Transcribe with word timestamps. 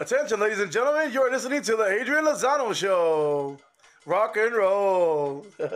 Attention, 0.00 0.38
ladies 0.38 0.60
and 0.60 0.70
gentlemen, 0.70 1.10
you're 1.12 1.28
listening 1.28 1.60
to 1.60 1.74
the 1.74 1.86
Adrian 1.86 2.24
Lozano 2.24 2.72
Show. 2.72 3.58
Rock 4.06 4.36
and 4.36 4.54
roll. 4.54 5.44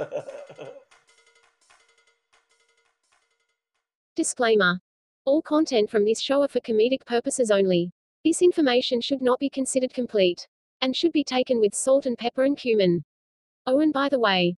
Disclaimer. 4.14 4.78
All 5.24 5.42
content 5.42 5.90
from 5.90 6.04
this 6.04 6.20
show 6.20 6.42
are 6.42 6.48
for 6.48 6.60
comedic 6.60 7.04
purposes 7.04 7.50
only. 7.50 7.90
This 8.24 8.42
information 8.42 9.00
should 9.00 9.22
not 9.22 9.40
be 9.40 9.50
considered 9.50 9.92
complete, 9.92 10.46
and 10.80 10.94
should 10.94 11.10
be 11.12 11.24
taken 11.24 11.58
with 11.58 11.74
salt 11.74 12.06
and 12.06 12.16
pepper 12.16 12.44
and 12.44 12.56
cumin. 12.56 13.02
Oh, 13.66 13.80
and 13.80 13.92
by 13.92 14.08
the 14.08 14.20
way, 14.20 14.54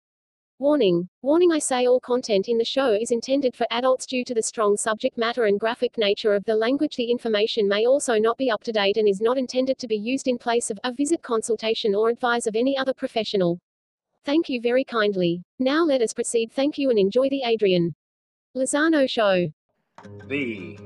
Warning. 0.60 1.08
Warning 1.22 1.50
I 1.50 1.58
say 1.58 1.86
all 1.86 1.98
content 1.98 2.48
in 2.48 2.58
the 2.58 2.64
show 2.64 2.92
is 2.92 3.10
intended 3.10 3.56
for 3.56 3.66
adults 3.72 4.06
due 4.06 4.24
to 4.24 4.34
the 4.34 4.42
strong 4.42 4.76
subject 4.76 5.18
matter 5.18 5.46
and 5.46 5.58
graphic 5.58 5.98
nature 5.98 6.32
of 6.32 6.44
the 6.44 6.54
language. 6.54 6.94
The 6.94 7.10
information 7.10 7.68
may 7.68 7.86
also 7.86 8.18
not 8.20 8.38
be 8.38 8.52
up 8.52 8.62
to 8.64 8.72
date 8.72 8.96
and 8.96 9.08
is 9.08 9.20
not 9.20 9.36
intended 9.36 9.78
to 9.78 9.88
be 9.88 9.96
used 9.96 10.28
in 10.28 10.38
place 10.38 10.70
of 10.70 10.78
a 10.84 10.92
visit 10.92 11.22
consultation 11.22 11.92
or 11.92 12.08
advice 12.08 12.46
of 12.46 12.54
any 12.54 12.78
other 12.78 12.94
professional. 12.94 13.58
Thank 14.24 14.48
you 14.48 14.60
very 14.60 14.84
kindly. 14.84 15.42
Now 15.58 15.84
let 15.84 16.00
us 16.00 16.12
proceed. 16.12 16.52
Thank 16.52 16.78
you 16.78 16.88
and 16.88 17.00
enjoy 17.00 17.28
the 17.30 17.42
Adrian 17.44 17.92
Lozano 18.56 19.08
show. 19.08 19.48
The 20.28 20.78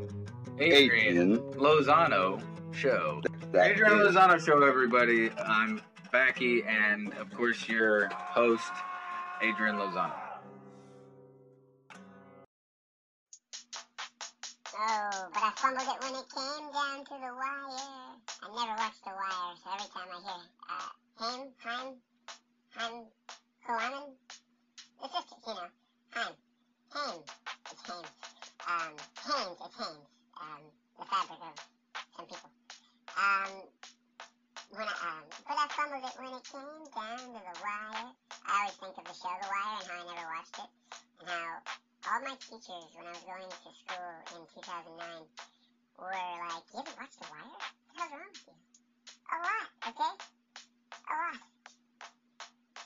Adrian, 0.58 0.72
Adrian. 0.72 1.38
Lozano 1.52 2.42
Show. 2.72 3.20
That 3.52 3.72
Adrian 3.72 4.00
is- 4.00 4.14
Lozano 4.16 4.44
Show, 4.44 4.62
everybody. 4.62 5.30
I'm 5.30 5.80
Backy, 6.10 6.62
and 6.64 7.12
of 7.14 7.30
course, 7.32 7.68
your 7.68 8.08
host, 8.08 8.70
Adrian 9.40 9.76
Lozano. 9.76 10.12
Oh, 14.80 15.28
but 15.32 15.42
I 15.42 15.50
fumbled 15.56 15.82
it 15.82 16.02
when 16.02 16.14
it 16.14 16.26
came 16.30 16.72
down 16.72 17.04
to 17.04 17.14
the 17.18 17.32
wire. 17.34 18.18
I 18.42 18.46
never 18.54 18.76
watched 18.78 19.02
The 19.04 19.10
Wire, 19.10 19.54
so 19.62 19.70
every 19.74 19.88
time 19.90 20.08
I 20.10 20.18
hear, 20.22 20.42
uh, 20.70 20.90
Haim, 21.18 21.48
Heim, 21.58 21.94
Heim, 22.70 22.94
Kulaman, 23.66 24.14
it's 25.02 25.12
just, 25.12 25.34
you 25.46 25.54
know, 25.54 25.68
Heim, 26.10 26.32
Haim, 26.94 27.18
it's 27.72 27.82
Haim, 27.90 28.04
um, 28.68 28.94
Hames, 29.26 29.58
it's 29.64 29.76
Hames, 29.78 30.06
um, 30.40 30.62
the 30.98 31.04
fabric 31.06 31.40
of 31.42 31.54
some 32.16 32.26
people. 32.26 32.50
Um, 33.16 33.97
when 34.70 34.84
I, 34.84 34.92
um, 35.00 35.24
but 35.48 35.56
I 35.56 35.64
fumbled 35.72 36.04
it 36.04 36.16
when 36.20 36.32
it 36.36 36.44
came 36.44 36.84
down 36.92 37.18
to 37.18 37.40
the 37.40 37.54
wire. 37.64 38.12
I 38.44 38.68
always 38.68 38.76
think 38.76 38.94
of 39.00 39.04
the 39.08 39.16
show 39.16 39.32
The 39.40 39.48
Wire 39.48 39.80
and 39.80 39.88
how 39.88 39.96
I 39.96 40.12
never 40.12 40.28
watched 40.28 40.58
it, 40.60 40.70
and 41.20 41.28
how 41.28 41.64
all 42.08 42.20
my 42.20 42.36
teachers 42.36 42.88
when 42.92 43.08
I 43.08 43.16
was 43.16 43.24
going 43.24 43.48
to 43.48 43.70
school 43.72 44.12
in 44.36 44.42
2009 44.60 45.24
were 45.96 46.12
like, 46.12 46.64
"You 46.68 46.84
haven't 46.84 46.98
watched 47.00 47.16
The 47.16 47.28
Wire? 47.32 47.48
What 47.48 47.72
the 47.88 48.00
hell's 48.00 48.12
wrong 48.12 48.28
with 48.28 48.44
you?" 48.44 48.56
A 49.28 49.36
lot, 49.40 49.66
okay? 49.88 50.12
A 50.92 51.14
lot. 51.16 51.40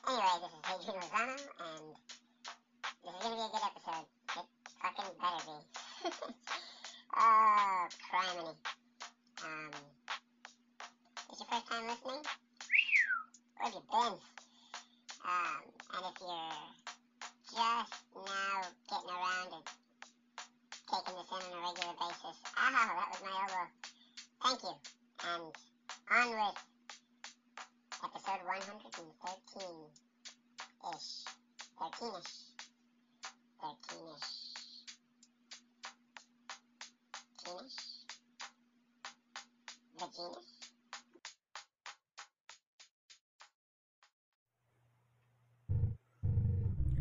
Anyway, 0.02 0.38
this 0.42 0.52
is 0.54 0.62
Adrian 0.70 1.02
Lozano, 1.02 1.36
and 1.62 1.86
this 3.02 3.10
is 3.10 3.22
gonna 3.22 3.38
be 3.38 3.42
a 3.42 3.50
good 3.50 3.66
episode. 3.66 4.06
It 4.38 4.46
fucking 4.82 5.14
better 5.18 5.42
be. 5.46 5.58
oh, 7.16 7.86
criminy. 8.06 8.54
Um, 9.42 9.70
first 11.52 11.68
time 11.68 11.86
listening? 11.86 12.22
Where 13.58 13.68
have 13.68 13.74
you 13.74 13.82
been? 13.92 14.14
Um, 15.28 15.62
and 15.92 16.04
if 16.08 16.20
you're 16.20 16.81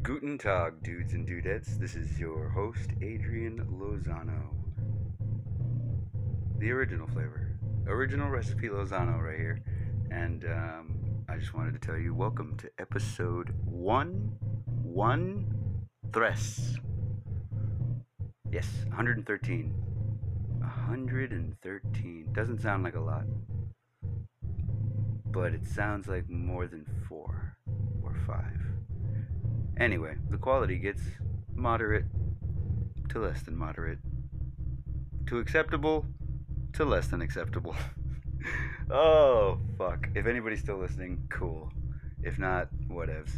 Guten 0.04 0.36
Tag, 0.40 0.82
dudes 0.82 1.14
and 1.14 1.28
dudettes. 1.28 1.78
This 1.78 1.96
is 1.96 2.20
your 2.20 2.50
host, 2.50 2.90
Adrian 3.04 3.60
Lozano. 3.72 4.50
The 6.58 6.72
original 6.72 7.06
flavor. 7.06 7.56
Original 7.86 8.28
recipe 8.28 8.68
Lozano 8.68 9.22
right 9.22 9.38
here. 9.38 9.62
And 10.10 10.44
um, 10.46 11.24
I 11.30 11.38
just 11.38 11.54
wanted 11.54 11.80
to 11.80 11.88
tell 11.88 12.00
you 12.00 12.16
welcome 12.16 12.58
to 12.58 12.72
episode 12.80 13.54
one, 13.64 14.36
one, 14.82 15.46
tres. 16.12 16.80
Yes, 18.52 18.68
113. 18.88 19.72
113. 20.62 22.28
Doesn't 22.34 22.60
sound 22.60 22.84
like 22.84 22.96
a 22.96 23.00
lot, 23.00 23.26
but 25.28 25.54
it 25.54 25.68
sounds 25.68 26.08
like 26.08 26.28
more 26.28 26.66
than 26.66 26.88
four 27.08 27.56
or 28.04 28.16
five. 28.26 28.61
Anyway, 29.82 30.14
the 30.30 30.38
quality 30.38 30.78
gets 30.78 31.02
moderate 31.56 32.06
to 33.10 33.18
less 33.18 33.42
than 33.42 33.58
moderate 33.58 33.98
to 35.26 35.40
acceptable 35.40 36.06
to 36.74 36.86
less 36.86 37.08
than 37.08 37.20
acceptable. 37.20 37.76
oh, 38.92 39.58
fuck. 39.80 40.08
If 40.14 40.28
anybody's 40.28 40.60
still 40.60 40.78
listening, 40.78 41.28
cool. 41.32 41.72
If 42.22 42.38
not, 42.38 42.68
whatevs. 42.90 43.32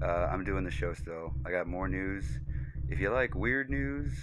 Uh, 0.00 0.30
I'm 0.32 0.44
doing 0.44 0.64
the 0.64 0.70
show 0.70 0.94
still. 0.94 1.34
I 1.44 1.50
got 1.50 1.66
more 1.66 1.88
news. 1.88 2.24
If 2.88 2.98
you 2.98 3.10
like 3.10 3.34
weird 3.34 3.68
news, 3.68 4.14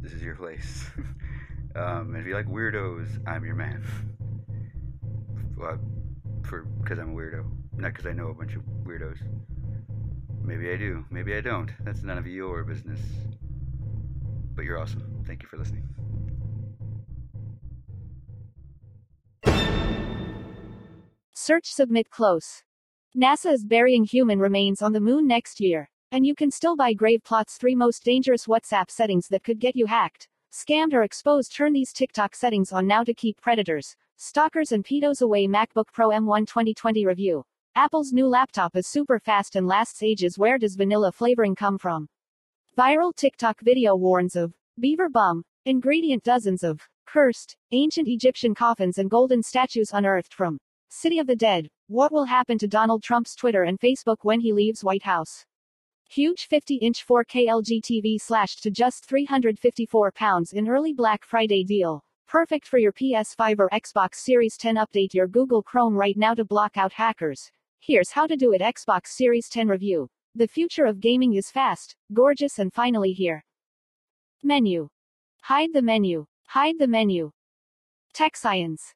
this 0.00 0.14
is 0.14 0.22
your 0.22 0.34
place. 0.34 0.86
um, 1.76 2.14
and 2.14 2.16
if 2.16 2.26
you 2.26 2.32
like 2.32 2.46
weirdos, 2.46 3.06
I'm 3.28 3.44
your 3.44 3.54
man. 3.54 3.84
well, 5.58 5.78
for 6.44 6.62
because 6.62 6.98
I'm 6.98 7.10
a 7.10 7.14
weirdo, 7.14 7.44
not 7.76 7.92
because 7.92 8.06
I 8.06 8.12
know 8.12 8.28
a 8.28 8.34
bunch 8.34 8.54
of 8.54 8.62
weirdos. 8.82 9.18
Maybe 10.48 10.72
I 10.72 10.76
do. 10.76 11.04
Maybe 11.10 11.34
I 11.34 11.42
don't. 11.42 11.70
That's 11.84 12.02
none 12.02 12.16
of 12.16 12.26
your 12.26 12.64
business. 12.64 12.98
But 14.54 14.64
you're 14.64 14.78
awesome. 14.78 15.22
Thank 15.26 15.42
you 15.42 15.48
for 15.48 15.58
listening. 15.58 15.86
Search 21.34 21.66
submit 21.66 22.08
close. 22.08 22.62
NASA 23.14 23.52
is 23.52 23.66
burying 23.66 24.04
human 24.04 24.38
remains 24.38 24.80
on 24.80 24.94
the 24.94 25.00
moon 25.00 25.26
next 25.26 25.60
year. 25.60 25.90
And 26.10 26.24
you 26.24 26.34
can 26.34 26.50
still 26.50 26.76
buy 26.76 26.94
Grave 26.94 27.20
Plot's 27.24 27.58
three 27.58 27.74
most 27.74 28.02
dangerous 28.02 28.46
WhatsApp 28.46 28.90
settings 28.90 29.28
that 29.28 29.44
could 29.44 29.58
get 29.58 29.76
you 29.76 29.84
hacked, 29.84 30.28
scammed, 30.50 30.94
or 30.94 31.02
exposed. 31.02 31.54
Turn 31.54 31.74
these 31.74 31.92
TikTok 31.92 32.34
settings 32.34 32.72
on 32.72 32.86
now 32.86 33.04
to 33.04 33.12
keep 33.12 33.38
predators, 33.42 33.96
stalkers, 34.16 34.72
and 34.72 34.82
pedos 34.82 35.20
away. 35.20 35.46
MacBook 35.46 35.92
Pro 35.92 36.08
M1 36.08 36.46
2020 36.46 37.04
review. 37.04 37.44
Apple's 37.74 38.12
new 38.12 38.26
laptop 38.26 38.74
is 38.74 38.88
super 38.88 39.20
fast 39.20 39.54
and 39.54 39.66
lasts 39.66 40.02
ages. 40.02 40.36
Where 40.36 40.58
does 40.58 40.74
vanilla 40.74 41.12
flavoring 41.12 41.54
come 41.54 41.78
from? 41.78 42.08
Viral 42.76 43.14
TikTok 43.14 43.60
video 43.60 43.94
warns 43.94 44.34
of 44.34 44.52
beaver 44.80 45.08
bum, 45.08 45.44
ingredient 45.64 46.24
dozens 46.24 46.64
of 46.64 46.88
cursed, 47.06 47.56
ancient 47.70 48.08
Egyptian 48.08 48.54
coffins 48.54 48.98
and 48.98 49.08
golden 49.08 49.42
statues 49.42 49.92
unearthed 49.92 50.34
from 50.34 50.58
City 50.88 51.20
of 51.20 51.28
the 51.28 51.36
Dead. 51.36 51.68
What 51.86 52.10
will 52.10 52.24
happen 52.24 52.58
to 52.58 52.66
Donald 52.66 53.02
Trump's 53.04 53.36
Twitter 53.36 53.62
and 53.62 53.78
Facebook 53.78 54.18
when 54.22 54.40
he 54.40 54.52
leaves 54.52 54.82
White 54.82 55.04
House? 55.04 55.44
Huge 56.10 56.48
50-inch 56.48 57.06
4K 57.06 57.46
LG 57.46 57.82
TV 57.82 58.20
slashed 58.20 58.62
to 58.64 58.70
just 58.70 59.04
354 59.06 60.10
pounds 60.12 60.52
in 60.52 60.68
early 60.68 60.92
Black 60.92 61.24
Friday 61.24 61.62
deal. 61.62 62.02
Perfect 62.26 62.66
for 62.66 62.78
your 62.78 62.92
PS5 62.92 63.60
or 63.60 63.68
Xbox 63.70 64.16
Series 64.16 64.56
10 64.56 64.74
update 64.74 65.14
your 65.14 65.28
Google 65.28 65.62
Chrome 65.62 65.94
right 65.94 66.16
now 66.16 66.34
to 66.34 66.44
block 66.44 66.76
out 66.76 66.92
hackers. 66.94 67.50
Here's 67.80 68.10
how 68.10 68.26
to 68.26 68.36
do 68.36 68.52
it 68.52 68.60
Xbox 68.60 69.06
Series 69.06 69.48
10 69.48 69.68
review. 69.68 70.10
The 70.34 70.46
future 70.46 70.84
of 70.84 71.00
gaming 71.00 71.34
is 71.34 71.50
fast, 71.50 71.96
gorgeous 72.12 72.58
and 72.58 72.72
finally 72.72 73.12
here. 73.12 73.44
Menu. 74.42 74.88
Hide 75.42 75.72
the 75.72 75.80
menu. 75.80 76.26
Hide 76.48 76.78
the 76.78 76.86
menu. 76.86 77.30
Tech 78.12 78.36
science. 78.36 78.94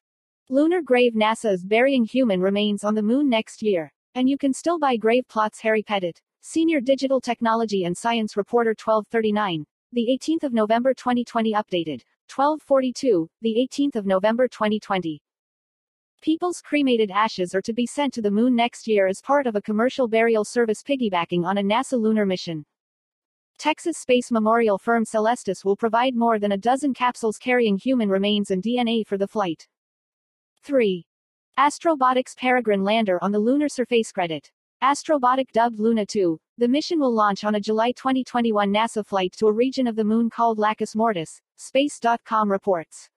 Lunar 0.49 0.81
grave 0.83 1.13
NASA 1.15 1.51
is 1.51 1.65
burying 1.65 2.05
human 2.05 2.39
remains 2.39 2.83
on 2.83 2.93
the 2.93 3.01
moon 3.01 3.29
next 3.29 3.63
year. 3.63 3.91
And 4.15 4.29
you 4.29 4.37
can 4.37 4.53
still 4.53 4.77
buy 4.77 4.97
grave 4.97 5.23
plots 5.27 5.59
Harry 5.61 5.81
Pettit, 5.81 6.21
Senior 6.41 6.79
Digital 6.79 7.19
Technology 7.19 7.85
and 7.85 7.97
Science 7.97 8.37
Reporter 8.37 8.75
1239. 8.77 9.65
The 9.91 10.19
18th 10.21 10.43
of 10.43 10.53
November 10.53 10.93
2020 10.93 11.53
updated. 11.53 12.01
1242, 12.29 13.27
the 13.41 13.67
18th 13.71 13.95
of 13.95 14.05
November 14.05 14.47
2020. 14.47 15.19
People's 16.23 16.61
cremated 16.61 17.11
ashes 17.11 17.53
are 17.53 17.61
to 17.61 17.73
be 17.73 17.85
sent 17.85 18.13
to 18.13 18.21
the 18.21 18.31
moon 18.31 18.55
next 18.55 18.87
year 18.87 19.07
as 19.07 19.19
part 19.19 19.45
of 19.45 19.57
a 19.57 19.61
commercial 19.61 20.07
burial 20.07 20.45
service 20.45 20.81
piggybacking 20.81 21.43
on 21.43 21.57
a 21.57 21.61
NASA 21.61 21.99
lunar 21.99 22.25
mission. 22.25 22.63
Texas 23.57 23.97
space 23.97 24.31
memorial 24.31 24.77
firm 24.77 25.03
Celestis 25.03 25.65
will 25.65 25.75
provide 25.75 26.15
more 26.15 26.39
than 26.39 26.53
a 26.53 26.57
dozen 26.57 26.93
capsules 26.93 27.37
carrying 27.37 27.77
human 27.77 28.07
remains 28.07 28.51
and 28.51 28.63
DNA 28.63 29.05
for 29.05 29.17
the 29.17 29.27
flight. 29.27 29.67
3. 30.63 31.05
Astrobotic's 31.59 32.35
Peregrine 32.35 32.85
lander 32.85 33.21
on 33.21 33.33
the 33.33 33.39
lunar 33.39 33.67
surface 33.67 34.13
credit. 34.13 34.49
Astrobotic 34.81 35.51
dubbed 35.51 35.77
Luna 35.77 36.05
2, 36.05 36.39
the 36.57 36.69
mission 36.69 37.01
will 37.01 37.13
launch 37.13 37.43
on 37.43 37.55
a 37.55 37.59
July 37.59 37.91
2021 37.91 38.73
NASA 38.73 39.05
flight 39.05 39.33
to 39.37 39.47
a 39.47 39.51
region 39.51 39.87
of 39.87 39.97
the 39.97 40.05
moon 40.05 40.29
called 40.29 40.57
Lacus 40.57 40.95
Mortis, 40.95 41.41
Space.com 41.57 42.49
reports. 42.49 43.09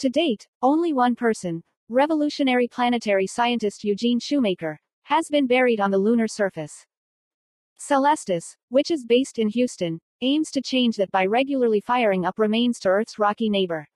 To 0.00 0.08
date, 0.08 0.48
only 0.60 0.92
one 0.92 1.14
person, 1.14 1.62
revolutionary 1.90 2.68
planetary 2.68 3.26
scientist 3.26 3.82
Eugene 3.82 4.20
Shoemaker, 4.20 4.78
has 5.04 5.28
been 5.28 5.46
buried 5.46 5.80
on 5.80 5.90
the 5.90 5.98
lunar 5.98 6.28
surface. 6.28 6.84
Celestis, 7.80 8.56
which 8.68 8.90
is 8.90 9.06
based 9.06 9.38
in 9.38 9.48
Houston, 9.48 9.98
aims 10.20 10.50
to 10.50 10.60
change 10.60 10.96
that 10.96 11.10
by 11.10 11.24
regularly 11.24 11.80
firing 11.80 12.26
up 12.26 12.38
remains 12.38 12.78
to 12.80 12.88
Earth's 12.88 13.18
rocky 13.18 13.48
neighbor. 13.48 13.88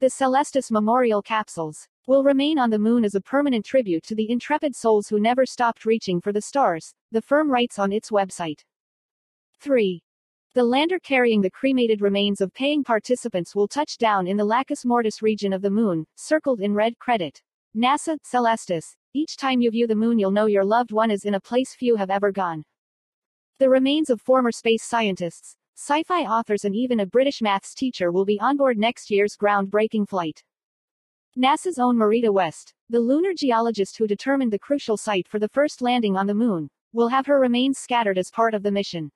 The 0.00 0.06
Celestis 0.06 0.70
memorial 0.70 1.20
capsules 1.20 1.88
will 2.06 2.24
remain 2.24 2.58
on 2.58 2.70
the 2.70 2.78
moon 2.78 3.04
as 3.04 3.14
a 3.14 3.20
permanent 3.20 3.66
tribute 3.66 4.04
to 4.04 4.14
the 4.14 4.30
intrepid 4.30 4.74
souls 4.74 5.08
who 5.08 5.20
never 5.20 5.44
stopped 5.44 5.84
reaching 5.84 6.20
for 6.22 6.32
the 6.32 6.40
stars, 6.40 6.94
the 7.12 7.22
firm 7.22 7.50
writes 7.50 7.78
on 7.78 7.92
its 7.92 8.10
website. 8.10 8.60
3. 9.60 10.02
The 10.54 10.62
lander 10.62 11.00
carrying 11.00 11.40
the 11.40 11.50
cremated 11.50 12.00
remains 12.00 12.40
of 12.40 12.54
paying 12.54 12.84
participants 12.84 13.56
will 13.56 13.66
touch 13.66 13.98
down 13.98 14.28
in 14.28 14.36
the 14.36 14.44
Lacus 14.44 14.84
Mortis 14.84 15.20
region 15.20 15.52
of 15.52 15.62
the 15.62 15.70
moon, 15.70 16.06
circled 16.14 16.60
in 16.60 16.74
red 16.74 16.96
credit. 17.00 17.42
NASA, 17.76 18.18
Celestis. 18.24 18.94
Each 19.14 19.36
time 19.36 19.60
you 19.60 19.72
view 19.72 19.88
the 19.88 19.96
moon, 19.96 20.16
you'll 20.16 20.30
know 20.30 20.46
your 20.46 20.64
loved 20.64 20.92
one 20.92 21.10
is 21.10 21.24
in 21.24 21.34
a 21.34 21.40
place 21.40 21.74
few 21.74 21.96
have 21.96 22.08
ever 22.08 22.30
gone. 22.30 22.62
The 23.58 23.68
remains 23.68 24.10
of 24.10 24.20
former 24.20 24.52
space 24.52 24.84
scientists, 24.84 25.56
sci-fi 25.76 26.20
authors 26.20 26.64
and 26.64 26.76
even 26.76 27.00
a 27.00 27.06
British 27.06 27.42
maths 27.42 27.74
teacher 27.74 28.12
will 28.12 28.24
be 28.24 28.38
on 28.38 28.56
board 28.56 28.78
next 28.78 29.10
year's 29.10 29.36
groundbreaking 29.36 30.08
flight. 30.08 30.44
NASA's 31.36 31.80
own 31.80 31.96
Mareta 31.96 32.32
West, 32.32 32.74
the 32.88 33.00
lunar 33.00 33.32
geologist 33.36 33.98
who 33.98 34.06
determined 34.06 34.52
the 34.52 34.58
crucial 34.60 34.96
site 34.96 35.26
for 35.26 35.40
the 35.40 35.48
first 35.48 35.82
landing 35.82 36.16
on 36.16 36.28
the 36.28 36.32
moon, 36.32 36.70
will 36.92 37.08
have 37.08 37.26
her 37.26 37.40
remains 37.40 37.76
scattered 37.76 38.18
as 38.18 38.30
part 38.30 38.54
of 38.54 38.62
the 38.62 38.70
mission. 38.70 39.10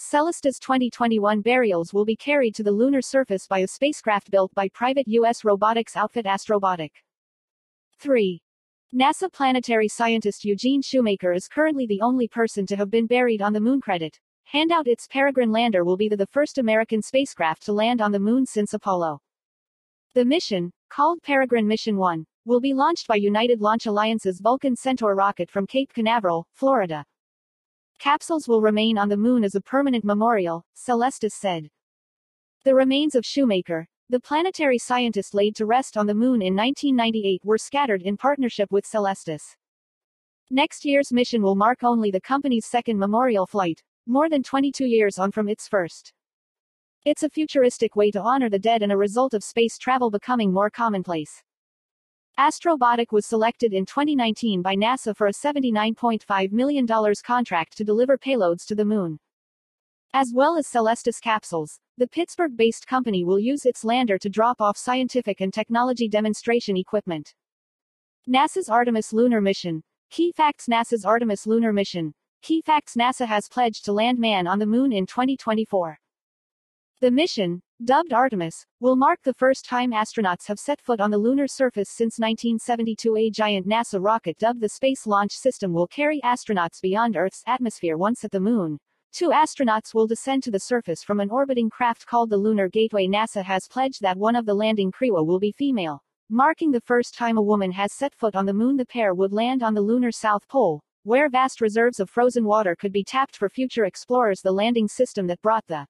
Celestis 0.00 0.60
2021 0.60 1.40
burials 1.40 1.92
will 1.92 2.04
be 2.04 2.14
carried 2.14 2.54
to 2.54 2.62
the 2.62 2.70
lunar 2.70 3.02
surface 3.02 3.48
by 3.48 3.58
a 3.58 3.66
spacecraft 3.66 4.30
built 4.30 4.54
by 4.54 4.68
private 4.68 5.08
U.S. 5.08 5.44
robotics 5.44 5.96
outfit 5.96 6.24
Astrobotic. 6.24 6.90
3. 7.98 8.40
NASA 8.94 9.30
planetary 9.32 9.88
scientist 9.88 10.44
Eugene 10.44 10.82
Shoemaker 10.82 11.32
is 11.32 11.48
currently 11.48 11.84
the 11.84 12.00
only 12.00 12.28
person 12.28 12.64
to 12.66 12.76
have 12.76 12.92
been 12.92 13.08
buried 13.08 13.42
on 13.42 13.52
the 13.52 13.60
moon 13.60 13.80
credit. 13.80 14.20
Handout 14.44 14.86
its 14.86 15.08
Peregrine 15.08 15.50
lander 15.50 15.84
will 15.84 15.96
be 15.96 16.08
the, 16.08 16.16
the 16.16 16.28
first 16.28 16.58
American 16.58 17.02
spacecraft 17.02 17.62
to 17.64 17.72
land 17.72 18.00
on 18.00 18.12
the 18.12 18.20
moon 18.20 18.46
since 18.46 18.74
Apollo. 18.74 19.20
The 20.14 20.24
mission, 20.24 20.70
called 20.88 21.24
Peregrine 21.24 21.66
Mission 21.66 21.96
1, 21.96 22.24
will 22.44 22.60
be 22.60 22.72
launched 22.72 23.08
by 23.08 23.16
United 23.16 23.60
Launch 23.60 23.86
Alliance's 23.86 24.38
Vulcan 24.40 24.76
Centaur 24.76 25.16
rocket 25.16 25.50
from 25.50 25.66
Cape 25.66 25.92
Canaveral, 25.92 26.46
Florida. 26.52 27.04
Capsules 27.98 28.46
will 28.46 28.60
remain 28.60 28.96
on 28.96 29.08
the 29.08 29.16
moon 29.16 29.42
as 29.42 29.56
a 29.56 29.60
permanent 29.60 30.04
memorial, 30.04 30.64
Celestis 30.76 31.32
said. 31.32 31.68
The 32.64 32.74
remains 32.74 33.16
of 33.16 33.26
Shoemaker, 33.26 33.88
the 34.08 34.20
planetary 34.20 34.78
scientist 34.78 35.34
laid 35.34 35.56
to 35.56 35.66
rest 35.66 35.96
on 35.96 36.06
the 36.06 36.14
Moon 36.14 36.40
in 36.40 36.54
1998 36.54 37.44
were 37.44 37.58
scattered 37.58 38.02
in 38.02 38.16
partnership 38.16 38.70
with 38.70 38.86
Celestis. 38.86 39.56
Next 40.48 40.84
year's 40.84 41.12
mission 41.12 41.42
will 41.42 41.56
mark 41.56 41.82
only 41.82 42.10
the 42.12 42.20
company's 42.20 42.66
second 42.66 42.98
memorial 42.98 43.46
flight, 43.46 43.82
more 44.06 44.30
than 44.30 44.44
22 44.44 44.86
years 44.86 45.18
on 45.18 45.32
from 45.32 45.48
its 45.48 45.66
first. 45.66 46.14
It's 47.04 47.24
a 47.24 47.28
futuristic 47.28 47.96
way 47.96 48.10
to 48.12 48.20
honor 48.22 48.48
the 48.48 48.58
dead 48.58 48.82
and 48.82 48.92
a 48.92 48.96
result 48.96 49.34
of 49.34 49.42
space 49.42 49.76
travel 49.76 50.10
becoming 50.10 50.52
more 50.52 50.70
commonplace. 50.70 51.42
Astrobotic 52.38 53.10
was 53.10 53.26
selected 53.26 53.72
in 53.72 53.84
2019 53.84 54.62
by 54.62 54.76
NASA 54.76 55.16
for 55.16 55.26
a 55.26 55.32
$79.5 55.32 56.52
million 56.52 56.86
contract 57.24 57.76
to 57.76 57.82
deliver 57.82 58.16
payloads 58.16 58.64
to 58.66 58.76
the 58.76 58.84
Moon. 58.84 59.18
As 60.14 60.30
well 60.32 60.56
as 60.56 60.68
Celestis 60.68 61.20
capsules, 61.20 61.80
the 61.96 62.06
Pittsburgh-based 62.06 62.86
company 62.86 63.24
will 63.24 63.40
use 63.40 63.66
its 63.66 63.82
lander 63.82 64.18
to 64.18 64.28
drop 64.28 64.60
off 64.60 64.76
scientific 64.76 65.40
and 65.40 65.52
technology 65.52 66.08
demonstration 66.08 66.76
equipment. 66.76 67.34
NASA's 68.28 68.68
Artemis 68.68 69.12
lunar 69.12 69.40
mission. 69.40 69.82
Key 70.08 70.30
facts 70.30 70.68
NASA's 70.68 71.04
Artemis 71.04 71.44
lunar 71.44 71.72
mission. 71.72 72.14
Key 72.40 72.62
facts 72.62 72.94
NASA 72.94 73.26
has 73.26 73.48
pledged 73.48 73.84
to 73.86 73.92
land 73.92 74.20
man 74.20 74.46
on 74.46 74.60
the 74.60 74.66
moon 74.66 74.92
in 74.92 75.06
2024. 75.06 75.98
The 77.00 77.10
mission, 77.10 77.62
dubbed 77.84 78.12
Artemis, 78.12 78.66
will 78.80 78.96
mark 78.96 79.22
the 79.22 79.34
first 79.34 79.64
time 79.64 79.92
astronauts 79.92 80.46
have 80.48 80.58
set 80.58 80.80
foot 80.80 81.00
on 81.00 81.10
the 81.10 81.18
lunar 81.18 81.46
surface 81.46 81.88
since 81.88 82.18
1972. 82.18 83.16
A 83.16 83.30
giant 83.30 83.66
NASA 83.66 84.02
rocket 84.02 84.38
dubbed 84.38 84.60
the 84.60 84.68
Space 84.68 85.06
Launch 85.06 85.32
System 85.32 85.72
will 85.72 85.86
carry 85.86 86.20
astronauts 86.22 86.80
beyond 86.80 87.16
Earth's 87.16 87.42
atmosphere 87.46 87.96
once 87.96 88.24
at 88.24 88.30
the 88.30 88.40
moon, 88.40 88.78
Two 89.10 89.30
astronauts 89.30 89.94
will 89.94 90.06
descend 90.06 90.42
to 90.42 90.50
the 90.50 90.60
surface 90.60 91.02
from 91.02 91.18
an 91.18 91.30
orbiting 91.30 91.70
craft 91.70 92.06
called 92.06 92.28
the 92.28 92.36
Lunar 92.36 92.68
Gateway. 92.68 93.06
NASA 93.08 93.42
has 93.42 93.66
pledged 93.66 94.02
that 94.02 94.18
one 94.18 94.36
of 94.36 94.44
the 94.44 94.54
landing 94.54 94.92
crew 94.92 95.24
will 95.24 95.38
be 95.38 95.50
female, 95.50 96.02
marking 96.28 96.70
the 96.70 96.80
first 96.82 97.14
time 97.16 97.38
a 97.38 97.42
woman 97.42 97.72
has 97.72 97.92
set 97.92 98.14
foot 98.14 98.36
on 98.36 98.44
the 98.44 98.52
moon. 98.52 98.76
The 98.76 98.84
pair 98.84 99.14
would 99.14 99.32
land 99.32 99.62
on 99.62 99.72
the 99.72 99.80
lunar 99.80 100.12
south 100.12 100.46
pole, 100.46 100.82
where 101.04 101.30
vast 101.30 101.62
reserves 101.62 102.00
of 102.00 102.10
frozen 102.10 102.44
water 102.44 102.76
could 102.76 102.92
be 102.92 103.02
tapped 103.02 103.34
for 103.34 103.48
future 103.48 103.86
explorers. 103.86 104.42
The 104.42 104.52
landing 104.52 104.88
system 104.88 105.26
that 105.28 105.40
brought 105.40 105.66
the 105.66 105.86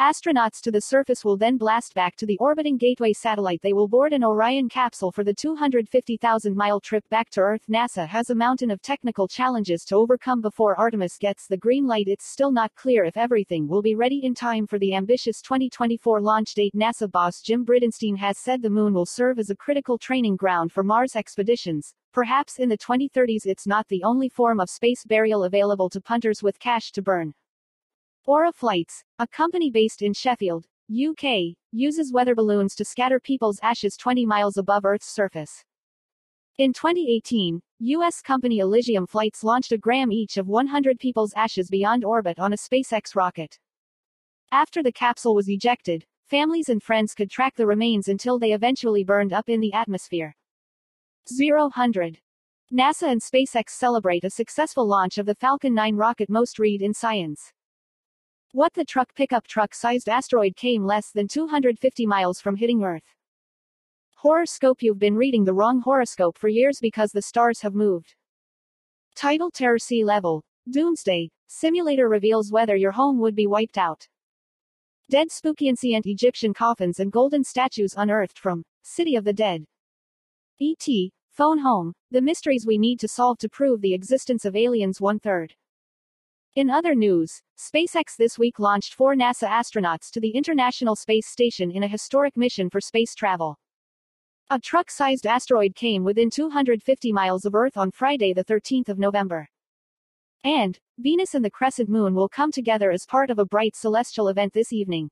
Astronauts 0.00 0.60
to 0.60 0.70
the 0.70 0.80
surface 0.80 1.24
will 1.24 1.36
then 1.36 1.56
blast 1.56 1.92
back 1.92 2.14
to 2.18 2.24
the 2.24 2.38
orbiting 2.38 2.76
Gateway 2.76 3.12
satellite. 3.12 3.62
They 3.62 3.72
will 3.72 3.88
board 3.88 4.12
an 4.12 4.22
Orion 4.22 4.68
capsule 4.68 5.10
for 5.10 5.24
the 5.24 5.34
250,000 5.34 6.54
mile 6.54 6.78
trip 6.78 7.02
back 7.08 7.30
to 7.30 7.40
Earth. 7.40 7.62
NASA 7.68 8.06
has 8.06 8.30
a 8.30 8.34
mountain 8.36 8.70
of 8.70 8.80
technical 8.80 9.26
challenges 9.26 9.84
to 9.86 9.96
overcome 9.96 10.40
before 10.40 10.78
Artemis 10.78 11.18
gets 11.18 11.48
the 11.48 11.56
green 11.56 11.84
light. 11.84 12.06
It's 12.06 12.28
still 12.28 12.52
not 12.52 12.76
clear 12.76 13.02
if 13.06 13.16
everything 13.16 13.66
will 13.66 13.82
be 13.82 13.96
ready 13.96 14.20
in 14.22 14.36
time 14.36 14.68
for 14.68 14.78
the 14.78 14.94
ambitious 14.94 15.42
2024 15.42 16.20
launch 16.20 16.54
date. 16.54 16.76
NASA 16.76 17.10
boss 17.10 17.40
Jim 17.40 17.66
Bridenstine 17.66 18.18
has 18.18 18.38
said 18.38 18.62
the 18.62 18.70
moon 18.70 18.94
will 18.94 19.04
serve 19.04 19.40
as 19.40 19.50
a 19.50 19.56
critical 19.56 19.98
training 19.98 20.36
ground 20.36 20.70
for 20.70 20.84
Mars 20.84 21.16
expeditions. 21.16 21.92
Perhaps 22.12 22.60
in 22.60 22.68
the 22.68 22.78
2030s, 22.78 23.46
it's 23.46 23.66
not 23.66 23.88
the 23.88 24.04
only 24.04 24.28
form 24.28 24.60
of 24.60 24.70
space 24.70 25.02
burial 25.04 25.42
available 25.42 25.90
to 25.90 26.00
punters 26.00 26.40
with 26.40 26.60
cash 26.60 26.92
to 26.92 27.02
burn. 27.02 27.34
Aura 28.28 28.52
Flights, 28.52 29.04
a 29.18 29.26
company 29.26 29.70
based 29.70 30.02
in 30.02 30.12
Sheffield, 30.12 30.66
UK, 30.92 31.56
uses 31.72 32.12
weather 32.12 32.34
balloons 32.34 32.74
to 32.74 32.84
scatter 32.84 33.18
people's 33.18 33.58
ashes 33.62 33.96
20 33.96 34.26
miles 34.26 34.58
above 34.58 34.84
Earth's 34.84 35.08
surface. 35.08 35.64
In 36.58 36.74
2018, 36.74 37.62
U.S. 37.78 38.20
company 38.20 38.58
Elysium 38.58 39.06
Flights 39.06 39.42
launched 39.42 39.72
a 39.72 39.78
gram 39.78 40.12
each 40.12 40.36
of 40.36 40.46
100 40.46 40.98
people's 40.98 41.32
ashes 41.36 41.70
beyond 41.70 42.04
orbit 42.04 42.38
on 42.38 42.52
a 42.52 42.56
SpaceX 42.56 43.16
rocket. 43.16 43.58
After 44.52 44.82
the 44.82 44.92
capsule 44.92 45.34
was 45.34 45.48
ejected, 45.48 46.04
families 46.26 46.68
and 46.68 46.82
friends 46.82 47.14
could 47.14 47.30
track 47.30 47.54
the 47.56 47.66
remains 47.66 48.08
until 48.08 48.38
they 48.38 48.52
eventually 48.52 49.04
burned 49.04 49.32
up 49.32 49.48
in 49.48 49.60
the 49.60 49.72
atmosphere. 49.72 50.36
0 51.32 51.70
NASA 51.74 53.04
and 53.04 53.22
SpaceX 53.22 53.70
celebrate 53.70 54.24
a 54.24 54.28
successful 54.28 54.86
launch 54.86 55.16
of 55.16 55.24
the 55.24 55.34
Falcon 55.34 55.72
9 55.72 55.96
rocket 55.96 56.28
most 56.28 56.58
read 56.58 56.82
in 56.82 56.92
Science. 56.92 57.54
What 58.52 58.72
the 58.72 58.84
truck 58.86 59.14
pickup 59.14 59.46
truck-sized 59.46 60.08
asteroid 60.08 60.56
came 60.56 60.82
less 60.82 61.10
than 61.10 61.28
250 61.28 62.06
miles 62.06 62.40
from 62.40 62.56
hitting 62.56 62.82
Earth. 62.82 63.14
Horoscope 64.16 64.78
You've 64.80 64.98
been 64.98 65.16
reading 65.16 65.44
the 65.44 65.52
wrong 65.52 65.82
horoscope 65.82 66.38
for 66.38 66.48
years 66.48 66.78
because 66.80 67.12
the 67.12 67.20
stars 67.20 67.60
have 67.60 67.74
moved. 67.74 68.14
Title 69.14 69.50
Terror 69.50 69.78
Sea 69.78 70.02
Level. 70.02 70.42
Doomsday. 70.70 71.28
Simulator 71.48 72.08
reveals 72.08 72.50
whether 72.50 72.74
your 72.74 72.92
home 72.92 73.20
would 73.20 73.34
be 73.34 73.46
wiped 73.46 73.76
out. 73.76 74.08
Dead 75.10 75.30
spooky 75.30 75.68
ancient 75.68 76.06
Egyptian 76.06 76.54
coffins 76.54 77.00
and 77.00 77.12
golden 77.12 77.44
statues 77.44 77.92
unearthed 77.98 78.38
from 78.38 78.64
City 78.82 79.14
of 79.14 79.24
the 79.24 79.34
Dead. 79.34 79.66
E.T. 80.58 81.12
Phone 81.32 81.58
Home. 81.58 81.92
The 82.10 82.22
mysteries 82.22 82.64
we 82.66 82.78
need 82.78 82.98
to 83.00 83.08
solve 83.08 83.36
to 83.40 83.48
prove 83.50 83.82
the 83.82 83.92
existence 83.92 84.46
of 84.46 84.56
aliens 84.56 85.02
one 85.02 85.18
third. 85.18 85.54
In 86.58 86.70
other 86.70 86.96
news, 86.96 87.40
SpaceX 87.56 88.16
this 88.16 88.36
week 88.36 88.58
launched 88.58 88.92
four 88.92 89.14
NASA 89.14 89.48
astronauts 89.48 90.10
to 90.10 90.18
the 90.18 90.30
International 90.30 90.96
Space 90.96 91.28
Station 91.28 91.70
in 91.70 91.84
a 91.84 91.86
historic 91.86 92.36
mission 92.36 92.68
for 92.68 92.80
space 92.80 93.14
travel. 93.14 93.60
A 94.50 94.58
truck-sized 94.58 95.24
asteroid 95.24 95.76
came 95.76 96.02
within 96.02 96.30
250 96.30 97.12
miles 97.12 97.44
of 97.44 97.54
Earth 97.54 97.76
on 97.76 97.92
Friday 97.92 98.32
the 98.32 98.44
13th 98.44 98.88
of 98.88 98.98
November. 98.98 99.48
And, 100.42 100.80
Venus 100.98 101.32
and 101.32 101.44
the 101.44 101.48
crescent 101.48 101.88
moon 101.88 102.12
will 102.16 102.28
come 102.28 102.50
together 102.50 102.90
as 102.90 103.06
part 103.06 103.30
of 103.30 103.38
a 103.38 103.46
bright 103.46 103.76
celestial 103.76 104.26
event 104.26 104.52
this 104.52 104.72
evening. 104.72 105.10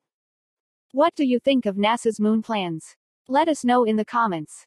What 0.91 1.15
do 1.15 1.25
you 1.25 1.39
think 1.39 1.65
of 1.65 1.77
NASA's 1.77 2.19
moon 2.19 2.41
plans? 2.41 2.97
Let 3.29 3.47
us 3.47 3.63
know 3.63 3.85
in 3.85 3.95
the 3.95 4.03
comments. 4.03 4.65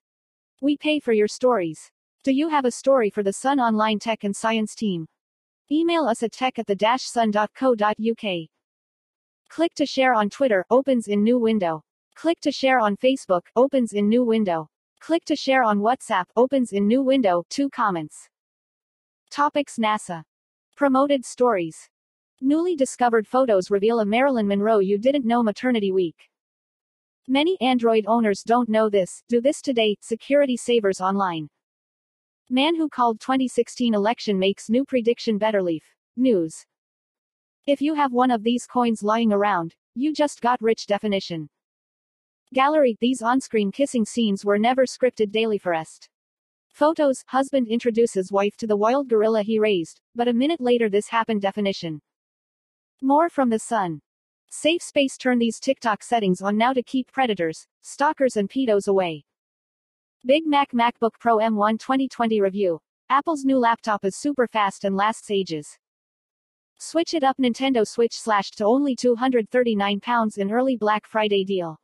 We 0.63 0.79
pay 0.79 0.99
for 0.99 1.13
your 1.13 1.29
stories. 1.29 1.91
Do 2.25 2.33
you 2.33 2.49
have 2.49 2.65
a 2.65 2.71
story 2.71 3.11
for 3.11 3.23
the 3.23 3.35
Sun 3.35 3.61
Online 3.61 3.99
Tech 3.99 4.25
and 4.25 4.35
Science 4.35 4.75
team? 4.75 5.09
Email 5.73 6.05
us 6.05 6.23
at 6.23 6.33
tech 6.33 6.59
at 6.59 6.67
the 6.67 6.77
sun.co.uk. 6.99 8.49
Click 9.49 9.75
to 9.75 9.87
share 9.87 10.15
on 10.15 10.29
Twitter, 10.29 10.65
opens 10.71 11.07
in 11.07 11.23
new 11.23 11.39
window. 11.39 11.83
Click 12.17 12.41
to 12.41 12.51
share 12.51 12.81
on 12.81 12.97
Facebook, 12.97 13.43
opens 13.55 13.93
in 13.93 14.09
new 14.09 14.25
window. 14.25 14.69
Click 15.01 15.25
to 15.25 15.37
share 15.37 15.63
on 15.63 15.79
WhatsApp, 15.79 16.25
opens 16.37 16.73
in 16.73 16.87
new 16.87 17.03
window, 17.03 17.45
2 17.51 17.71
comments. 17.71 18.29
Topics 19.31 19.79
NASA. 19.79 20.23
Promoted 20.77 21.25
stories. 21.25 21.89
Newly 22.41 22.75
discovered 22.75 23.27
photos 23.27 23.71
reveal 23.71 24.01
a 24.01 24.05
Marilyn 24.05 24.49
Monroe 24.49 24.81
you 24.81 24.99
didn't 24.99 25.25
know 25.25 25.43
maternity 25.43 25.93
week. 25.93 26.17
Many 27.29 27.57
Android 27.61 28.07
owners 28.09 28.43
don't 28.43 28.69
know 28.69 28.91
this. 28.91 29.23
Do 29.29 29.41
this 29.41 29.63
today. 29.63 29.97
Security 30.01 30.57
Savers 30.57 31.01
Online. 31.01 31.49
Man 32.53 32.75
who 32.75 32.89
called 32.89 33.21
2016 33.21 33.95
election 33.95 34.37
makes 34.37 34.69
new 34.69 34.85
prediction 34.85 35.39
better 35.39 35.63
leaf. 35.63 35.85
News. 36.17 36.67
If 37.65 37.81
you 37.81 37.95
have 37.95 38.13
one 38.13 38.33
of 38.33 38.43
these 38.43 38.67
coins 38.67 39.05
lying 39.05 39.33
around, 39.33 39.77
you 39.95 40.13
just 40.13 40.41
got 40.41 40.61
rich 40.61 40.89
definition. 40.89 41.49
Gallery, 42.53 42.97
these 43.01 43.23
on-screen 43.23 43.71
kissing 43.71 44.05
scenes 44.05 44.45
were 44.45 44.59
never 44.59 44.85
scripted 44.85 45.31
daily 45.31 45.59
for 45.59 45.73
est. 45.73 46.09
Photos, 46.73 47.23
husband 47.29 47.69
introduces 47.69 48.33
wife 48.33 48.57
to 48.57 48.67
the 48.67 48.77
wild 48.77 49.09
gorilla 49.09 49.43
he 49.43 49.61
raised, 49.61 50.01
but 50.17 50.27
a 50.27 50.33
minute 50.33 50.61
later 50.61 50.89
this 50.89 51.07
happened 51.07 51.43
definition. 51.43 52.03
More 53.01 53.29
from 53.31 53.51
the 53.51 53.61
sun. 53.61 54.01
Safe 54.51 54.83
space 54.83 55.17
turn 55.17 55.39
these 55.39 55.61
TikTok 55.61 56.03
settings 56.03 56.43
on 56.43 56.59
now 56.59 56.73
to 56.73 56.83
keep 56.83 57.13
predators, 57.13 57.69
stalkers 57.81 58.37
and 58.37 58.51
pedos 58.51 58.89
away. 58.89 59.25
Big 60.27 60.47
Mac 60.47 60.73
MacBook 60.73 61.19
Pro 61.19 61.39
M1 61.39 61.79
2020 61.79 62.43
review. 62.43 62.79
Apple's 63.09 63.43
new 63.43 63.59
laptop 63.59 64.05
is 64.05 64.17
super 64.17 64.47
fast 64.47 64.85
and 64.85 64.95
lasts 64.95 65.31
ages. 65.31 65.79
Switch 66.79 67.15
it 67.15 67.25
up 67.25 67.39
Nintendo 67.39 67.87
Switch 67.87 68.13
slashed 68.13 68.59
to 68.59 68.67
only 68.67 68.95
£239 68.95 70.37
in 70.37 70.53
early 70.53 70.77
Black 70.77 71.07
Friday 71.07 71.43
deal. 71.43 71.81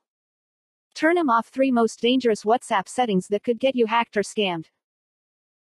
Turn 0.94 1.14
them 1.14 1.30
off 1.30 1.48
3 1.48 1.70
most 1.70 1.98
dangerous 1.98 2.44
WhatsApp 2.44 2.90
settings 2.90 3.26
that 3.28 3.42
could 3.42 3.58
get 3.58 3.74
you 3.74 3.86
hacked 3.86 4.18
or 4.18 4.22
scammed. 4.22 4.66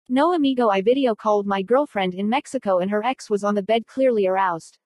No 0.09 0.35
amigo 0.35 0.69
I 0.69 0.83
video 0.83 1.15
called 1.15 1.47
my 1.47 1.63
girlfriend 1.63 2.13
in 2.13 2.29
Mexico 2.29 2.81
and 2.81 2.91
her 2.91 3.05
ex 3.05 3.31
was 3.31 3.45
on 3.45 3.55
the 3.55 3.63
bed 3.63 3.87
clearly 3.87 4.27
aroused. 4.27 4.79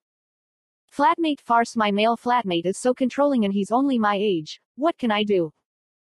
Flatmate 0.94 1.40
farce 1.40 1.74
My 1.74 1.90
male 1.90 2.18
flatmate 2.18 2.66
is 2.66 2.76
so 2.76 2.92
controlling 2.92 3.46
and 3.46 3.54
he's 3.54 3.72
only 3.72 3.98
my 3.98 4.18
age. 4.20 4.60
What 4.76 4.98
can 4.98 5.10
I 5.10 5.24
do? 5.24 5.52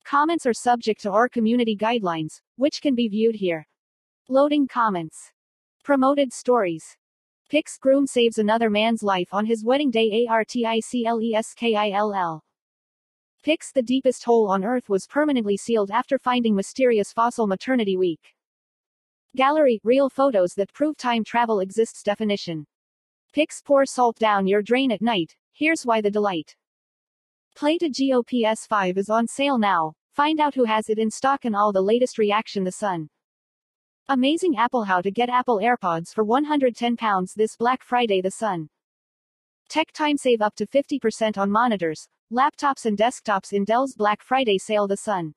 Comments 0.06 0.46
are 0.46 0.54
subject 0.54 1.02
to 1.02 1.10
our 1.10 1.28
community 1.28 1.76
guidelines, 1.76 2.40
which 2.54 2.80
can 2.80 2.94
be 2.94 3.08
viewed 3.08 3.34
here. 3.34 3.66
Loading 4.28 4.68
comments. 4.68 5.32
Promoted 5.82 6.32
stories. 6.32 6.96
Pix 7.50 7.76
groom 7.76 8.06
saves 8.06 8.38
another 8.38 8.70
man's 8.70 9.02
life 9.02 9.26
on 9.32 9.46
his 9.46 9.64
wedding 9.64 9.90
day 9.90 10.28
ARTICLESKILL. 10.30 12.40
Pix 13.42 13.72
the 13.72 13.82
deepest 13.82 14.22
hole 14.22 14.48
on 14.48 14.62
Earth 14.62 14.88
was 14.88 15.08
permanently 15.08 15.56
sealed 15.56 15.90
after 15.90 16.20
finding 16.20 16.54
mysterious 16.54 17.12
fossil 17.12 17.48
maternity 17.48 17.96
week. 17.96 18.36
Gallery, 19.34 19.80
real 19.82 20.08
photos 20.08 20.54
that 20.54 20.72
prove 20.72 20.96
time 20.96 21.24
travel 21.24 21.58
exists 21.58 22.04
definition. 22.04 22.64
Pix 23.32 23.60
pour 23.60 23.84
salt 23.84 24.16
down 24.20 24.46
your 24.46 24.62
drain 24.62 24.92
at 24.92 25.02
night, 25.02 25.34
here's 25.52 25.82
why 25.82 26.00
the 26.00 26.12
delight. 26.12 26.54
Play 27.56 27.78
to 27.78 27.88
GOPS 27.88 28.66
5 28.66 28.98
is 28.98 29.08
on 29.08 29.26
sale 29.26 29.56
now, 29.56 29.94
find 30.12 30.40
out 30.40 30.54
who 30.54 30.66
has 30.66 30.90
it 30.90 30.98
in 30.98 31.10
stock 31.10 31.46
and 31.46 31.56
all 31.56 31.72
the 31.72 31.80
latest 31.80 32.18
reaction 32.18 32.64
the 32.64 32.70
sun. 32.70 33.08
Amazing 34.10 34.58
Apple 34.58 34.84
How 34.84 35.00
to 35.00 35.10
get 35.10 35.30
Apple 35.30 35.58
AirPods 35.60 36.12
for 36.12 36.22
£110 36.22 37.32
this 37.34 37.56
Black 37.56 37.82
Friday 37.82 38.20
The 38.20 38.30
Sun. 38.30 38.68
Tech 39.70 39.90
Time 39.92 40.18
save 40.18 40.42
up 40.42 40.54
to 40.56 40.66
50% 40.66 41.38
on 41.38 41.50
monitors, 41.50 42.06
laptops 42.30 42.84
and 42.84 42.98
desktops 42.98 43.54
in 43.54 43.64
Dell's 43.64 43.94
Black 43.94 44.22
Friday 44.22 44.58
sale 44.58 44.86
The 44.86 44.98
Sun. 44.98 45.32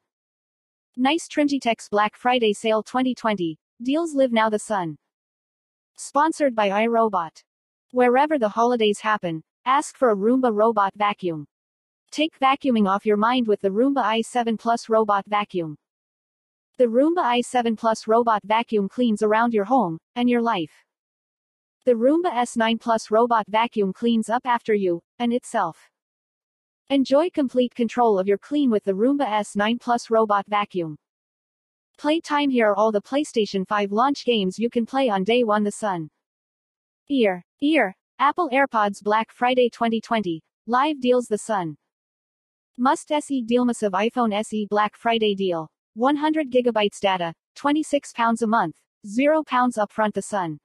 Nice 0.98 1.26
Trimgitex 1.30 1.90
Black 1.90 2.18
Friday 2.18 2.52
sale 2.52 2.84
2020. 2.84 3.58
Deals 3.82 4.14
live 4.14 4.34
now 4.34 4.50
The 4.50 4.60
Sun. 4.60 4.98
Sponsored 5.96 6.54
by 6.54 6.68
iRobot. 6.68 7.44
Wherever 7.94 8.38
the 8.38 8.50
holidays 8.50 9.00
happen, 9.00 9.42
ask 9.66 9.96
for 9.96 10.10
a 10.10 10.18
Roomba 10.18 10.54
robot 10.54 10.92
vacuum. 10.98 11.48
Take 12.12 12.40
vacuuming 12.40 12.88
off 12.88 13.06
your 13.06 13.18
mind 13.18 13.48
with 13.48 13.62
the 13.62 13.70
Roomba 13.70 14.04
i7 14.04 14.58
Plus 14.58 14.90
robot 14.90 15.26
vacuum. 15.28 15.78
The 16.80 16.86
Roomba 16.86 17.24
i7 17.24 17.78
Plus 17.78 18.08
robot 18.08 18.42
vacuum 18.44 18.90
cleans 18.90 19.22
around 19.22 19.54
your 19.54 19.66
home 19.66 20.00
and 20.16 20.28
your 20.28 20.42
life. 20.42 20.86
The 21.86 21.94
Roomba 21.94 22.32
S9 22.32 22.80
Plus 22.80 23.12
robot 23.12 23.46
vacuum 23.48 23.94
cleans 23.94 24.28
up 24.28 24.42
after 24.46 24.74
you 24.74 25.02
and 25.20 25.32
itself. 25.32 25.90
Enjoy 26.90 27.30
complete 27.30 27.76
control 27.76 28.18
of 28.18 28.28
your 28.28 28.40
clean 28.40 28.72
with 28.72 28.84
the 28.86 28.94
Roomba 28.94 29.28
S9 29.28 29.80
Plus 29.80 30.10
robot 30.10 30.46
vacuum. 30.48 30.98
Playtime 32.00 32.50
Here 32.50 32.70
are 32.70 32.76
all 32.76 32.92
the 32.92 33.02
PlayStation 33.02 33.68
5 33.68 33.92
launch 33.92 34.26
games 34.26 34.58
you 34.58 34.70
can 34.70 34.86
play 34.86 35.10
on 35.10 35.24
day 35.24 35.44
1 35.44 35.64
The 35.64 35.72
Sun. 35.72 36.10
Ear, 37.10 37.44
ear, 37.62 37.96
Apple 38.18 38.50
AirPods 38.50 39.04
Black 39.04 39.32
Friday 39.32 39.70
2020, 39.70 40.42
live 40.66 41.00
deals 41.00 41.28
The 41.28 41.38
Sun. 41.38 41.78
Must 42.82 43.12
SE 43.12 43.42
deal 43.42 43.66
massive 43.66 43.92
iPhone 43.92 44.34
SE 44.34 44.66
Black 44.70 44.96
Friday 44.96 45.36
deal. 45.36 45.68
100 45.96 46.50
gigabytes 46.50 47.02
data, 47.02 47.34
26 47.56 48.14
pounds 48.14 48.42
a 48.42 48.48
month, 48.48 48.78
0 49.06 49.44
pounds 49.44 49.76
upfront 49.78 50.14
the 50.14 50.22
sun. 50.22 50.60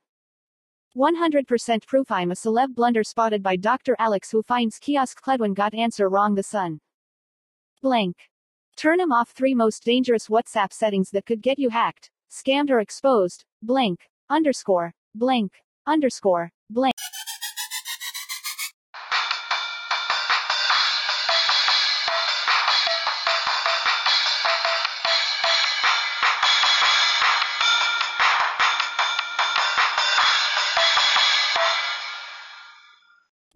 100% 0.97 1.85
proof 1.89 2.13
I'm 2.13 2.31
a 2.31 2.37
celeb 2.37 2.77
blunder 2.77 3.03
spotted 3.03 3.43
by 3.43 3.57
Dr. 3.57 3.97
Alex 3.99 4.31
who 4.31 4.45
finds 4.45 4.79
kiosk 4.79 5.21
Cledwin 5.25 5.57
got 5.57 5.75
answer 5.75 6.09
wrong 6.09 6.37
the 6.37 6.45
sun. 6.45 6.79
Blank. 7.83 8.15
Turn 8.77 8.99
them 8.99 9.11
off 9.11 9.31
three 9.31 9.57
most 9.57 9.83
dangerous 9.83 10.29
WhatsApp 10.29 10.73
settings 10.73 11.11
that 11.11 11.27
could 11.27 11.43
get 11.43 11.59
you 11.59 11.71
hacked, 11.71 12.13
scammed 12.31 12.71
or 12.71 12.79
exposed, 12.79 13.45
blank, 13.61 14.09
underscore, 14.31 14.95
blank, 15.17 15.51
underscore, 15.85 16.53
blank. 16.71 16.95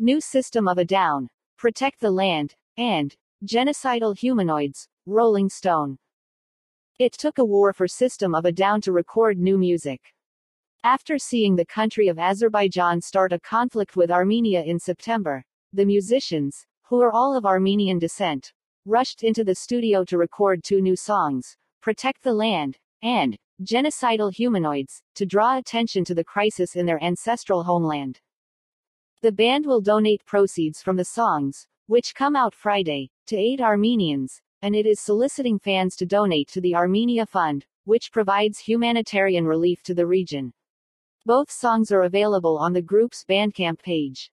New 0.00 0.20
System 0.20 0.68
of 0.68 0.78
a 0.78 0.84
Down, 0.84 1.28
Protect 1.56 1.98
the 1.98 2.12
Land, 2.12 2.54
and 2.76 3.16
Genocidal 3.44 4.16
Humanoids, 4.16 4.86
Rolling 5.06 5.48
Stone. 5.48 5.98
It 7.00 7.14
took 7.14 7.38
a 7.38 7.44
war 7.44 7.72
for 7.72 7.88
System 7.88 8.32
of 8.32 8.44
a 8.44 8.52
Down 8.52 8.80
to 8.82 8.92
record 8.92 9.38
new 9.38 9.58
music. 9.58 10.14
After 10.84 11.18
seeing 11.18 11.56
the 11.56 11.66
country 11.66 12.06
of 12.06 12.16
Azerbaijan 12.16 13.00
start 13.00 13.32
a 13.32 13.40
conflict 13.40 13.96
with 13.96 14.12
Armenia 14.12 14.62
in 14.62 14.78
September, 14.78 15.42
the 15.72 15.84
musicians, 15.84 16.64
who 16.82 17.00
are 17.00 17.12
all 17.12 17.36
of 17.36 17.44
Armenian 17.44 17.98
descent, 17.98 18.52
rushed 18.84 19.24
into 19.24 19.42
the 19.42 19.56
studio 19.56 20.04
to 20.04 20.16
record 20.16 20.62
two 20.62 20.80
new 20.80 20.94
songs, 20.94 21.56
Protect 21.82 22.22
the 22.22 22.34
Land, 22.34 22.78
and 23.02 23.36
Genocidal 23.64 24.32
Humanoids, 24.32 25.02
to 25.16 25.26
draw 25.26 25.58
attention 25.58 26.04
to 26.04 26.14
the 26.14 26.22
crisis 26.22 26.76
in 26.76 26.86
their 26.86 27.02
ancestral 27.02 27.64
homeland. 27.64 28.20
The 29.20 29.32
band 29.32 29.66
will 29.66 29.80
donate 29.80 30.24
proceeds 30.24 30.80
from 30.80 30.96
the 30.96 31.04
songs, 31.04 31.66
which 31.88 32.14
come 32.14 32.36
out 32.36 32.54
Friday, 32.54 33.10
to 33.26 33.36
aid 33.36 33.60
Armenians, 33.60 34.40
and 34.62 34.76
it 34.76 34.86
is 34.86 35.00
soliciting 35.00 35.58
fans 35.58 35.96
to 35.96 36.06
donate 36.06 36.46
to 36.50 36.60
the 36.60 36.76
Armenia 36.76 37.26
Fund, 37.26 37.66
which 37.84 38.12
provides 38.12 38.60
humanitarian 38.60 39.44
relief 39.44 39.82
to 39.82 39.92
the 39.92 40.06
region. 40.06 40.52
Both 41.26 41.50
songs 41.50 41.90
are 41.90 42.02
available 42.02 42.58
on 42.58 42.74
the 42.74 42.80
group's 42.80 43.24
Bandcamp 43.24 43.82
page. 43.82 44.30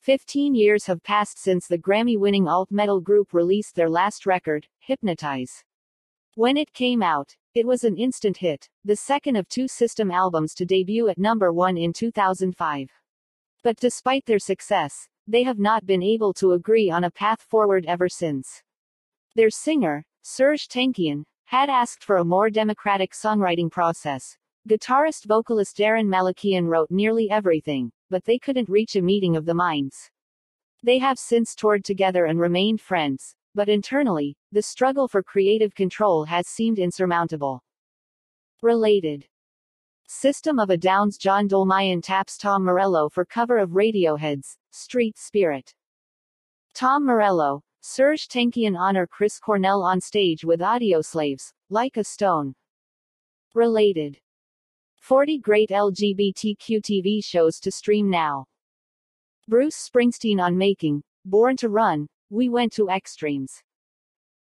15 0.00 0.56
years 0.56 0.86
have 0.86 1.04
passed 1.04 1.38
since 1.38 1.68
the 1.68 1.78
Grammy 1.78 2.18
winning 2.18 2.48
alt 2.48 2.72
metal 2.72 3.00
group 3.00 3.32
released 3.32 3.76
their 3.76 3.88
last 3.88 4.26
record, 4.26 4.66
Hypnotize. 4.80 5.62
When 6.34 6.56
it 6.56 6.72
came 6.72 7.00
out, 7.00 7.36
it 7.54 7.64
was 7.64 7.84
an 7.84 7.96
instant 7.96 8.38
hit, 8.38 8.68
the 8.84 8.96
second 8.96 9.36
of 9.36 9.48
two 9.48 9.68
System 9.68 10.10
albums 10.10 10.52
to 10.54 10.66
debut 10.66 11.08
at 11.08 11.16
number 11.16 11.52
one 11.52 11.76
in 11.76 11.92
2005. 11.92 12.90
But 13.66 13.78
despite 13.78 14.24
their 14.26 14.38
success, 14.38 15.08
they 15.26 15.42
have 15.42 15.58
not 15.58 15.86
been 15.86 16.00
able 16.00 16.32
to 16.34 16.52
agree 16.52 16.88
on 16.88 17.02
a 17.02 17.10
path 17.10 17.42
forward 17.42 17.84
ever 17.88 18.08
since. 18.08 18.62
Their 19.34 19.50
singer, 19.50 20.04
Serj 20.24 20.68
Tankian, 20.68 21.24
had 21.46 21.68
asked 21.68 22.04
for 22.04 22.18
a 22.18 22.24
more 22.24 22.48
democratic 22.48 23.10
songwriting 23.10 23.68
process. 23.68 24.36
Guitarist 24.68 25.24
vocalist 25.26 25.76
Daron 25.76 26.06
Malakian 26.06 26.68
wrote 26.68 26.92
nearly 26.92 27.28
everything, 27.28 27.90
but 28.08 28.24
they 28.24 28.38
couldn't 28.38 28.68
reach 28.68 28.94
a 28.94 29.02
meeting 29.02 29.34
of 29.34 29.46
the 29.46 29.54
minds. 29.54 30.12
They 30.84 30.98
have 30.98 31.18
since 31.18 31.56
toured 31.56 31.84
together 31.84 32.26
and 32.26 32.38
remained 32.38 32.80
friends, 32.80 33.34
but 33.52 33.68
internally, 33.68 34.36
the 34.52 34.62
struggle 34.62 35.08
for 35.08 35.24
creative 35.24 35.74
control 35.74 36.26
has 36.26 36.46
seemed 36.46 36.78
insurmountable. 36.78 37.64
Related 38.62 39.26
System 40.08 40.60
of 40.60 40.70
a 40.70 40.76
Down's 40.76 41.18
John 41.18 41.48
Dolmayan 41.48 42.00
taps 42.00 42.38
Tom 42.38 42.64
Morello 42.64 43.08
for 43.08 43.24
cover 43.24 43.58
of 43.58 43.70
Radiohead's 43.70 44.56
Street 44.70 45.18
Spirit. 45.18 45.74
Tom 46.74 47.04
Morello, 47.04 47.64
Serj 47.82 48.28
Tankian 48.28 48.78
honor 48.78 49.08
Chris 49.08 49.40
Cornell 49.40 49.82
on 49.82 50.00
stage 50.00 50.44
with 50.44 50.60
Audioslaves, 50.60 51.52
like 51.70 51.96
a 51.96 52.04
stone. 52.04 52.54
Related. 53.52 54.20
40 55.00 55.38
great 55.38 55.70
LGBTQ 55.70 56.80
TV 56.82 57.24
shows 57.24 57.58
to 57.58 57.72
stream 57.72 58.08
now. 58.08 58.46
Bruce 59.48 59.90
Springsteen 59.90 60.40
on 60.40 60.56
Making, 60.56 61.02
Born 61.24 61.56
to 61.56 61.68
Run, 61.68 62.06
We 62.30 62.48
Went 62.48 62.72
to 62.74 62.88
Extremes. 62.88 63.60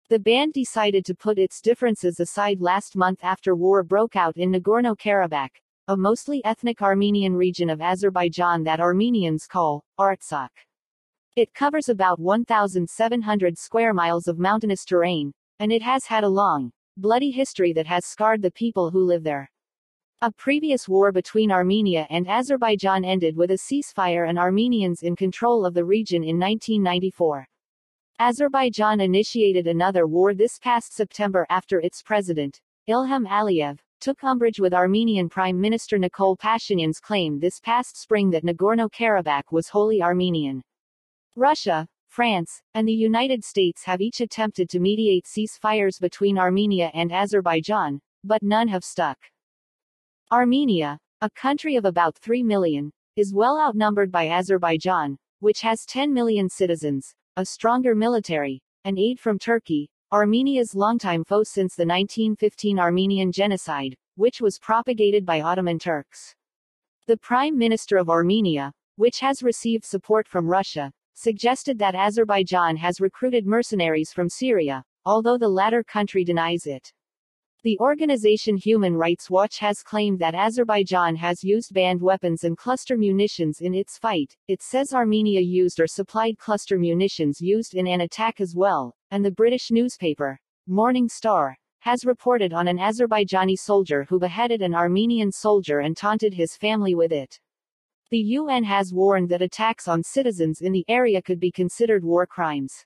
The 0.10 0.18
band 0.18 0.54
decided 0.54 1.06
to 1.06 1.14
put 1.14 1.38
its 1.38 1.62
differences 1.62 2.20
aside 2.20 2.62
last 2.62 2.96
month 2.96 3.20
after 3.22 3.56
war 3.56 3.84
broke 3.84 4.16
out 4.16 4.38
in 4.38 4.52
Nagorno-Karabakh, 4.52 5.52
a 5.88 5.96
mostly 5.96 6.44
ethnic 6.44 6.82
Armenian 6.82 7.36
region 7.36 7.70
of 7.70 7.80
Azerbaijan 7.80 8.64
that 8.64 8.80
Armenians 8.80 9.46
call 9.46 9.84
Artsakh. 10.00 10.50
It 11.36 11.54
covers 11.54 11.90
about 11.90 12.20
1,700 12.20 13.56
square 13.56 13.94
miles 13.94 14.28
of 14.28 14.40
mountainous 14.40 14.84
terrain, 14.84 15.32
and 15.60 15.72
it 15.72 15.84
has 15.84 16.08
had 16.08 16.24
a 16.24 16.28
long, 16.28 16.72
bloody 16.98 17.30
history 17.30 17.72
that 17.74 17.86
has 17.86 18.04
scarred 18.04 18.42
the 18.42 18.50
people 18.50 18.90
who 18.90 19.06
live 19.06 19.24
there. 19.24 19.52
A 20.24 20.32
previous 20.32 20.90
war 20.90 21.12
between 21.12 21.52
Armenia 21.52 22.08
and 22.10 22.28
Azerbaijan 22.28 23.06
ended 23.06 23.38
with 23.38 23.52
a 23.52 23.60
ceasefire 23.60 24.28
and 24.28 24.40
Armenians 24.40 25.04
in 25.04 25.16
control 25.16 25.68
of 25.68 25.76
the 25.76 25.86
region 25.86 26.24
in 26.24 26.40
1994. 26.40 27.48
Azerbaijan 28.22 29.00
initiated 29.00 29.66
another 29.66 30.06
war 30.06 30.34
this 30.34 30.60
past 30.60 30.94
September 30.94 31.46
after 31.50 31.80
its 31.80 32.02
president, 32.02 32.60
Ilham 32.90 33.26
Aliyev, 33.26 33.80
took 34.02 34.22
umbrage 34.26 34.60
with 34.60 34.74
Armenian 34.74 35.30
Prime 35.30 35.58
Minister 35.58 35.98
Nikol 35.98 36.38
Pashinyan's 36.38 37.00
claim 37.00 37.40
this 37.40 37.62
past 37.62 37.96
spring 37.96 38.30
that 38.32 38.44
Nagorno-Karabakh 38.44 39.54
was 39.54 39.70
wholly 39.70 40.02
Armenian. 40.02 40.62
Russia, 41.38 41.88
France, 42.10 42.62
and 42.74 42.86
the 42.86 42.92
United 42.92 43.42
States 43.42 43.86
have 43.86 44.02
each 44.02 44.20
attempted 44.20 44.70
to 44.70 44.82
mediate 44.82 45.26
ceasefires 45.26 45.98
between 45.98 46.38
Armenia 46.38 46.92
and 46.94 47.14
Azerbaijan, 47.14 48.02
but 48.26 48.44
none 48.44 48.68
have 48.68 48.84
stuck. 48.84 49.18
Armenia, 50.30 51.00
a 51.22 51.30
country 51.30 51.78
of 51.78 51.86
about 51.86 52.18
3 52.18 52.44
million, 52.44 52.92
is 53.16 53.34
well 53.34 53.58
outnumbered 53.58 54.12
by 54.12 54.28
Azerbaijan, 54.28 55.18
which 55.40 55.62
has 55.62 55.86
10 55.86 56.14
million 56.14 56.50
citizens, 56.50 57.16
a 57.40 57.46
stronger 57.46 57.96
military, 57.96 58.62
and 58.84 59.00
aid 59.00 59.18
from 59.18 59.40
Turkey, 59.40 59.90
Armenia's 60.12 60.76
longtime 60.76 61.24
foe 61.24 61.42
since 61.42 61.74
the 61.74 61.86
1915 61.86 62.78
Armenian 62.78 63.32
genocide, 63.32 63.96
which 64.18 64.42
was 64.42 64.60
propagated 64.60 65.26
by 65.26 65.40
Ottoman 65.40 65.80
Turks. 65.80 66.36
The 67.08 67.16
Prime 67.16 67.58
Minister 67.58 67.96
of 67.96 68.10
Armenia, 68.10 68.74
which 68.98 69.22
has 69.22 69.42
received 69.42 69.86
support 69.86 70.28
from 70.28 70.50
Russia, 70.50 70.92
suggested 71.14 71.80
that 71.80 71.96
Azerbaijan 71.96 72.76
has 72.76 73.00
recruited 73.00 73.48
mercenaries 73.48 74.12
from 74.12 74.28
Syria, 74.28 74.84
although 75.06 75.38
the 75.38 75.48
latter 75.48 75.82
country 75.82 76.26
denies 76.26 76.66
it. 76.66 76.92
The 77.62 77.78
organization 77.82 78.56
Human 78.56 78.96
Rights 78.96 79.30
Watch 79.30 79.60
has 79.60 79.84
claimed 79.84 80.20
that 80.20 80.34
Azerbaijan 80.34 81.18
has 81.18 81.44
used 81.44 81.74
banned 81.74 82.02
weapons 82.02 82.46
and 82.46 82.58
cluster 82.58 82.96
munitions 82.96 83.60
in 83.60 83.74
its 83.74 83.98
fight. 83.98 84.38
It 84.48 84.62
says 84.62 84.94
Armenia 84.94 85.42
used 85.42 85.82
or 85.82 85.86
supplied 85.86 86.38
cluster 86.38 86.80
munitions 86.80 87.42
used 87.42 87.76
in 87.76 87.86
an 87.86 88.00
attack 88.00 88.40
as 88.40 88.56
well, 88.56 88.96
and 89.12 89.26
the 89.26 89.32
British 89.32 89.72
newspaper, 89.72 90.40
Morning 90.68 91.10
Star, 91.10 91.58
has 91.80 92.06
reported 92.06 92.54
on 92.54 92.70
an 92.70 92.78
Azerbaijani 92.78 93.60
soldier 93.60 94.06
who 94.06 94.20
beheaded 94.20 94.62
an 94.62 94.74
Armenian 94.74 95.30
soldier 95.30 95.80
and 95.80 95.98
taunted 95.98 96.34
his 96.34 96.56
family 96.56 96.96
with 96.96 97.12
it. 97.12 97.42
The 98.10 98.20
UN 98.20 98.64
has 98.64 98.94
warned 98.94 99.28
that 99.32 99.42
attacks 99.42 99.86
on 99.86 100.02
citizens 100.02 100.62
in 100.62 100.72
the 100.72 100.86
area 100.88 101.22
could 101.22 101.42
be 101.42 101.52
considered 101.52 102.06
war 102.06 102.26
crimes. 102.26 102.86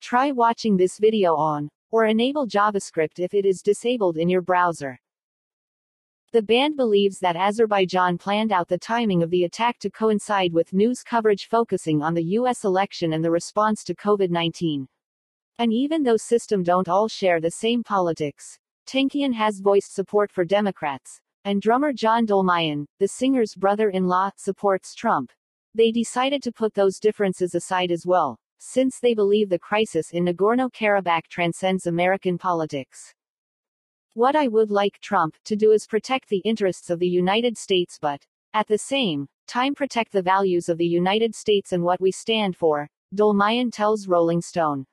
Try 0.00 0.30
watching 0.30 0.76
this 0.76 0.98
video 1.00 1.34
on 1.34 1.70
or 1.92 2.06
enable 2.06 2.48
JavaScript 2.48 3.18
if 3.18 3.34
it 3.34 3.44
is 3.44 3.62
disabled 3.62 4.16
in 4.16 4.28
your 4.28 4.42
browser. 4.42 4.98
The 6.32 6.42
band 6.42 6.76
believes 6.76 7.18
that 7.18 7.36
Azerbaijan 7.36 8.16
planned 8.16 8.52
out 8.52 8.66
the 8.66 8.78
timing 8.78 9.22
of 9.22 9.28
the 9.28 9.44
attack 9.44 9.78
to 9.80 9.90
coincide 9.90 10.54
with 10.54 10.72
news 10.72 11.02
coverage 11.02 11.46
focusing 11.46 12.02
on 12.02 12.14
the 12.14 12.24
US 12.38 12.64
election 12.64 13.12
and 13.12 13.22
the 13.22 13.30
response 13.30 13.84
to 13.84 13.94
COVID-19. 13.94 14.86
And 15.58 15.72
even 15.74 16.02
though 16.02 16.16
system 16.16 16.62
don't 16.62 16.88
all 16.88 17.06
share 17.06 17.38
the 17.38 17.50
same 17.50 17.82
politics, 17.84 18.58
Tankian 18.86 19.34
has 19.34 19.60
voiced 19.60 19.94
support 19.94 20.32
for 20.32 20.46
Democrats, 20.46 21.20
and 21.44 21.60
drummer 21.60 21.92
John 21.92 22.26
Dolmayan, 22.26 22.86
the 22.98 23.08
singer's 23.08 23.54
brother-in-law, 23.54 24.30
supports 24.36 24.94
Trump. 24.94 25.30
They 25.74 25.92
decided 25.92 26.42
to 26.44 26.52
put 26.52 26.72
those 26.72 26.98
differences 26.98 27.54
aside 27.54 27.90
as 27.90 28.06
well 28.06 28.38
since 28.64 29.00
they 29.00 29.12
believe 29.12 29.48
the 29.48 29.58
crisis 29.58 30.12
in 30.12 30.24
Nagorno-Karabakh 30.24 31.26
transcends 31.28 31.88
American 31.88 32.38
politics. 32.38 33.12
What 34.14 34.36
I 34.36 34.46
would 34.46 34.70
like 34.70 35.00
Trump 35.00 35.34
to 35.46 35.56
do 35.56 35.72
is 35.72 35.86
protect 35.88 36.28
the 36.28 36.42
interests 36.44 36.88
of 36.88 37.00
the 37.00 37.08
United 37.08 37.58
States 37.58 37.98
but, 38.00 38.24
at 38.54 38.68
the 38.68 38.78
same 38.78 39.26
time 39.48 39.74
protect 39.74 40.12
the 40.12 40.22
values 40.22 40.68
of 40.68 40.78
the 40.78 40.86
United 40.86 41.34
States 41.34 41.72
and 41.72 41.82
what 41.82 42.00
we 42.00 42.12
stand 42.12 42.56
for, 42.56 42.88
Dolmayan 43.12 43.72
tells 43.72 44.06
Rolling 44.06 44.40
Stone. 44.40 44.86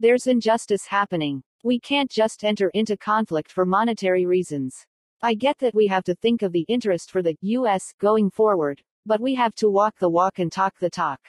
There's 0.00 0.26
injustice 0.26 0.86
happening. 0.86 1.42
We 1.62 1.78
can't 1.80 2.10
just 2.10 2.42
enter 2.42 2.70
into 2.70 2.96
conflict 2.96 3.52
for 3.52 3.66
monetary 3.66 4.24
reasons. 4.24 4.86
I 5.20 5.34
get 5.34 5.58
that 5.58 5.74
we 5.74 5.88
have 5.88 6.04
to 6.04 6.14
think 6.14 6.40
of 6.40 6.52
the 6.52 6.64
interest 6.68 7.10
for 7.10 7.22
the 7.22 7.36
U.S. 7.42 7.92
going 8.00 8.30
forward, 8.30 8.82
but 9.04 9.20
we 9.20 9.34
have 9.34 9.54
to 9.56 9.68
walk 9.68 9.98
the 9.98 10.08
walk 10.08 10.38
and 10.38 10.50
talk 10.50 10.78
the 10.78 10.90
talk. 10.90 11.20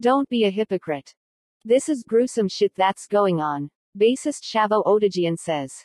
Don't 0.00 0.30
be 0.30 0.44
a 0.44 0.50
hypocrite. 0.50 1.14
This 1.62 1.90
is 1.90 2.04
gruesome 2.08 2.48
shit 2.48 2.72
that's 2.74 3.06
going 3.06 3.42
on, 3.42 3.68
bassist 3.98 4.44
Shavo 4.44 4.82
Odadjian 4.86 5.38
says. 5.38 5.84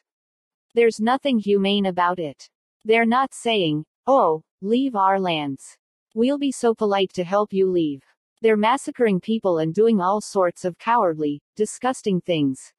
There's 0.73 1.01
nothing 1.01 1.37
humane 1.37 1.85
about 1.87 2.17
it. 2.17 2.49
They're 2.85 3.05
not 3.05 3.33
saying, 3.33 3.83
oh, 4.07 4.41
leave 4.61 4.95
our 4.95 5.19
lands. 5.19 5.77
We'll 6.13 6.37
be 6.37 6.53
so 6.53 6.73
polite 6.73 7.11
to 7.15 7.25
help 7.25 7.51
you 7.51 7.69
leave. 7.69 8.03
They're 8.41 8.55
massacring 8.55 9.19
people 9.19 9.57
and 9.57 9.73
doing 9.73 9.99
all 9.99 10.21
sorts 10.21 10.63
of 10.63 10.77
cowardly, 10.77 11.41
disgusting 11.57 12.21
things. 12.21 12.71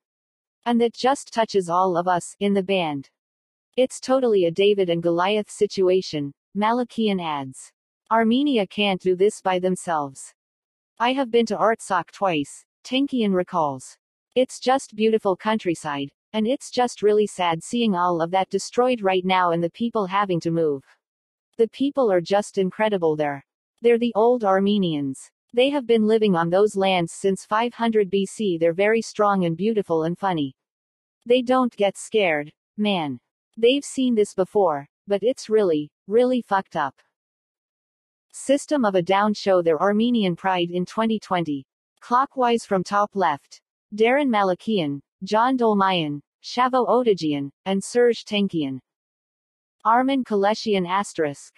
And 0.65 0.81
that 0.81 0.95
just 0.95 1.35
touches 1.35 1.69
all 1.69 1.99
of 1.99 2.09
us, 2.09 2.35
in 2.41 2.55
the 2.55 2.63
band. 2.63 3.11
It's 3.77 4.01
totally 4.01 4.47
a 4.47 4.51
David 4.51 4.89
and 4.89 5.03
Goliath 5.03 5.51
situation, 5.51 6.33
Malakian 6.57 7.23
adds. 7.23 7.73
Armenia 8.11 8.67
can't 8.67 9.03
do 9.03 9.15
this 9.15 9.43
by 9.43 9.59
themselves. 9.59 10.33
I 10.99 11.13
have 11.13 11.31
been 11.31 11.45
to 11.47 11.57
Artsakh 11.59 12.11
twice, 12.11 12.65
Tankian 12.83 13.35
recalls. 13.35 13.99
It's 14.35 14.59
just 14.59 14.97
beautiful 14.97 15.37
countryside, 15.37 16.11
and 16.33 16.47
it's 16.47 16.71
just 16.71 17.03
really 17.03 17.27
sad 17.27 17.63
seeing 17.63 17.95
all 17.95 18.23
of 18.23 18.31
that 18.31 18.49
destroyed 18.49 19.03
right 19.03 19.23
now 19.23 19.51
and 19.51 19.63
the 19.63 19.69
people 19.69 20.07
having 20.07 20.41
to 20.41 20.51
move. 20.51 20.83
The 21.59 21.69
people 21.69 22.11
are 22.11 22.23
just 22.23 22.57
incredible 22.57 23.15
there. 23.15 23.45
They're 23.83 23.99
the 23.99 24.15
old 24.15 24.43
Armenians. 24.43 25.31
They 25.53 25.69
have 25.69 25.87
been 25.87 26.07
living 26.07 26.35
on 26.35 26.49
those 26.49 26.77
lands 26.77 27.13
since 27.13 27.45
500 27.45 28.11
BC. 28.11 28.59
They're 28.59 28.73
very 28.73 29.03
strong 29.03 29.45
and 29.45 29.55
beautiful 29.55 30.05
and 30.05 30.19
funny. 30.19 30.57
They 31.27 31.43
don't 31.43 31.77
get 31.77 31.99
scared, 31.99 32.51
man. 32.79 33.21
They've 33.59 33.85
seen 33.85 34.15
this 34.15 34.33
before, 34.33 34.89
but 35.07 35.23
it's 35.23 35.51
really, 35.51 35.91
really 36.07 36.41
fucked 36.41 36.75
up. 36.75 36.95
System 38.39 38.85
of 38.85 38.95
a 38.95 39.01
Down 39.01 39.33
show 39.33 39.63
their 39.63 39.81
Armenian 39.81 40.37
pride 40.37 40.71
in 40.71 40.85
2020. 40.85 41.67
Clockwise 42.01 42.67
from 42.67 42.85
top 42.85 43.11
left. 43.15 43.63
Daron 43.95 44.29
Malakian, 44.29 45.01
John 45.25 45.57
Dolmayan, 45.57 46.21
Shavo 46.45 46.87
Odadjian, 46.87 47.51
and 47.65 47.81
Serj 47.81 48.25
Tankian. 48.25 48.79
Armen 49.87 50.23
Kaleshian 50.23 50.87
asterisk. 50.87 51.55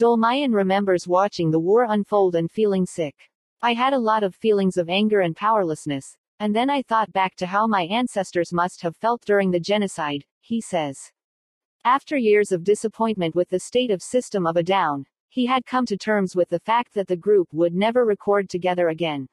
Dolmayan 0.00 0.52
remembers 0.52 1.06
watching 1.06 1.52
the 1.52 1.60
war 1.60 1.86
unfold 1.88 2.34
and 2.34 2.50
feeling 2.50 2.84
sick. 2.84 3.14
I 3.62 3.74
had 3.74 3.92
a 3.92 3.98
lot 3.98 4.24
of 4.24 4.34
feelings 4.34 4.76
of 4.76 4.90
anger 4.90 5.20
and 5.20 5.36
powerlessness, 5.36 6.16
and 6.40 6.54
then 6.54 6.68
I 6.68 6.82
thought 6.82 7.12
back 7.12 7.36
to 7.36 7.46
how 7.46 7.68
my 7.68 7.82
ancestors 7.84 8.52
must 8.52 8.82
have 8.82 8.96
felt 8.96 9.24
during 9.24 9.52
the 9.52 9.60
genocide, 9.60 10.24
he 10.40 10.60
says. 10.60 11.12
After 11.84 12.16
years 12.16 12.50
of 12.50 12.64
disappointment 12.64 13.36
with 13.36 13.50
the 13.50 13.60
state 13.60 13.92
of 13.92 14.02
System 14.02 14.48
of 14.48 14.56
a 14.56 14.64
Down, 14.64 15.06
he 15.28 15.46
had 15.46 15.66
come 15.66 15.86
to 15.86 15.96
terms 15.96 16.34
with 16.34 16.48
the 16.48 16.60
fact 16.60 16.94
that 16.94 17.08
the 17.08 17.16
group 17.16 17.48
would 17.52 17.74
never 17.74 18.04
record 18.04 18.48
together 18.48 18.88
again. 18.88 19.28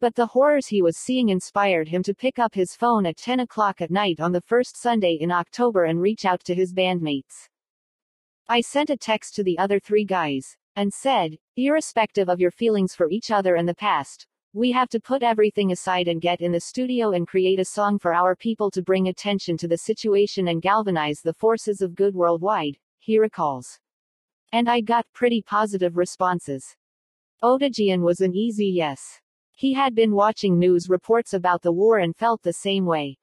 But 0.00 0.14
the 0.14 0.26
horrors 0.26 0.68
he 0.68 0.82
was 0.82 0.96
seeing 0.96 1.28
inspired 1.28 1.88
him 1.88 2.02
to 2.04 2.14
pick 2.14 2.38
up 2.38 2.54
his 2.54 2.74
phone 2.74 3.06
at 3.06 3.16
10 3.16 3.40
o'clock 3.40 3.80
at 3.80 3.90
night 3.90 4.20
on 4.20 4.32
the 4.32 4.40
first 4.42 4.76
Sunday 4.76 5.18
in 5.20 5.30
October 5.32 5.84
and 5.84 6.00
reach 6.00 6.24
out 6.24 6.44
to 6.44 6.54
his 6.54 6.72
bandmates. 6.72 7.48
I 8.48 8.60
sent 8.60 8.90
a 8.90 8.96
text 8.96 9.34
to 9.34 9.42
the 9.42 9.58
other 9.58 9.80
three 9.80 10.04
guys, 10.04 10.56
and 10.78 10.94
said, 10.94 11.36
irrespective 11.56 12.28
of 12.28 12.38
your 12.38 12.52
feelings 12.52 12.94
for 12.94 13.10
each 13.10 13.32
other 13.32 13.56
and 13.56 13.68
the 13.68 13.74
past, 13.74 14.28
we 14.52 14.70
have 14.70 14.88
to 14.88 15.00
put 15.00 15.24
everything 15.24 15.72
aside 15.72 16.06
and 16.06 16.22
get 16.22 16.40
in 16.40 16.52
the 16.52 16.60
studio 16.60 17.10
and 17.10 17.26
create 17.26 17.58
a 17.58 17.64
song 17.64 17.98
for 17.98 18.14
our 18.14 18.36
people 18.36 18.70
to 18.70 18.80
bring 18.80 19.08
attention 19.08 19.56
to 19.56 19.66
the 19.66 19.78
situation 19.78 20.46
and 20.46 20.62
galvanize 20.62 21.20
the 21.20 21.34
forces 21.34 21.80
of 21.80 21.96
good 21.96 22.14
worldwide, 22.14 22.78
he 23.00 23.18
recalls. 23.18 23.80
And 24.52 24.68
I 24.68 24.80
got 24.80 25.06
pretty 25.12 25.42
positive 25.42 25.96
responses. 25.96 26.76
Odadjian 27.42 28.00
was 28.00 28.20
an 28.20 28.34
easy 28.34 28.66
yes. 28.66 29.20
He 29.52 29.74
had 29.74 29.94
been 29.94 30.14
watching 30.14 30.58
news 30.58 30.88
reports 30.88 31.34
about 31.34 31.62
the 31.62 31.72
war 31.72 31.98
and 31.98 32.16
felt 32.16 32.42
the 32.42 32.52
same 32.52 32.86
way. 32.86 33.18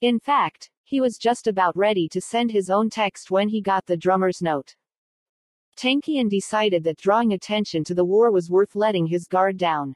In 0.00 0.18
fact, 0.18 0.70
he 0.84 1.00
was 1.00 1.16
just 1.18 1.46
about 1.46 1.76
ready 1.76 2.08
to 2.08 2.20
send 2.20 2.50
his 2.50 2.70
own 2.70 2.90
text 2.90 3.30
when 3.30 3.48
he 3.48 3.60
got 3.60 3.86
the 3.86 3.96
drummer's 3.96 4.42
note. 4.42 4.76
Tankian 5.76 6.28
decided 6.28 6.84
that 6.84 6.98
drawing 6.98 7.32
attention 7.32 7.82
to 7.84 7.94
the 7.94 8.04
war 8.04 8.30
was 8.30 8.50
worth 8.50 8.76
letting 8.76 9.06
his 9.06 9.26
guard 9.26 9.56
down. 9.56 9.94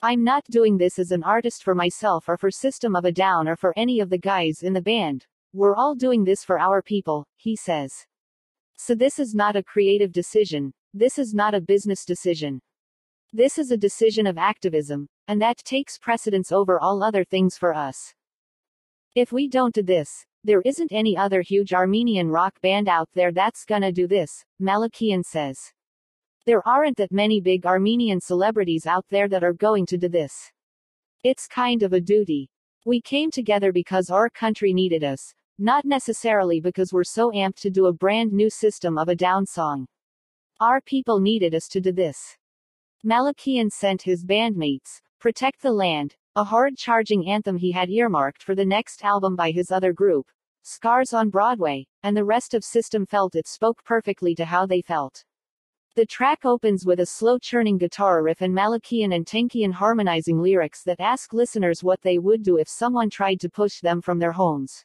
I'm 0.00 0.22
not 0.22 0.44
doing 0.50 0.78
this 0.78 0.98
as 0.98 1.10
an 1.10 1.24
artist 1.24 1.64
for 1.64 1.74
myself 1.74 2.28
or 2.28 2.36
for 2.36 2.50
System 2.50 2.94
of 2.94 3.04
a 3.04 3.10
Down 3.10 3.48
or 3.48 3.56
for 3.56 3.72
any 3.76 4.00
of 4.00 4.10
the 4.10 4.18
guys 4.18 4.62
in 4.62 4.74
the 4.74 4.82
band. 4.82 5.26
We're 5.52 5.74
all 5.74 5.94
doing 5.94 6.24
this 6.24 6.44
for 6.44 6.58
our 6.58 6.82
people, 6.82 7.26
he 7.36 7.56
says. 7.56 8.06
So 8.80 8.94
this 8.94 9.18
is 9.18 9.34
not 9.34 9.56
a 9.56 9.62
creative 9.62 10.12
decision. 10.12 10.72
This 10.94 11.18
is 11.18 11.34
not 11.34 11.52
a 11.52 11.60
business 11.60 12.04
decision. 12.04 12.60
This 13.32 13.58
is 13.58 13.72
a 13.72 13.76
decision 13.76 14.24
of 14.26 14.38
activism, 14.38 15.08
and 15.26 15.42
that 15.42 15.58
takes 15.58 15.98
precedence 15.98 16.52
over 16.52 16.78
all 16.78 17.02
other 17.02 17.24
things 17.24 17.58
for 17.58 17.74
us. 17.74 18.14
If 19.16 19.32
we 19.32 19.48
don't 19.48 19.74
do 19.74 19.82
this, 19.82 20.24
there 20.44 20.62
isn't 20.64 20.92
any 20.92 21.16
other 21.16 21.42
huge 21.42 21.74
Armenian 21.74 22.30
rock 22.30 22.60
band 22.62 22.88
out 22.88 23.08
there 23.14 23.32
that's 23.32 23.64
gonna 23.64 23.90
do 23.90 24.06
this, 24.06 24.44
Malakian 24.62 25.24
says. 25.24 25.58
There 26.46 26.66
aren't 26.66 26.98
that 26.98 27.10
many 27.10 27.40
big 27.40 27.66
Armenian 27.66 28.20
celebrities 28.20 28.86
out 28.86 29.06
there 29.10 29.28
that 29.28 29.42
are 29.42 29.52
going 29.52 29.86
to 29.86 29.98
do 29.98 30.08
this. 30.08 30.52
It's 31.24 31.48
kind 31.48 31.82
of 31.82 31.92
a 31.92 32.00
duty. 32.00 32.48
We 32.86 33.00
came 33.00 33.32
together 33.32 33.72
because 33.72 34.08
our 34.08 34.30
country 34.30 34.72
needed 34.72 35.02
us, 35.02 35.34
not 35.58 35.84
necessarily 35.84 36.60
because 36.60 36.92
we're 36.92 37.04
so 37.04 37.30
amped 37.32 37.60
to 37.60 37.70
do 37.70 37.86
a 37.86 37.92
brand 37.92 38.32
new 38.32 38.48
system 38.48 38.96
of 38.96 39.08
a 39.08 39.16
down 39.16 39.44
song. 39.44 39.86
Our 40.60 40.80
people 40.80 41.20
needed 41.20 41.54
us 41.54 41.68
to 41.68 41.80
do 41.80 41.92
this. 41.92 42.36
Malakian 43.04 43.70
sent 43.70 44.02
his 44.02 44.24
bandmates, 44.24 45.00
Protect 45.20 45.62
the 45.62 45.72
Land, 45.72 46.16
a 46.36 46.44
hard 46.44 46.76
charging 46.76 47.28
anthem 47.28 47.56
he 47.56 47.72
had 47.72 47.90
earmarked 47.90 48.42
for 48.42 48.54
the 48.54 48.64
next 48.64 49.04
album 49.04 49.34
by 49.34 49.50
his 49.50 49.72
other 49.72 49.92
group, 49.92 50.26
Scars 50.62 51.12
on 51.12 51.30
Broadway, 51.30 51.86
and 52.02 52.16
the 52.16 52.24
rest 52.24 52.54
of 52.54 52.62
System 52.62 53.06
felt 53.06 53.34
it 53.34 53.48
spoke 53.48 53.82
perfectly 53.84 54.34
to 54.34 54.44
how 54.44 54.66
they 54.66 54.82
felt. 54.82 55.24
The 55.96 56.06
track 56.06 56.44
opens 56.44 56.86
with 56.86 57.00
a 57.00 57.06
slow 57.06 57.38
churning 57.38 57.78
guitar 57.78 58.22
riff 58.22 58.40
and 58.40 58.54
Malakian 58.54 59.14
and 59.14 59.26
Tankian 59.26 59.72
harmonizing 59.72 60.40
lyrics 60.40 60.84
that 60.84 61.00
ask 61.00 61.32
listeners 61.32 61.82
what 61.82 62.02
they 62.02 62.18
would 62.18 62.44
do 62.44 62.58
if 62.58 62.68
someone 62.68 63.10
tried 63.10 63.40
to 63.40 63.48
push 63.48 63.80
them 63.80 64.00
from 64.00 64.20
their 64.20 64.32
homes. 64.32 64.84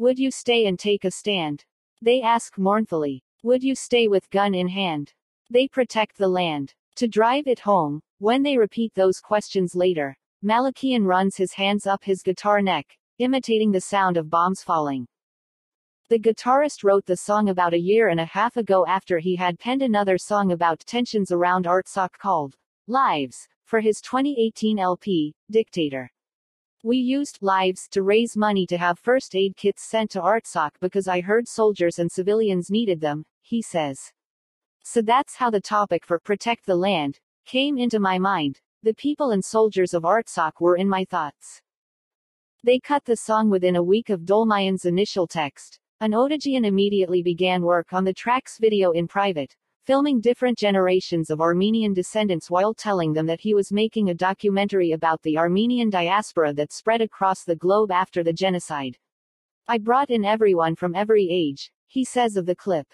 Would 0.00 0.18
you 0.18 0.30
stay 0.30 0.64
and 0.64 0.78
take 0.78 1.04
a 1.04 1.10
stand? 1.10 1.66
They 2.00 2.22
ask 2.22 2.56
mournfully. 2.56 3.22
Would 3.42 3.62
you 3.62 3.74
stay 3.74 4.08
with 4.08 4.30
gun 4.30 4.54
in 4.54 4.66
hand? 4.66 5.12
They 5.50 5.68
protect 5.68 6.16
the 6.16 6.26
land. 6.26 6.72
To 6.96 7.06
drive 7.06 7.46
it 7.46 7.60
home, 7.60 8.00
when 8.18 8.42
they 8.42 8.56
repeat 8.56 8.94
those 8.94 9.20
questions 9.20 9.74
later, 9.74 10.16
Malakian 10.42 11.04
runs 11.04 11.36
his 11.36 11.52
hands 11.52 11.86
up 11.86 12.02
his 12.02 12.22
guitar 12.22 12.62
neck, 12.62 12.86
imitating 13.18 13.72
the 13.72 13.82
sound 13.82 14.16
of 14.16 14.30
bombs 14.30 14.62
falling. 14.62 15.06
The 16.08 16.18
guitarist 16.18 16.82
wrote 16.82 17.04
the 17.04 17.18
song 17.18 17.50
about 17.50 17.74
a 17.74 17.78
year 17.78 18.08
and 18.08 18.20
a 18.20 18.24
half 18.24 18.56
ago 18.56 18.86
after 18.86 19.18
he 19.18 19.36
had 19.36 19.58
penned 19.58 19.82
another 19.82 20.16
song 20.16 20.50
about 20.50 20.80
tensions 20.80 21.30
around 21.30 21.66
Artsakh 21.66 22.16
called 22.18 22.56
Lives 22.86 23.46
for 23.64 23.80
his 23.80 24.00
2018 24.00 24.78
LP, 24.78 25.34
Dictator. 25.50 26.10
We 26.82 26.96
used 26.96 27.42
Lives 27.42 27.88
to 27.90 28.02
raise 28.02 28.38
money 28.38 28.66
to 28.68 28.78
have 28.78 28.98
first 28.98 29.36
aid 29.36 29.54
kits 29.54 29.82
sent 29.82 30.12
to 30.12 30.20
Artsakh 30.22 30.72
because 30.80 31.06
I 31.08 31.20
heard 31.20 31.46
soldiers 31.46 31.98
and 31.98 32.10
civilians 32.10 32.70
needed 32.70 33.02
them, 33.02 33.26
he 33.42 33.60
says. 33.60 34.12
So 34.82 35.02
that's 35.02 35.34
how 35.34 35.50
the 35.50 35.60
topic 35.60 36.06
for 36.06 36.18
Protect 36.18 36.64
the 36.64 36.76
Land 36.76 37.20
came 37.44 37.76
into 37.76 38.00
my 38.00 38.18
mind. 38.18 38.60
The 38.82 38.94
people 38.94 39.30
and 39.32 39.44
soldiers 39.44 39.92
of 39.92 40.04
Artsakh 40.04 40.58
were 40.58 40.76
in 40.76 40.88
my 40.88 41.04
thoughts. 41.04 41.60
They 42.64 42.78
cut 42.78 43.04
the 43.04 43.16
song 43.16 43.50
within 43.50 43.76
a 43.76 43.82
week 43.82 44.08
of 44.08 44.24
Dolmayan's 44.24 44.86
initial 44.86 45.26
text, 45.26 45.78
an 46.00 46.12
Odadjian 46.12 46.64
immediately 46.64 47.22
began 47.22 47.60
work 47.60 47.92
on 47.92 48.04
the 48.04 48.14
track's 48.14 48.56
video 48.58 48.92
in 48.92 49.06
private, 49.06 49.54
filming 49.90 50.20
different 50.20 50.56
generations 50.56 51.30
of 51.30 51.40
Armenian 51.40 51.92
descendants 51.92 52.48
while 52.48 52.72
telling 52.72 53.12
them 53.12 53.26
that 53.26 53.40
he 53.40 53.54
was 53.54 53.72
making 53.72 54.08
a 54.08 54.14
documentary 54.14 54.92
about 54.92 55.20
the 55.22 55.36
Armenian 55.36 55.90
diaspora 55.90 56.52
that 56.54 56.72
spread 56.72 57.00
across 57.00 57.42
the 57.42 57.56
globe 57.56 57.90
after 57.90 58.22
the 58.22 58.32
genocide. 58.32 58.96
I 59.66 59.78
brought 59.78 60.08
in 60.08 60.24
everyone 60.24 60.76
from 60.76 60.94
every 60.94 61.26
age, 61.28 61.72
he 61.88 62.04
says 62.04 62.36
of 62.36 62.46
the 62.46 62.54
clip. 62.54 62.86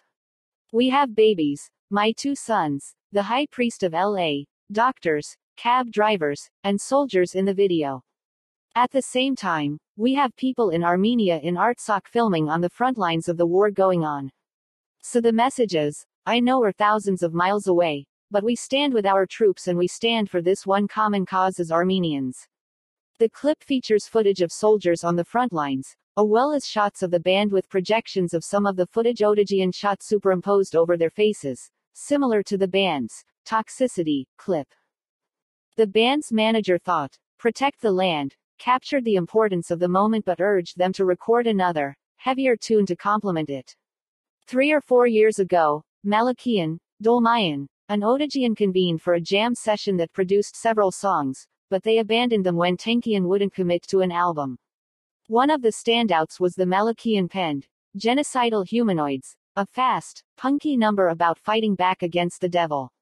We 0.73 0.89
have 0.89 1.15
babies, 1.15 1.71
my 1.91 2.15
two 2.17 2.35
sons, 2.35 2.95
the 3.13 3.25
high 3.25 3.45
priest 3.53 3.83
of 3.83 3.93
LA, 3.93 4.45
doctors, 4.73 5.37
cab 5.59 5.93
drivers, 5.93 6.49
and 6.65 6.81
soldiers 6.81 7.35
in 7.35 7.45
the 7.45 7.53
video. 7.53 8.05
At 8.75 8.91
the 8.91 9.03
same 9.03 9.37
time, 9.37 9.77
we 9.99 10.15
have 10.15 10.35
people 10.37 10.71
in 10.71 10.83
Armenia 10.83 11.41
in 11.41 11.57
Artsakh 11.57 12.07
filming 12.07 12.49
on 12.49 12.63
the 12.63 12.71
front 12.71 12.97
lines 12.97 13.29
of 13.29 13.37
the 13.37 13.45
war 13.47 13.71
going 13.71 14.03
on. 14.03 14.31
So 15.03 15.21
the 15.21 15.35
message 15.35 15.75
is, 15.75 16.07
I 16.29 16.41
know 16.41 16.59
we're 16.59 16.73
thousands 16.73 17.23
of 17.23 17.35
miles 17.35 17.69
away, 17.69 18.09
but 18.33 18.43
we 18.43 18.57
stand 18.57 18.93
with 18.93 19.07
our 19.07 19.27
troops 19.27 19.69
and 19.69 19.79
we 19.79 19.87
stand 19.87 20.29
for 20.29 20.43
this 20.43 20.67
one 20.67 20.89
common 20.89 21.25
cause 21.25 21.61
as 21.61 21.71
Armenians. 21.71 22.49
The 23.21 23.29
clip 23.29 23.63
features 23.63 24.09
footage 24.09 24.41
of 24.41 24.51
soldiers 24.51 25.05
on 25.05 25.15
the 25.15 25.25
front 25.25 25.53
lines, 25.53 25.95
as 26.19 26.25
well 26.27 26.53
as 26.53 26.67
shots 26.67 27.05
of 27.05 27.13
the 27.13 27.21
band 27.21 27.53
with 27.53 27.69
projections 27.69 28.35
of 28.35 28.43
some 28.43 28.67
of 28.67 28.75
the 28.75 28.89
footage 28.89 29.21
Odadjian 29.21 29.73
shot 29.73 30.03
superimposed 30.03 30.75
over 30.75 30.97
their 30.97 31.11
faces, 31.11 31.71
similar 31.93 32.43
to 32.43 32.59
the 32.59 32.67
band's 32.67 33.25
Toxicity 33.47 34.25
clip. 34.37 34.67
The 35.77 35.87
band's 35.87 36.33
manager 36.33 36.77
thought, 36.77 37.17
Protect 37.39 37.81
the 37.81 37.93
Land, 37.93 38.35
captured 38.59 39.05
the 39.05 39.15
importance 39.15 39.71
of 39.71 39.79
the 39.79 39.87
moment 39.87 40.25
but 40.25 40.41
urged 40.41 40.77
them 40.77 40.93
to 40.95 41.05
record 41.05 41.47
another, 41.47 41.97
heavier 42.17 42.57
tune 42.57 42.85
to 42.87 42.97
complement 42.97 43.49
it. 43.49 43.77
Three 44.49 44.73
or 44.73 44.81
four 44.81 45.07
years 45.07 45.39
ago, 45.39 45.85
Malakian, 46.07 46.79
Dolmayan, 47.03 47.67
and 47.89 48.03
Odadjian 48.03 48.57
convened 48.57 49.03
for 49.03 49.15
a 49.15 49.21
jam 49.21 49.57
session 49.57 49.97
that 49.97 50.13
produced 50.13 50.55
several 50.55 50.93
songs, 50.93 51.49
but 51.69 51.83
they 51.83 51.99
abandoned 51.99 52.47
them 52.47 52.55
when 52.55 52.77
Tankian 52.77 53.27
wouldn't 53.27 53.53
commit 53.53 53.83
to 53.89 54.01
an 54.01 54.13
album. 54.13 54.57
One 55.27 55.51
of 55.51 55.63
the 55.63 55.73
standouts 55.73 56.39
was 56.39 56.55
the 56.55 56.65
Malakian 56.65 57.29
penned, 57.29 57.67
Genocidal 57.99 58.69
Humanoids, 58.69 59.35
a 59.57 59.67
fast, 59.67 60.23
punky 60.37 60.77
number 60.77 61.09
about 61.09 61.41
fighting 61.41 61.75
back 61.75 62.03
against 62.03 62.41
the 62.41 62.49
devil. 62.49 62.93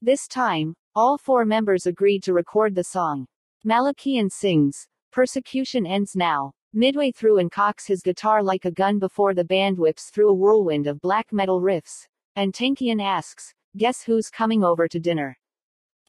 This 0.00 0.28
time, 0.28 0.76
all 0.94 1.18
four 1.18 1.44
members 1.44 1.86
agreed 1.86 2.22
to 2.22 2.32
record 2.32 2.76
the 2.76 2.84
song. 2.84 3.26
Malakian 3.66 4.30
sings, 4.30 4.86
Persecution 5.10 5.84
ends 5.84 6.14
now, 6.14 6.52
midway 6.72 7.10
through 7.10 7.38
and 7.38 7.50
cocks 7.50 7.86
his 7.86 8.02
guitar 8.02 8.42
like 8.42 8.66
a 8.66 8.70
gun 8.70 8.98
before 8.98 9.34
the 9.34 9.44
band 9.44 9.78
whips 9.78 10.10
through 10.10 10.28
a 10.28 10.34
whirlwind 10.34 10.86
of 10.86 11.00
black 11.00 11.32
metal 11.32 11.60
riffs, 11.60 12.06
and 12.36 12.52
Tankian 12.52 13.02
asks, 13.02 13.54
Guess 13.76 14.02
who's 14.02 14.30
coming 14.30 14.62
over 14.62 14.86
to 14.88 15.00
dinner? 15.00 15.38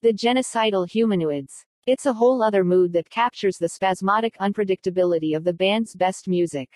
The 0.02 0.14
genocidal 0.14 0.90
humanoids. 0.90 1.66
It's 1.86 2.06
a 2.06 2.14
whole 2.14 2.44
other 2.44 2.66
mood 2.66 2.92
that 2.94 3.10
captures 3.10 3.58
the 3.58 3.70
spasmodic 3.70 4.38
unpredictability 4.40 5.36
of 5.36 5.46
the 5.46 5.54
band's 5.54 5.96
best 5.96 6.28
music. 6.28 6.70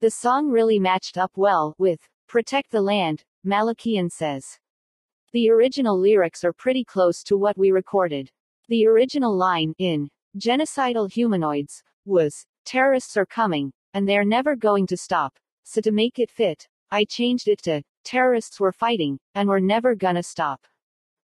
The 0.00 0.10
song 0.10 0.48
really 0.48 0.78
matched 0.78 1.18
up 1.18 1.32
well 1.34 1.74
with 1.76 1.98
Protect 2.28 2.70
the 2.70 2.80
Land, 2.80 3.24
Malakian 3.44 4.10
says. 4.10 4.58
The 5.32 5.50
original 5.50 5.98
lyrics 5.98 6.44
are 6.44 6.52
pretty 6.52 6.84
close 6.84 7.24
to 7.24 7.36
what 7.36 7.58
we 7.58 7.72
recorded. 7.72 8.30
The 8.68 8.86
original 8.86 9.36
line, 9.36 9.74
in 9.78 10.08
Genocidal 10.38 11.12
Humanoids, 11.12 11.82
was, 12.04 12.46
Terrorists 12.64 13.16
are 13.16 13.26
coming, 13.26 13.72
and 13.92 14.08
they're 14.08 14.24
never 14.24 14.54
going 14.54 14.86
to 14.88 14.96
stop. 14.96 15.36
So 15.64 15.80
to 15.80 15.90
make 15.90 16.18
it 16.18 16.30
fit, 16.30 16.68
I 16.90 17.04
changed 17.04 17.48
it 17.48 17.62
to, 17.62 17.82
Terrorists 18.06 18.60
were 18.60 18.70
fighting, 18.70 19.18
and 19.34 19.48
we're 19.48 19.58
never 19.58 19.96
gonna 19.96 20.22
stop. 20.22 20.64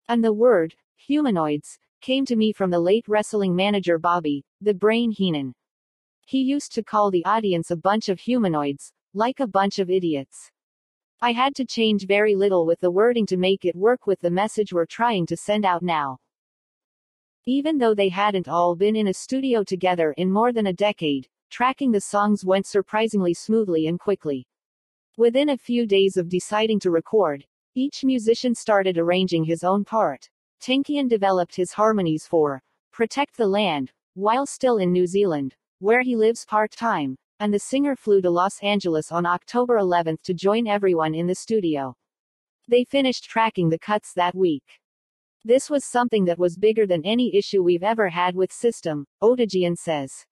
And 0.08 0.24
the 0.24 0.32
word, 0.32 0.76
humanoids, 0.96 1.80
came 2.02 2.24
to 2.28 2.36
me 2.36 2.54
from 2.54 2.70
the 2.70 2.80
late 2.80 3.08
wrestling 3.08 3.56
manager 3.56 3.98
Bobby, 3.98 4.46
the 4.62 4.76
Brain 4.76 5.10
Heenan. 5.10 5.56
He 6.28 6.44
used 6.44 6.72
to 6.76 6.84
call 6.84 7.10
the 7.10 7.26
audience 7.26 7.72
a 7.72 7.76
bunch 7.76 8.10
of 8.10 8.20
humanoids, 8.20 8.94
like 9.16 9.40
a 9.40 9.48
bunch 9.48 9.80
of 9.80 9.90
idiots. 9.90 10.52
I 11.20 11.32
had 11.32 11.56
to 11.56 11.66
change 11.66 12.06
very 12.06 12.36
little 12.36 12.68
with 12.68 12.80
the 12.80 12.92
wording 12.92 13.26
to 13.26 13.38
make 13.38 13.66
it 13.66 13.76
work 13.76 14.06
with 14.06 14.20
the 14.20 14.30
message 14.30 14.72
we're 14.72 14.86
trying 14.86 15.26
to 15.26 15.36
send 15.36 15.66
out 15.66 15.82
now. 15.82 16.20
Even 17.48 17.80
though 17.80 17.96
they 17.96 18.10
hadn't 18.10 18.48
all 18.48 18.76
been 18.76 18.96
in 18.96 19.08
a 19.08 19.16
studio 19.16 19.64
together 19.64 20.14
in 20.16 20.32
more 20.32 20.54
than 20.54 20.68
a 20.68 20.74
decade, 20.74 21.28
tracking 21.50 21.92
the 21.92 22.02
songs 22.02 22.46
went 22.46 22.68
surprisingly 22.68 23.34
smoothly 23.34 23.88
and 23.88 24.00
quickly. 24.00 24.46
Within 25.18 25.50
a 25.50 25.58
few 25.58 25.88
days 25.88 26.16
of 26.16 26.30
deciding 26.30 26.80
to 26.82 26.92
record, 26.92 27.44
each 27.74 28.04
musician 28.04 28.54
started 28.54 29.00
arranging 29.00 29.44
his 29.44 29.64
own 29.64 29.84
part. 29.84 30.30
Tankian 30.62 31.10
developed 31.10 31.56
his 31.56 31.72
harmonies 31.72 32.28
for 32.28 32.62
Protect 32.92 33.36
the 33.36 33.48
Land, 33.48 33.92
while 34.14 34.46
still 34.46 34.78
in 34.78 34.92
New 34.92 35.08
Zealand, 35.08 35.56
where 35.80 36.04
he 36.04 36.16
lives 36.16 36.46
part 36.46 36.70
time, 36.70 37.18
and 37.40 37.52
the 37.52 37.58
singer 37.58 37.96
flew 37.96 38.22
to 38.22 38.30
Los 38.30 38.60
Angeles 38.62 39.12
on 39.12 39.26
October 39.26 39.78
11 39.78 40.20
to 40.22 40.36
join 40.36 40.68
everyone 40.68 41.16
in 41.16 41.26
the 41.26 41.34
studio. 41.34 41.96
They 42.68 42.84
finished 42.84 43.24
tracking 43.24 43.70
the 43.70 43.80
cuts 43.80 44.14
that 44.14 44.36
week. 44.36 44.82
This 45.44 45.68
was 45.68 45.84
something 45.84 46.26
that 46.26 46.38
was 46.38 46.58
bigger 46.58 46.86
than 46.86 47.04
any 47.04 47.36
issue 47.36 47.64
we've 47.64 47.82
ever 47.82 48.10
had 48.10 48.36
with 48.36 48.54
system, 48.54 49.08
Odadjian 49.24 49.80
says. 49.80 50.28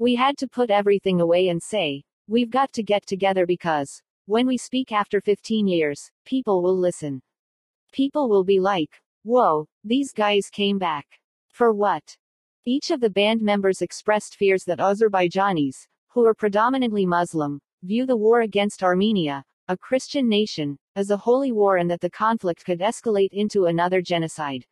We 0.00 0.16
had 0.16 0.36
to 0.38 0.48
put 0.48 0.70
everything 0.70 1.20
away 1.20 1.48
and 1.48 1.62
say, 1.62 2.02
we've 2.26 2.50
got 2.50 2.72
to 2.72 2.82
get 2.82 3.06
together 3.06 3.46
because, 3.46 4.02
when 4.28 4.46
we 4.46 4.58
speak 4.58 4.92
after 4.92 5.22
15 5.22 5.66
years, 5.66 6.10
people 6.26 6.62
will 6.62 6.78
listen. 6.78 7.22
People 7.94 8.28
will 8.28 8.44
be 8.44 8.60
like, 8.60 8.90
whoa, 9.24 9.66
these 9.84 10.12
guys 10.12 10.50
came 10.52 10.78
back. 10.78 11.06
For 11.50 11.72
what? 11.72 12.14
Each 12.66 12.90
of 12.90 13.00
the 13.00 13.08
band 13.08 13.40
members 13.40 13.80
expressed 13.80 14.36
fears 14.36 14.64
that 14.64 14.80
Azerbaijanis, 14.80 15.86
who 16.08 16.26
are 16.26 16.34
predominantly 16.34 17.06
Muslim, 17.06 17.58
view 17.82 18.04
the 18.04 18.18
war 18.18 18.42
against 18.42 18.82
Armenia, 18.82 19.42
a 19.68 19.78
Christian 19.78 20.28
nation, 20.28 20.76
as 20.94 21.08
a 21.08 21.16
holy 21.16 21.50
war 21.50 21.78
and 21.78 21.90
that 21.90 22.02
the 22.02 22.10
conflict 22.10 22.66
could 22.66 22.80
escalate 22.80 23.32
into 23.32 23.64
another 23.64 24.02
genocide. 24.02 24.66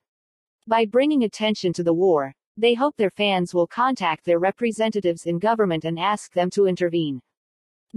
By 0.67 0.85
bringing 0.85 1.25
attention 1.25 1.73
to 1.73 1.83
the 1.83 1.95
war, 1.95 2.35
they 2.59 2.75
hope 2.75 2.95
their 2.99 3.09
fans 3.09 3.55
will 3.55 3.67
contact 3.67 4.27
their 4.27 4.39
representatives 4.39 5.25
in 5.25 5.39
government 5.39 5.87
and 5.87 5.99
ask 5.99 6.35
them 6.35 6.51
to 6.51 6.67
intervene. 6.67 7.23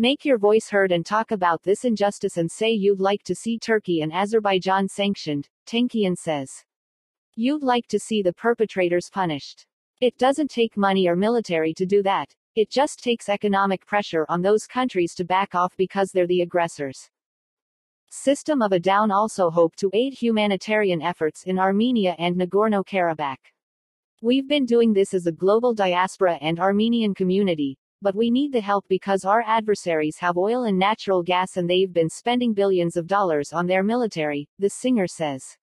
Make 0.02 0.24
your 0.24 0.38
voice 0.38 0.70
heard 0.70 0.94
and 0.94 1.06
talk 1.06 1.32
about 1.32 1.64
this 1.64 1.84
injustice 1.84 2.38
and 2.38 2.50
say 2.50 2.72
you'd 2.72 3.02
like 3.02 3.22
to 3.24 3.36
see 3.36 3.60
Turkey 3.60 4.00
and 4.00 4.14
Azerbaijan 4.14 4.88
sanctioned, 4.88 5.50
Tankian 5.66 6.16
says. 6.18 6.64
You'd 7.36 7.64
like 7.64 7.86
to 7.88 8.00
see 8.00 8.22
the 8.22 8.32
perpetrators 8.32 9.10
punished. 9.12 9.66
It 10.00 10.18
doesn't 10.18 10.52
take 10.52 10.78
money 10.78 11.10
or 11.10 11.18
military 11.18 11.74
to 11.74 11.86
do 11.86 12.02
that. 12.04 12.34
It 12.56 12.70
just 12.72 13.04
takes 13.04 13.28
economic 13.28 13.86
pressure 13.86 14.26
on 14.30 14.42
those 14.42 14.66
countries 14.68 15.14
to 15.16 15.26
back 15.26 15.54
off 15.54 15.76
because 15.76 16.14
they're 16.14 16.26
the 16.26 16.44
aggressors. 16.44 17.10
System 18.10 18.62
of 18.62 18.72
a 18.72 18.80
Down 18.80 19.12
also 19.12 19.50
hope 19.50 19.76
to 19.76 19.92
aid 19.92 20.14
humanitarian 20.14 21.02
efforts 21.02 21.44
in 21.44 21.60
Armenia 21.60 22.16
and 22.18 22.38
Nagorno-Karabakh. 22.38 23.52
We've 24.22 24.48
been 24.48 24.66
doing 24.66 24.94
this 24.94 25.14
as 25.14 25.28
a 25.28 25.34
global 25.34 25.74
diaspora 25.74 26.38
and 26.40 26.58
Armenian 26.58 27.14
community, 27.14 27.78
but 28.02 28.16
we 28.16 28.30
need 28.32 28.54
the 28.54 28.62
help 28.62 28.86
because 28.88 29.26
our 29.26 29.44
adversaries 29.46 30.18
have 30.18 30.38
oil 30.38 30.64
and 30.64 30.80
natural 30.80 31.22
gas 31.22 31.58
and 31.58 31.70
they've 31.70 31.92
been 31.92 32.10
spending 32.10 32.54
billions 32.54 32.96
of 32.96 33.08
dollars 33.08 33.52
on 33.52 33.68
their 33.68 33.84
military, 33.84 34.48
the 34.58 34.70
singer 34.70 35.08
says. 35.08 35.58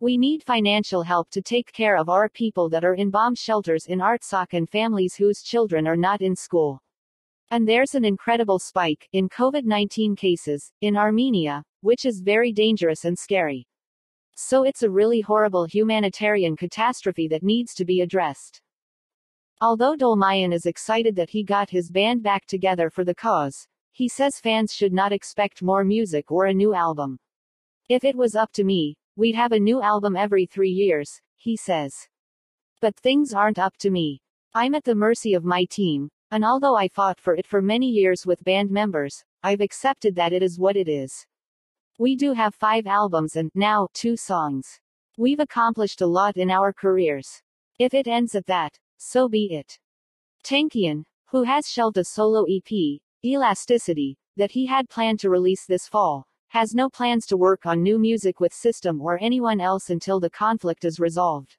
We 0.00 0.16
need 0.16 0.42
financial 0.42 1.02
help 1.02 1.30
to 1.30 1.42
take 1.42 1.72
care 1.72 1.96
of 1.96 2.08
our 2.08 2.28
people 2.28 2.70
that 2.70 2.84
are 2.84 2.94
in 2.94 3.10
bomb 3.10 3.34
shelters 3.34 3.86
in 3.86 3.98
Artsakh 3.98 4.54
and 4.54 4.68
families 4.68 5.14
whose 5.14 5.42
children 5.42 5.86
are 5.86 5.96
not 5.96 6.22
in 6.22 6.34
school. 6.34 6.82
And 7.50 7.68
there's 7.68 7.94
an 7.94 8.04
incredible 8.04 8.58
spike 8.58 9.08
in 9.12 9.28
COVID 9.28 9.64
19 9.64 10.16
cases 10.16 10.72
in 10.80 10.96
Armenia, 10.96 11.64
which 11.82 12.06
is 12.06 12.20
very 12.20 12.52
dangerous 12.52 13.04
and 13.04 13.18
scary. 13.18 13.66
So 14.36 14.64
it's 14.64 14.82
a 14.82 14.90
really 14.90 15.20
horrible 15.20 15.66
humanitarian 15.66 16.56
catastrophe 16.56 17.28
that 17.28 17.42
needs 17.42 17.74
to 17.74 17.84
be 17.84 18.00
addressed. 18.00 18.62
Although 19.62 19.94
Dolmayan 19.94 20.54
is 20.54 20.64
excited 20.64 21.16
that 21.16 21.28
he 21.28 21.44
got 21.44 21.68
his 21.68 21.90
band 21.90 22.22
back 22.22 22.46
together 22.46 22.88
for 22.88 23.04
the 23.04 23.14
cause, 23.14 23.66
he 23.92 24.08
says 24.08 24.40
fans 24.40 24.72
should 24.72 24.92
not 24.92 25.12
expect 25.12 25.62
more 25.62 25.84
music 25.84 26.30
or 26.30 26.46
a 26.46 26.54
new 26.54 26.72
album. 26.74 27.18
If 27.88 28.02
it 28.02 28.16
was 28.16 28.34
up 28.34 28.52
to 28.52 28.64
me, 28.64 28.96
we'd 29.16 29.34
have 29.34 29.52
a 29.52 29.60
new 29.60 29.82
album 29.82 30.16
every 30.16 30.46
three 30.46 30.70
years, 30.70 31.20
he 31.36 31.58
says. 31.58 31.94
But 32.80 32.96
things 32.96 33.34
aren't 33.34 33.58
up 33.58 33.76
to 33.80 33.90
me. 33.90 34.22
I'm 34.54 34.74
at 34.74 34.84
the 34.84 34.94
mercy 34.94 35.34
of 35.34 35.44
my 35.44 35.66
team, 35.70 36.08
and 36.30 36.42
although 36.42 36.76
I 36.76 36.88
fought 36.88 37.20
for 37.20 37.34
it 37.34 37.46
for 37.46 37.60
many 37.60 37.88
years 37.88 38.24
with 38.24 38.42
band 38.44 38.70
members, 38.70 39.22
I've 39.42 39.60
accepted 39.60 40.14
that 40.16 40.32
it 40.32 40.42
is 40.42 40.58
what 40.58 40.76
it 40.76 40.88
is. 40.88 41.26
We 41.98 42.16
do 42.16 42.32
have 42.32 42.54
five 42.54 42.86
albums 42.86 43.36
and, 43.36 43.50
now, 43.54 43.88
two 43.92 44.16
songs. 44.16 44.80
We've 45.18 45.40
accomplished 45.40 46.00
a 46.00 46.06
lot 46.06 46.38
in 46.38 46.50
our 46.50 46.72
careers. 46.72 47.42
If 47.78 47.92
it 47.92 48.06
ends 48.06 48.34
at 48.34 48.46
that, 48.46 48.78
so 49.00 49.28
be 49.28 49.46
it. 49.52 49.78
Tankian, 50.44 51.04
who 51.30 51.42
has 51.44 51.66
shelved 51.66 51.96
a 51.96 52.04
solo 52.04 52.44
EP, 52.44 53.00
Elasticity, 53.24 54.18
that 54.36 54.50
he 54.50 54.66
had 54.66 54.88
planned 54.88 55.20
to 55.20 55.30
release 55.30 55.64
this 55.66 55.88
fall, 55.88 56.26
has 56.48 56.74
no 56.74 56.90
plans 56.90 57.26
to 57.26 57.36
work 57.36 57.64
on 57.64 57.82
new 57.82 57.98
music 57.98 58.40
with 58.40 58.52
System 58.52 59.00
or 59.00 59.18
anyone 59.22 59.60
else 59.60 59.90
until 59.90 60.20
the 60.20 60.28
conflict 60.30 60.84
is 60.84 61.00
resolved. 61.00 61.56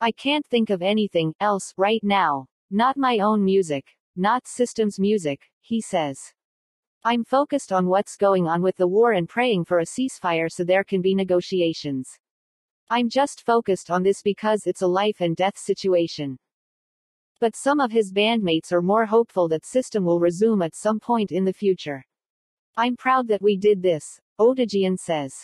I 0.00 0.10
can't 0.10 0.46
think 0.46 0.70
of 0.70 0.82
anything 0.82 1.34
else 1.40 1.72
right 1.76 2.02
now. 2.02 2.46
Not 2.70 2.96
my 2.96 3.18
own 3.18 3.44
music. 3.44 3.84
Not 4.16 4.46
System's 4.46 4.98
music, 4.98 5.42
he 5.60 5.80
says. 5.80 6.18
I'm 7.04 7.24
focused 7.24 7.72
on 7.72 7.86
what's 7.86 8.16
going 8.16 8.48
on 8.48 8.62
with 8.62 8.76
the 8.76 8.88
war 8.88 9.12
and 9.12 9.28
praying 9.28 9.66
for 9.66 9.78
a 9.78 9.84
ceasefire 9.84 10.50
so 10.50 10.64
there 10.64 10.84
can 10.84 11.02
be 11.02 11.14
negotiations. 11.14 12.18
I'm 12.90 13.08
just 13.08 13.44
focused 13.44 13.90
on 13.90 14.02
this 14.02 14.22
because 14.22 14.66
it's 14.66 14.82
a 14.82 14.86
life 14.86 15.20
and 15.20 15.36
death 15.36 15.58
situation. 15.58 16.38
But 17.44 17.56
some 17.56 17.78
of 17.78 17.92
his 17.92 18.10
bandmates 18.10 18.72
are 18.72 18.80
more 18.80 19.04
hopeful 19.04 19.48
that 19.48 19.66
system 19.66 20.02
will 20.02 20.18
resume 20.18 20.62
at 20.62 20.74
some 20.74 20.98
point 20.98 21.30
in 21.30 21.44
the 21.44 21.52
future. 21.52 22.02
I'm 22.74 22.96
proud 22.96 23.28
that 23.28 23.42
we 23.42 23.58
did 23.58 23.82
this, 23.82 24.18
Odadjian 24.40 24.98
says. 24.98 25.34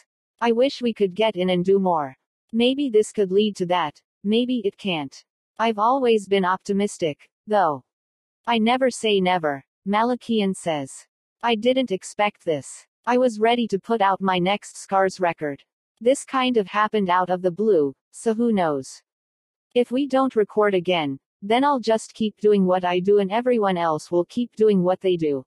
I 0.41 0.53
wish 0.53 0.81
we 0.81 0.95
could 0.95 1.15
get 1.15 1.37
in 1.37 1.51
and 1.51 1.63
do 1.63 1.79
more. 1.79 2.17
Maybe 2.55 2.89
this 2.89 3.13
could 3.13 3.31
lead 3.31 3.55
to 3.57 3.67
that, 3.67 4.01
maybe 4.25 4.63
it 4.65 4.79
can't. 4.79 5.15
I've 5.59 5.79
always 5.79 6.27
been 6.27 6.47
optimistic, 6.47 7.29
though. 7.47 7.85
I 8.47 8.57
never 8.57 8.91
say 8.91 9.21
never, 9.21 9.63
Malakian 9.87 10.57
says. 10.57 10.91
I 11.43 11.55
didn't 11.55 11.93
expect 11.93 12.47
this. 12.47 12.87
I 13.05 13.19
was 13.19 13.39
ready 13.39 13.67
to 13.67 13.79
put 13.79 14.01
out 14.01 14.23
my 14.23 14.39
next 14.39 14.79
Scars 14.79 15.21
record. 15.21 15.63
This 16.01 16.25
kind 16.25 16.57
of 16.57 16.67
happened 16.67 17.11
out 17.11 17.29
of 17.29 17.43
the 17.43 17.53
blue, 17.53 17.93
so 18.11 18.33
who 18.33 18.55
knows? 18.55 19.03
If 19.75 19.91
we 19.91 20.07
don't 20.07 20.35
record 20.35 20.73
again, 20.73 21.19
then 21.43 21.65
I'll 21.65 21.81
just 21.81 22.15
keep 22.15 22.37
doing 22.39 22.67
what 22.67 22.85
I 22.85 23.01
do 23.01 23.19
and 23.19 23.31
everyone 23.31 23.77
else 23.77 24.11
will 24.11 24.25
keep 24.25 24.55
doing 24.57 24.83
what 24.83 25.01
they 25.01 25.17
do. 25.17 25.45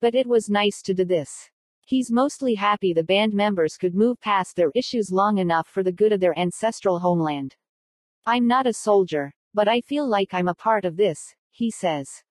But 0.00 0.14
it 0.14 0.26
was 0.26 0.50
nice 0.50 0.82
to 0.82 0.94
do 0.94 1.04
this. 1.04 1.50
He's 1.86 2.10
mostly 2.10 2.54
happy 2.54 2.92
the 2.92 3.04
band 3.04 3.34
members 3.34 3.76
could 3.76 3.94
move 3.94 4.20
past 4.20 4.56
their 4.56 4.70
issues 4.74 5.12
long 5.12 5.38
enough 5.38 5.68
for 5.68 5.82
the 5.82 5.92
good 5.92 6.12
of 6.12 6.20
their 6.20 6.38
ancestral 6.38 6.98
homeland. 6.98 7.56
I'm 8.26 8.46
not 8.46 8.66
a 8.66 8.72
soldier, 8.72 9.32
but 9.52 9.68
I 9.68 9.80
feel 9.80 10.08
like 10.08 10.32
I'm 10.32 10.48
a 10.48 10.54
part 10.54 10.84
of 10.84 10.96
this, 10.96 11.34
he 11.50 11.70
says. 11.70 12.22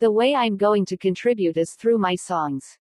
The 0.00 0.10
way 0.10 0.34
I'm 0.34 0.56
going 0.56 0.86
to 0.86 0.96
contribute 0.96 1.56
is 1.56 1.74
through 1.74 1.98
my 1.98 2.14
songs. 2.14 2.78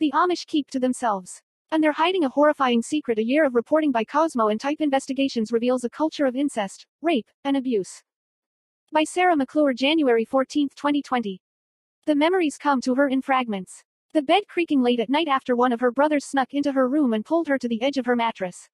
The 0.00 0.12
Amish 0.12 0.46
keep 0.46 0.70
to 0.70 0.80
themselves. 0.80 1.42
And 1.70 1.84
they're 1.84 1.92
hiding 1.92 2.24
a 2.24 2.30
horrifying 2.30 2.80
secret. 2.80 3.18
A 3.18 3.24
year 3.24 3.44
of 3.44 3.54
reporting 3.54 3.92
by 3.92 4.02
Cosmo 4.02 4.48
and 4.48 4.58
Type 4.58 4.80
Investigations 4.80 5.52
reveals 5.52 5.84
a 5.84 5.90
culture 5.90 6.24
of 6.24 6.34
incest, 6.34 6.86
rape, 7.02 7.26
and 7.44 7.54
abuse. 7.54 8.02
By 8.90 9.04
Sarah 9.04 9.36
McClure, 9.36 9.74
January 9.74 10.24
14, 10.24 10.70
2020. 10.74 11.42
The 12.06 12.14
memories 12.14 12.56
come 12.56 12.80
to 12.80 12.94
her 12.94 13.08
in 13.08 13.20
fragments. 13.20 13.84
The 14.14 14.22
bed 14.22 14.44
creaking 14.48 14.80
late 14.80 15.00
at 15.00 15.10
night 15.10 15.28
after 15.28 15.54
one 15.54 15.70
of 15.70 15.80
her 15.80 15.92
brothers 15.92 16.24
snuck 16.24 16.54
into 16.54 16.72
her 16.72 16.88
room 16.88 17.12
and 17.12 17.22
pulled 17.22 17.48
her 17.48 17.58
to 17.58 17.68
the 17.68 17.82
edge 17.82 17.98
of 17.98 18.06
her 18.06 18.16
mattress. 18.16 18.70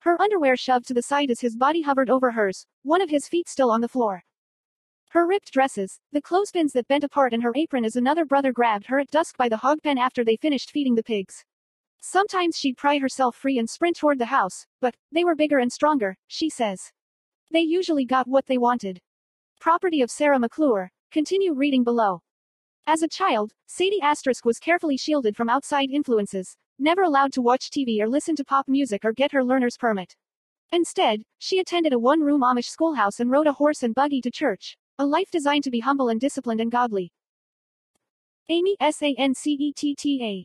Her 0.00 0.20
underwear 0.20 0.56
shoved 0.56 0.88
to 0.88 0.94
the 0.94 1.02
side 1.02 1.30
as 1.30 1.40
his 1.40 1.54
body 1.54 1.82
hovered 1.82 2.10
over 2.10 2.32
hers, 2.32 2.66
one 2.82 3.00
of 3.00 3.10
his 3.10 3.28
feet 3.28 3.48
still 3.48 3.70
on 3.70 3.80
the 3.80 3.88
floor. 3.88 4.24
Her 5.14 5.24
ripped 5.28 5.52
dresses, 5.52 6.00
the 6.10 6.20
clothespins 6.20 6.72
that 6.72 6.88
bent 6.88 7.04
apart 7.04 7.32
and 7.32 7.44
her 7.44 7.52
apron 7.54 7.84
as 7.84 7.94
another 7.94 8.24
brother 8.24 8.52
grabbed 8.52 8.86
her 8.86 8.98
at 8.98 9.12
dusk 9.12 9.36
by 9.36 9.48
the 9.48 9.58
hog 9.58 9.80
pen 9.80 9.96
after 9.96 10.24
they 10.24 10.34
finished 10.34 10.72
feeding 10.72 10.96
the 10.96 11.04
pigs. 11.04 11.44
Sometimes 12.00 12.56
she'd 12.56 12.76
pry 12.76 12.98
herself 12.98 13.36
free 13.36 13.56
and 13.56 13.70
sprint 13.70 13.96
toward 13.96 14.18
the 14.18 14.26
house, 14.26 14.66
but, 14.80 14.96
they 15.12 15.22
were 15.22 15.36
bigger 15.36 15.58
and 15.58 15.72
stronger, 15.72 16.16
she 16.26 16.50
says. 16.50 16.90
They 17.52 17.60
usually 17.60 18.04
got 18.04 18.26
what 18.26 18.46
they 18.46 18.58
wanted. 18.58 19.00
Property 19.60 20.02
of 20.02 20.10
Sarah 20.10 20.40
McClure. 20.40 20.90
Continue 21.12 21.54
reading 21.54 21.84
below. 21.84 22.22
As 22.84 23.00
a 23.00 23.06
child, 23.06 23.52
Sadie 23.66 24.02
Asterisk 24.02 24.44
was 24.44 24.58
carefully 24.58 24.96
shielded 24.96 25.36
from 25.36 25.48
outside 25.48 25.90
influences, 25.92 26.56
never 26.76 27.02
allowed 27.02 27.32
to 27.34 27.40
watch 27.40 27.70
TV 27.70 28.00
or 28.00 28.08
listen 28.08 28.34
to 28.34 28.44
pop 28.44 28.66
music 28.66 29.04
or 29.04 29.12
get 29.12 29.30
her 29.30 29.44
learner's 29.44 29.76
permit. 29.76 30.16
Instead, 30.72 31.22
she 31.38 31.60
attended 31.60 31.92
a 31.92 32.00
one 32.00 32.22
room 32.22 32.40
Amish 32.40 32.68
schoolhouse 32.68 33.20
and 33.20 33.30
rode 33.30 33.46
a 33.46 33.52
horse 33.52 33.84
and 33.84 33.94
buggy 33.94 34.20
to 34.20 34.30
church. 34.32 34.76
A 34.96 35.04
life 35.04 35.28
designed 35.32 35.64
to 35.64 35.72
be 35.72 35.80
humble 35.80 36.08
and 36.08 36.20
disciplined 36.20 36.60
and 36.60 36.70
godly. 36.70 37.12
Amy 38.48 38.76
Sancetta. 38.80 40.44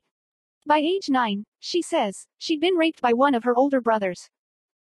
By 0.66 0.80
age 0.80 1.08
9, 1.08 1.44
she 1.60 1.84
says, 1.84 2.26
she'd 2.40 2.60
been 2.60 2.74
raped 2.74 3.00
by 3.00 3.14
one 3.14 3.36
of 3.36 3.44
her 3.44 3.56
older 3.56 3.80
brothers. 3.80 4.28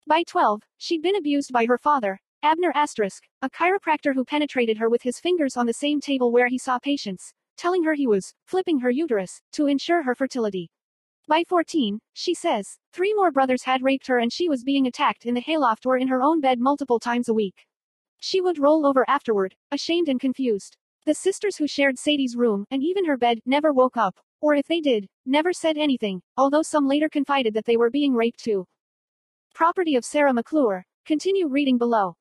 By 0.08 0.23
12, 0.23 0.62
she'd 0.77 1.01
been 1.01 1.17
abused 1.17 1.51
by 1.51 1.65
her 1.65 1.77
father, 1.77 2.21
Abner 2.41 2.71
Asterisk, 2.75 3.25
a 3.41 3.49
chiropractor 3.49 4.13
who 4.13 4.23
penetrated 4.23 4.77
her 4.77 4.89
with 4.89 5.01
his 5.01 5.19
fingers 5.19 5.58
on 5.58 5.65
the 5.65 5.73
same 5.73 5.99
table 5.99 6.32
where 6.32 6.47
he 6.47 6.58
saw 6.58 6.80
patients. 6.80 7.34
telling 7.58 7.84
her 7.84 7.93
he 7.93 8.08
was 8.08 8.34
flipping 8.45 8.80
her 8.80 8.91
uterus 8.91 9.41
to 9.51 9.67
ensure 9.67 10.03
her 10.03 10.15
fertility. 10.15 10.71
By 11.27 11.43
14, 11.43 11.99
she 12.13 12.34
says, 12.34 12.77
three 12.93 13.13
more 13.13 13.32
brothers 13.32 13.63
had 13.63 13.84
raped 13.84 14.08
her 14.08 14.17
and 14.17 14.32
she 14.32 14.47
was 14.47 14.63
being 14.63 14.88
attacked 14.88 15.25
in 15.25 15.34
the 15.34 15.41
hayloft 15.41 15.86
or 15.86 15.97
in 15.97 16.08
her 16.08 16.21
own 16.21 16.39
bed 16.39 16.60
multiple 16.62 16.99
times 17.01 17.27
a 17.27 17.34
week. 17.34 17.66
She 18.19 18.41
would 18.41 18.60
roll 18.60 18.86
over 18.86 19.06
afterward, 19.08 19.56
ashamed 19.71 20.10
and 20.10 20.19
confused. 20.19 20.77
The 21.06 21.13
sisters 21.13 21.58
who 21.58 21.67
shared 21.67 21.97
Sadie's 21.97 22.36
room, 22.36 22.65
and 22.71 22.84
even 22.84 23.06
her 23.06 23.17
bed, 23.17 23.39
never 23.45 23.71
woke 23.71 23.97
up, 23.97 24.19
or 24.41 24.56
if 24.56 24.67
they 24.67 24.82
did, 24.82 25.08
never 25.25 25.53
said 25.53 25.77
anything, 25.77 26.21
although 26.36 26.62
some 26.62 26.88
later 26.88 27.10
confided 27.10 27.53
that 27.53 27.65
they 27.65 27.77
were 27.77 27.89
being 27.89 28.13
raped 28.13 28.43
too. 28.43 28.65
Property 29.53 29.95
of 29.95 30.06
Sarah 30.06 30.34
McClure. 30.34 30.86
Continue 31.06 31.47
reading 31.47 31.77
below. 31.77 32.15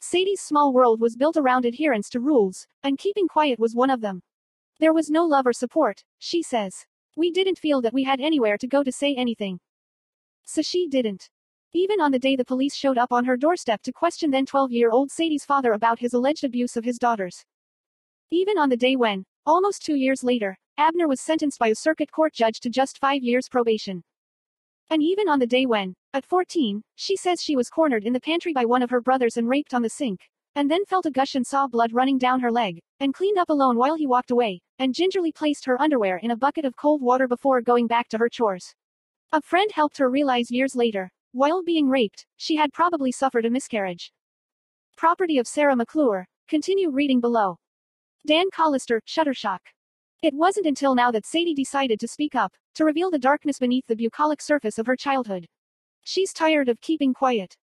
Sadie's 0.00 0.40
small 0.40 0.72
world 0.72 1.00
was 1.00 1.16
built 1.16 1.36
around 1.36 1.64
adherence 1.64 2.08
to 2.10 2.20
rules, 2.20 2.66
and 2.82 2.98
keeping 2.98 3.26
quiet 3.26 3.58
was 3.58 3.74
one 3.74 3.90
of 3.90 4.00
them. 4.00 4.22
There 4.78 4.92
was 4.92 5.10
no 5.10 5.24
love 5.24 5.46
or 5.46 5.52
support, 5.52 6.04
she 6.18 6.42
says. 6.42 6.86
We 7.16 7.32
didn't 7.32 7.58
feel 7.58 7.80
that 7.80 7.94
we 7.94 8.04
had 8.04 8.20
anywhere 8.20 8.58
to 8.58 8.68
go 8.68 8.84
to 8.84 8.92
say 8.92 9.14
anything. 9.16 9.58
So 10.44 10.62
she 10.62 10.86
didn't. 10.86 11.30
Even 11.74 12.00
on 12.00 12.12
the 12.12 12.18
day 12.18 12.34
the 12.34 12.46
police 12.46 12.74
showed 12.74 12.96
up 12.96 13.12
on 13.12 13.26
her 13.26 13.36
doorstep 13.36 13.82
to 13.82 13.92
question 13.92 14.30
then 14.30 14.46
12 14.46 14.72
year 14.72 14.90
old 14.90 15.10
Sadie's 15.10 15.44
father 15.44 15.72
about 15.72 15.98
his 15.98 16.14
alleged 16.14 16.42
abuse 16.42 16.78
of 16.78 16.84
his 16.84 16.96
daughters. 16.96 17.44
Even 18.30 18.56
on 18.56 18.70
the 18.70 18.76
day 18.76 18.96
when, 18.96 19.24
almost 19.44 19.84
two 19.84 19.94
years 19.94 20.24
later, 20.24 20.56
Abner 20.78 21.06
was 21.06 21.20
sentenced 21.20 21.58
by 21.58 21.68
a 21.68 21.74
circuit 21.74 22.10
court 22.10 22.32
judge 22.32 22.60
to 22.60 22.70
just 22.70 22.98
five 22.98 23.22
years 23.22 23.48
probation. 23.50 24.02
And 24.88 25.02
even 25.02 25.28
on 25.28 25.40
the 25.40 25.46
day 25.46 25.66
when, 25.66 25.94
at 26.14 26.24
14, 26.24 26.80
she 26.94 27.16
says 27.16 27.42
she 27.42 27.54
was 27.54 27.68
cornered 27.68 28.04
in 28.04 28.14
the 28.14 28.20
pantry 28.20 28.54
by 28.54 28.64
one 28.64 28.82
of 28.82 28.88
her 28.88 29.02
brothers 29.02 29.36
and 29.36 29.46
raped 29.46 29.74
on 29.74 29.82
the 29.82 29.90
sink, 29.90 30.20
and 30.54 30.70
then 30.70 30.86
felt 30.86 31.04
a 31.04 31.10
gush 31.10 31.34
and 31.34 31.46
saw 31.46 31.66
blood 31.66 31.92
running 31.92 32.16
down 32.16 32.40
her 32.40 32.50
leg, 32.50 32.80
and 32.98 33.12
cleaned 33.12 33.36
up 33.36 33.50
alone 33.50 33.76
while 33.76 33.96
he 33.96 34.06
walked 34.06 34.30
away, 34.30 34.62
and 34.78 34.94
gingerly 34.94 35.32
placed 35.32 35.66
her 35.66 35.80
underwear 35.80 36.16
in 36.16 36.30
a 36.30 36.36
bucket 36.36 36.64
of 36.64 36.76
cold 36.76 37.02
water 37.02 37.28
before 37.28 37.60
going 37.60 37.86
back 37.86 38.08
to 38.08 38.16
her 38.16 38.30
chores. 38.30 38.74
A 39.32 39.42
friend 39.42 39.70
helped 39.74 39.98
her 39.98 40.08
realize 40.08 40.50
years 40.50 40.74
later, 40.74 41.10
while 41.38 41.62
being 41.62 41.88
raped, 41.88 42.26
she 42.36 42.56
had 42.56 42.72
probably 42.72 43.12
suffered 43.12 43.46
a 43.46 43.50
miscarriage. 43.50 44.12
Property 44.96 45.38
of 45.38 45.46
Sarah 45.46 45.76
McClure. 45.76 46.26
Continue 46.48 46.90
reading 46.90 47.20
below. 47.20 47.58
Dan 48.26 48.46
Collister, 48.52 48.98
Shutterstock. 49.06 49.60
It 50.20 50.34
wasn't 50.34 50.66
until 50.66 50.96
now 50.96 51.12
that 51.12 51.24
Sadie 51.24 51.54
decided 51.54 52.00
to 52.00 52.08
speak 52.08 52.34
up, 52.34 52.54
to 52.74 52.84
reveal 52.84 53.08
the 53.08 53.20
darkness 53.20 53.60
beneath 53.60 53.86
the 53.86 53.94
bucolic 53.94 54.42
surface 54.42 54.80
of 54.80 54.86
her 54.86 54.96
childhood. 54.96 55.46
She's 56.02 56.32
tired 56.32 56.68
of 56.68 56.80
keeping 56.80 57.14
quiet. 57.14 57.56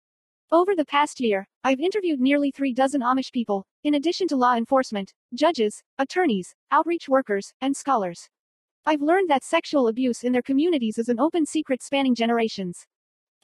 Over 0.53 0.73
the 0.73 0.85
past 0.85 1.19
year, 1.19 1.45
I've 1.65 1.81
interviewed 1.81 2.21
nearly 2.21 2.51
three 2.51 2.73
dozen 2.73 3.01
Amish 3.01 3.33
people, 3.33 3.65
in 3.83 3.95
addition 3.95 4.29
to 4.29 4.37
law 4.37 4.55
enforcement, 4.55 5.11
judges, 5.33 5.83
attorneys, 5.99 6.55
outreach 6.71 7.09
workers, 7.09 7.51
and 7.59 7.75
scholars. 7.75 8.29
I've 8.85 9.01
learned 9.01 9.29
that 9.29 9.43
sexual 9.43 9.89
abuse 9.89 10.23
in 10.23 10.31
their 10.31 10.41
communities 10.41 10.97
is 10.97 11.09
an 11.09 11.19
open 11.19 11.45
secret 11.45 11.83
spanning 11.83 12.15
generations. 12.15 12.85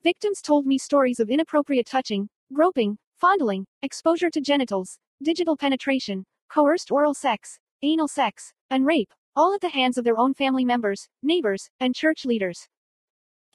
Victims 0.03 0.41
told 0.41 0.65
me 0.65 0.79
stories 0.79 1.19
of 1.19 1.29
inappropriate 1.29 1.85
touching, 1.85 2.27
groping, 2.51 2.97
fondling, 3.19 3.67
exposure 3.83 4.31
to 4.31 4.41
genitals, 4.41 4.97
digital 5.21 5.55
penetration, 5.55 6.25
coerced 6.49 6.91
oral 6.91 7.13
sex, 7.13 7.59
anal 7.83 8.07
sex, 8.07 8.51
and 8.71 8.87
rape, 8.87 9.13
all 9.35 9.53
at 9.53 9.61
the 9.61 9.69
hands 9.69 9.99
of 9.99 10.03
their 10.03 10.17
own 10.17 10.33
family 10.33 10.65
members, 10.65 11.07
neighbors, 11.21 11.69
and 11.79 11.93
church 11.93 12.25
leaders. 12.25 12.67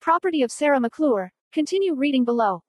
Property 0.01 0.41
of 0.43 0.53
Sarah 0.53 0.79
McClure. 0.79 1.33
Continue 1.53 1.97
reading 1.97 2.25
below. 2.25 2.63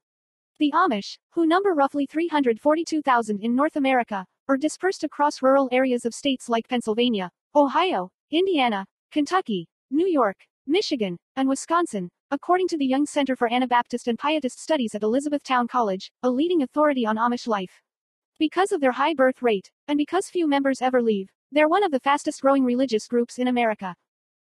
The 0.57 0.71
Amish, 0.73 1.19
who 1.33 1.45
number 1.45 1.75
roughly 1.75 2.07
342,000 2.07 3.39
in 3.43 3.55
North 3.55 3.75
America, 3.75 4.25
are 4.49 4.57
dispersed 4.57 5.03
across 5.03 5.43
rural 5.43 5.69
areas 5.71 6.03
of 6.03 6.15
states 6.15 6.49
like 6.49 6.67
Pennsylvania, 6.67 7.29
Ohio, 7.55 8.09
Indiana, 8.31 8.87
Kentucky, 9.11 9.67
New 9.91 10.07
York, 10.07 10.37
Michigan, 10.65 11.17
and 11.35 11.47
Wisconsin, 11.47 12.09
according 12.29 12.67
to 12.67 12.77
the 12.77 12.85
Young 12.85 13.05
Center 13.05 13.37
for 13.37 13.49
Anabaptist 13.49 14.05
and 14.09 14.19
Pietist 14.19 14.59
Studies 14.59 14.93
at 14.93 15.01
Elizabethtown 15.01 15.65
College, 15.65 16.11
a 16.23 16.29
leading 16.29 16.61
authority 16.61 17.05
on 17.05 17.15
Amish 17.15 17.47
life. 17.47 17.81
Because 18.37 18.73
of 18.73 18.81
their 18.81 18.91
high 18.91 19.13
birth 19.13 19.41
rate, 19.41 19.71
and 19.87 19.97
because 19.97 20.27
few 20.27 20.45
members 20.45 20.81
ever 20.81 21.01
leave, 21.01 21.29
they're 21.53 21.69
one 21.69 21.83
of 21.83 21.91
the 21.91 22.01
fastest 22.01 22.41
growing 22.41 22.65
religious 22.65 23.07
groups 23.07 23.39
in 23.39 23.47
America. 23.47 23.95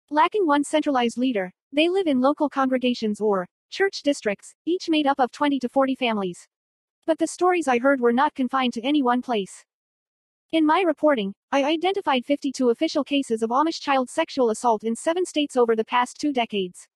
Lacking 0.10 0.48
one 0.48 0.64
centralized 0.64 1.20
leader, 1.20 1.52
they 1.72 1.88
live 1.88 2.08
in 2.08 2.22
local 2.22 2.50
congregations 2.50 3.22
or, 3.22 3.48
church 3.70 4.02
districts, 4.02 4.56
each 4.66 4.90
made 4.90 5.06
up 5.06 5.20
of 5.20 5.32
20 5.32 5.60
to 5.60 5.70
40 5.70 5.94
families. 5.94 6.48
But 7.06 7.20
the 7.20 7.28
stories 7.28 7.68
I 7.68 7.78
heard 7.78 8.02
were 8.02 8.14
not 8.14 8.34
confined 8.34 8.74
to 8.74 8.84
any 8.84 9.04
one 9.04 9.22
place. 9.22 9.64
In 10.52 10.66
my 10.66 10.82
reporting, 10.82 11.36
I 11.52 11.64
identified 11.64 12.26
52 12.26 12.72
official 12.72 13.04
cases 13.04 13.44
of 13.44 13.52
Amish 13.52 13.80
child 13.80 14.10
sexual 14.10 14.50
assault 14.50 14.84
in 14.84 14.96
seven 14.96 15.24
states 15.24 15.56
over 15.56 15.76
the 15.76 15.86
past 15.86 16.18
two 16.20 16.34
decades. 16.34 16.88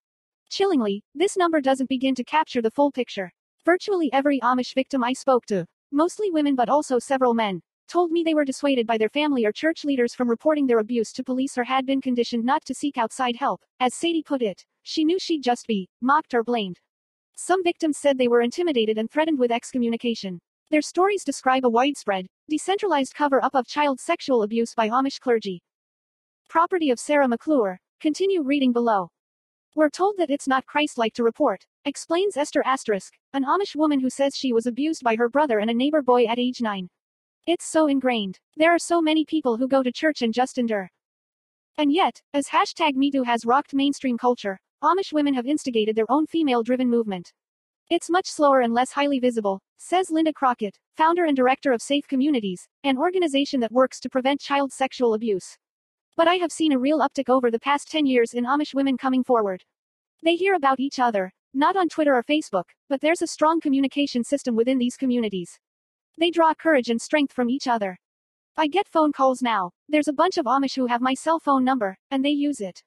Chillingly, 0.49 1.03
this 1.13 1.38
number 1.38 1.62
doesn't 1.62 1.89
begin 1.89 2.15
to 2.15 2.23
capture 2.23 2.62
the 2.62 2.71
full 2.71 2.91
picture. 2.91 3.31
Virtually 3.65 4.09
every 4.12 4.39
Amish 4.39 4.73
victim 4.73 5.03
I 5.03 5.13
spoke 5.13 5.45
to, 5.45 5.67
mostly 5.91 6.31
women 6.31 6.55
but 6.55 6.69
also 6.69 6.97
several 6.97 7.35
men, 7.35 7.62
told 7.88 8.12
me 8.12 8.23
they 8.23 8.33
were 8.33 8.45
dissuaded 8.45 8.88
by 8.88 8.97
their 8.97 9.09
family 9.09 9.45
or 9.45 9.51
church 9.51 9.85
leaders 9.85 10.15
from 10.15 10.27
reporting 10.27 10.65
their 10.65 10.79
abuse 10.79 11.12
to 11.13 11.23
police 11.23 11.55
or 11.55 11.63
had 11.63 11.85
been 11.85 12.01
conditioned 12.01 12.43
not 12.43 12.65
to 12.65 12.73
seek 12.73 12.97
outside 12.97 13.35
help. 13.35 13.62
As 13.79 13.93
Sadie 13.93 14.23
put 14.23 14.41
it, 14.41 14.65
she 14.81 15.03
knew 15.03 15.19
she'd 15.19 15.43
just 15.43 15.67
be 15.67 15.88
mocked 16.01 16.33
or 16.33 16.43
blamed. 16.43 16.79
Some 17.35 17.63
victims 17.63 17.99
said 17.99 18.17
they 18.17 18.27
were 18.27 18.41
intimidated 18.41 18.97
and 18.97 19.09
threatened 19.09 19.38
with 19.38 19.51
excommunication. 19.51 20.39
Their 20.71 20.81
stories 20.81 21.23
describe 21.23 21.63
a 21.63 21.69
widespread, 21.69 22.25
decentralized 22.49 23.13
cover 23.13 23.43
up 23.43 23.53
of 23.53 23.67
child 23.67 23.99
sexual 23.99 24.41
abuse 24.41 24.73
by 24.73 24.89
Amish 24.89 25.19
clergy. 25.19 25.62
Property 26.47 26.89
of 26.89 26.99
Sarah 26.99 27.27
McClure. 27.27 27.79
Continue 27.99 28.41
reading 28.41 28.73
below. 28.73 29.09
We're 29.75 29.89
told 29.89 30.17
that 30.17 30.32
it's 30.32 30.47
not 30.47 30.65
Christ 30.65 30.97
like 30.97 31.13
to 31.13 31.23
report, 31.23 31.65
explains 31.86 32.36
Esther 32.36 32.63
Asterisk, 32.65 33.13
an 33.34 33.45
Amish 33.45 33.75
woman 33.75 33.99
who 33.99 34.10
says 34.10 34.36
she 34.36 34.51
was 34.51 34.65
abused 34.65 35.03
by 35.03 35.15
her 35.15 35.29
brother 35.29 35.60
and 35.60 35.69
a 35.69 35.73
neighbor 35.73 36.01
boy 36.01 36.25
at 36.25 36.39
age 36.39 36.60
9. 36.60 36.89
It's 37.45 37.65
so 37.65 37.88
ingrained. 37.88 38.39
There 38.58 38.73
are 38.73 38.79
so 38.79 39.01
many 39.01 39.25
people 39.25 39.58
who 39.58 39.67
go 39.67 39.84
to 39.84 39.91
church 39.91 40.21
and 40.23 40.34
just 40.34 40.58
endure. 40.58 40.89
And 41.77 41.93
yet, 41.93 42.21
as 42.34 42.47
hashtag 42.47 42.95
MeToo 42.95 43.25
has 43.25 43.45
rocked 43.45 43.73
mainstream 43.73 44.17
culture, 44.17 44.60
Amish 44.84 45.13
women 45.13 45.36
have 45.36 45.45
instigated 45.45 45.95
their 45.95 46.12
own 46.12 46.25
female 46.25 46.63
driven 46.63 46.89
movement. 46.89 47.32
It's 47.89 48.10
much 48.10 48.27
slower 48.27 48.62
and 48.62 48.73
less 48.73 48.91
highly 48.91 49.19
visible, 49.19 49.62
says 49.77 50.12
Linda 50.12 50.34
Crockett, 50.34 50.77
founder 50.97 51.25
and 51.25 51.38
director 51.38 51.71
of 51.71 51.82
Safe 51.82 52.08
Communities, 52.08 52.67
an 52.84 52.97
organization 52.97 53.60
that 53.62 53.71
works 53.71 53.99
to 54.01 54.10
prevent 54.10 54.41
child 54.41 54.73
sexual 54.73 55.13
abuse. 55.13 55.58
But 56.19 56.27
I 56.27 56.36
have 56.36 56.51
seen 56.51 56.73
a 56.73 56.77
real 56.77 56.99
uptick 56.99 57.29
over 57.29 57.49
the 57.49 57.62
past 57.62 57.89
10 57.89 58.05
years 58.05 58.34
in 58.34 58.43
Amish 58.43 58.73
women 58.73 58.97
coming 58.97 59.23
forward. 59.23 59.63
They 60.21 60.36
hear 60.36 60.53
about 60.53 60.82
each 60.82 60.99
other, 60.99 61.32
not 61.53 61.77
on 61.77 61.88
Twitter 61.88 62.13
or 62.13 62.23
Facebook, 62.23 62.65
but 62.89 62.99
there's 62.99 63.21
a 63.21 63.27
strong 63.27 63.62
communication 63.62 64.25
system 64.25 64.53
within 64.53 64.79
these 64.79 64.97
communities. 64.97 65.58
They 66.17 66.29
draw 66.29 66.53
courage 66.53 66.89
and 66.89 67.01
strength 67.01 67.32
from 67.32 67.49
each 67.49 67.67
other. 67.67 67.97
I 68.58 68.67
get 68.67 68.89
phone 68.89 69.13
calls 69.13 69.41
now. 69.41 69.71
There's 69.88 70.10
a 70.10 70.19
bunch 70.21 70.38
of 70.38 70.43
Amish 70.43 70.75
who 70.75 70.88
have 70.88 70.99
my 70.99 71.13
cell 71.13 71.39
phone 71.39 71.63
number, 71.63 71.97
and 72.12 72.25
they 72.25 72.32
use 72.32 72.60
it. 72.60 72.84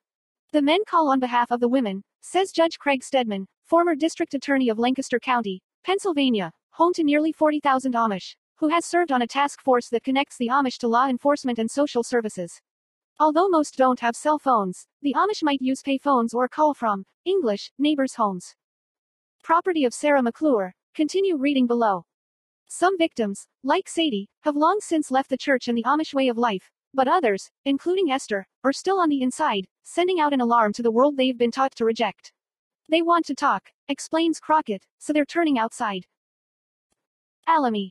The 0.53 0.61
men 0.61 0.81
call 0.87 1.11
on 1.11 1.18
behalf 1.18 1.51
of 1.51 1.61
the 1.61 1.71
women, 1.71 2.03
says 2.21 2.53
Judge 2.53 2.79
Craig 2.79 3.03
Stedman, 3.03 3.47
former 3.64 3.95
district 3.95 4.35
attorney 4.35 4.68
of 4.68 4.79
Lancaster 4.79 5.18
County, 5.18 5.62
Pennsylvania, 5.87 6.53
home 6.73 6.92
to 6.92 7.03
nearly 7.03 7.33
40,000 7.33 7.95
Amish, 7.95 8.37
who 8.57 8.68
has 8.68 8.85
served 8.85 9.11
on 9.11 9.23
a 9.23 9.27
task 9.27 9.62
force 9.62 9.88
that 9.88 10.05
connects 10.05 10.37
the 10.37 10.49
Amish 10.49 10.77
to 10.81 10.87
law 10.87 11.09
enforcement 11.09 11.59
and 11.59 11.71
social 11.71 12.03
services. 12.03 12.61
Although 13.18 13.48
most 13.48 13.77
don't 13.77 14.01
have 14.01 14.16
cell 14.16 14.38
phones, 14.38 14.87
the 15.01 15.14
Amish 15.14 15.42
might 15.42 15.62
use 15.62 15.83
pay 15.83 15.98
phones 15.98 16.35
or 16.35 16.48
call 16.48 16.75
from 16.75 17.05
English 17.25 17.70
neighbors' 17.79 18.14
homes. 18.14 18.55
Property 19.42 19.85
of 19.85 19.94
Sarah 19.94 20.22
McClure. 20.22 20.75
Continue 20.94 21.37
reading 21.37 21.66
below. 21.66 22.05
Some 22.68 22.96
victims, 22.98 23.46
like 23.62 23.88
Sadie, 23.88 24.29
have 24.42 24.57
long 24.57 24.79
since 24.81 25.11
left 25.11 25.31
the 25.31 25.37
church 25.37 25.68
and 25.68 25.77
the 25.77 25.85
Amish 25.85 26.14
way 26.14 26.29
of 26.29 26.38
life, 26.38 26.70
but 26.94 27.09
others, 27.09 27.51
including 27.65 28.10
Esther, 28.10 28.46
are 28.65 28.73
still 28.73 29.00
on 29.00 29.08
the 29.08 29.23
inside, 29.23 29.67
sending 29.83 30.21
out 30.21 30.33
an 30.33 30.40
alarm 30.40 30.73
to 30.75 30.83
the 30.83 30.90
world 30.90 31.17
they've 31.17 31.38
been 31.38 31.50
taught 31.50 31.75
to 31.77 31.85
reject. 31.85 32.33
They 32.88 33.02
want 33.02 33.27
to 33.27 33.35
talk, 33.35 33.71
explains 33.88 34.40
Crockett, 34.40 34.87
so 34.98 35.13
they're 35.13 35.25
turning 35.25 35.58
outside. 35.58 36.06
Alamy. 37.48 37.90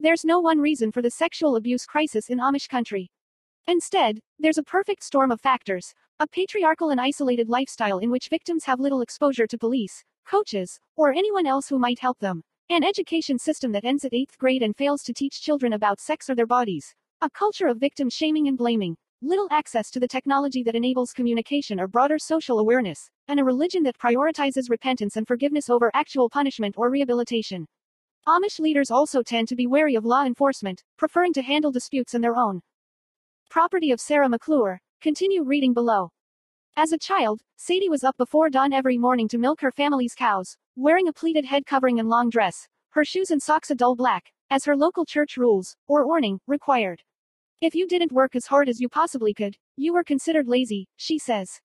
There's 0.00 0.24
no 0.24 0.40
one 0.40 0.58
reason 0.58 0.92
for 0.92 1.02
the 1.02 1.10
sexual 1.10 1.56
abuse 1.56 1.84
crisis 1.86 2.30
in 2.30 2.38
Amish 2.38 2.68
country. 2.68 3.10
Instead, 3.70 4.18
there's 4.38 4.56
a 4.56 4.62
perfect 4.62 5.02
storm 5.04 5.30
of 5.30 5.42
factors 5.42 5.92
a 6.20 6.26
patriarchal 6.26 6.88
and 6.88 7.00
isolated 7.00 7.50
lifestyle 7.50 7.98
in 7.98 8.10
which 8.10 8.30
victims 8.30 8.64
have 8.64 8.80
little 8.80 9.02
exposure 9.02 9.46
to 9.46 9.58
police, 9.58 10.02
coaches, 10.26 10.80
or 10.96 11.12
anyone 11.12 11.46
else 11.46 11.68
who 11.68 11.78
might 11.78 12.00
help 12.00 12.18
them. 12.18 12.42
An 12.70 12.82
education 12.82 13.38
system 13.38 13.70
that 13.72 13.84
ends 13.84 14.04
at 14.04 14.12
8th 14.12 14.36
grade 14.38 14.62
and 14.62 14.74
fails 14.74 15.02
to 15.02 15.12
teach 15.12 15.42
children 15.42 15.74
about 15.74 16.00
sex 16.00 16.28
or 16.28 16.34
their 16.34 16.46
bodies. 16.46 16.94
A 17.20 17.30
culture 17.30 17.68
of 17.68 17.78
victim 17.78 18.08
shaming 18.10 18.48
and 18.48 18.56
blaming. 18.58 18.96
Little 19.22 19.46
access 19.50 19.90
to 19.90 20.00
the 20.00 20.08
technology 20.08 20.62
that 20.64 20.74
enables 20.74 21.12
communication 21.12 21.78
or 21.78 21.86
broader 21.86 22.18
social 22.18 22.58
awareness. 22.58 23.10
And 23.28 23.38
a 23.38 23.44
religion 23.44 23.82
that 23.84 23.98
prioritizes 23.98 24.70
repentance 24.70 25.14
and 25.14 25.28
forgiveness 25.28 25.68
over 25.68 25.92
actual 25.94 26.30
punishment 26.30 26.74
or 26.78 26.90
rehabilitation. 26.90 27.66
Amish 28.26 28.58
leaders 28.58 28.90
also 28.90 29.22
tend 29.22 29.46
to 29.48 29.56
be 29.56 29.66
wary 29.66 29.94
of 29.94 30.06
law 30.06 30.24
enforcement, 30.24 30.82
preferring 30.96 31.34
to 31.34 31.42
handle 31.42 31.70
disputes 31.70 32.14
on 32.14 32.22
their 32.22 32.34
own. 32.34 32.62
Property 33.50 33.92
of 33.92 34.00
Sarah 34.00 34.28
McClure. 34.28 34.82
Continue 35.00 35.42
reading 35.42 35.72
below. 35.72 36.12
As 36.76 36.92
a 36.92 36.98
child, 36.98 37.40
Sadie 37.56 37.88
was 37.88 38.04
up 38.04 38.14
before 38.18 38.50
dawn 38.50 38.74
every 38.74 38.98
morning 38.98 39.26
to 39.28 39.38
milk 39.38 39.62
her 39.62 39.72
family's 39.72 40.14
cows, 40.14 40.58
wearing 40.76 41.08
a 41.08 41.14
pleated 41.14 41.46
head 41.46 41.64
covering 41.64 41.98
and 41.98 42.10
long 42.10 42.28
dress, 42.28 42.68
her 42.90 43.06
shoes 43.06 43.30
and 43.30 43.42
socks 43.42 43.70
a 43.70 43.74
dull 43.74 43.96
black, 43.96 44.32
as 44.50 44.66
her 44.66 44.76
local 44.76 45.06
church 45.06 45.38
rules, 45.38 45.76
or 45.86 46.06
warning, 46.06 46.40
required. 46.46 47.02
If 47.62 47.74
you 47.74 47.88
didn't 47.88 48.12
work 48.12 48.36
as 48.36 48.44
hard 48.44 48.68
as 48.68 48.80
you 48.80 48.88
possibly 48.90 49.32
could, 49.32 49.56
you 49.78 49.94
were 49.94 50.04
considered 50.04 50.46
lazy, 50.46 50.86
she 50.98 51.18
says. 51.18 51.62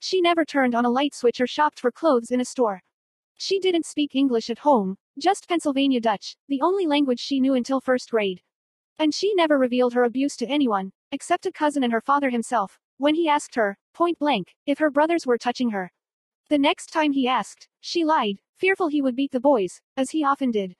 She 0.00 0.20
never 0.20 0.44
turned 0.44 0.74
on 0.74 0.84
a 0.84 0.90
light 0.90 1.14
switch 1.14 1.40
or 1.40 1.46
shopped 1.46 1.78
for 1.78 1.92
clothes 1.92 2.32
in 2.32 2.40
a 2.40 2.44
store. 2.44 2.82
She 3.36 3.60
didn't 3.60 3.86
speak 3.86 4.16
English 4.16 4.50
at 4.50 4.58
home, 4.58 4.96
just 5.16 5.48
Pennsylvania 5.48 6.00
Dutch, 6.00 6.34
the 6.48 6.60
only 6.60 6.88
language 6.88 7.20
she 7.20 7.38
knew 7.38 7.54
until 7.54 7.80
first 7.80 8.10
grade. 8.10 8.42
And 8.98 9.14
she 9.14 9.32
never 9.34 9.56
revealed 9.56 9.94
her 9.94 10.02
abuse 10.02 10.34
to 10.38 10.46
anyone, 10.46 10.92
except 11.12 11.46
a 11.46 11.52
cousin 11.52 11.82
and 11.82 11.92
her 11.92 12.00
father 12.00 12.30
himself, 12.30 12.78
when 12.98 13.14
he 13.14 13.28
asked 13.28 13.54
her, 13.54 13.78
point 13.94 14.18
blank, 14.18 14.54
if 14.66 14.78
her 14.78 14.90
brothers 14.90 15.26
were 15.26 15.38
touching 15.38 15.70
her. 15.70 15.92
The 16.48 16.58
next 16.58 16.92
time 16.92 17.12
he 17.12 17.26
asked, 17.26 17.68
she 17.80 18.04
lied, 18.04 18.40
fearful 18.56 18.88
he 18.88 19.02
would 19.02 19.16
beat 19.16 19.32
the 19.32 19.40
boys, 19.40 19.80
as 19.96 20.10
he 20.10 20.24
often 20.24 20.50
did. 20.50 20.74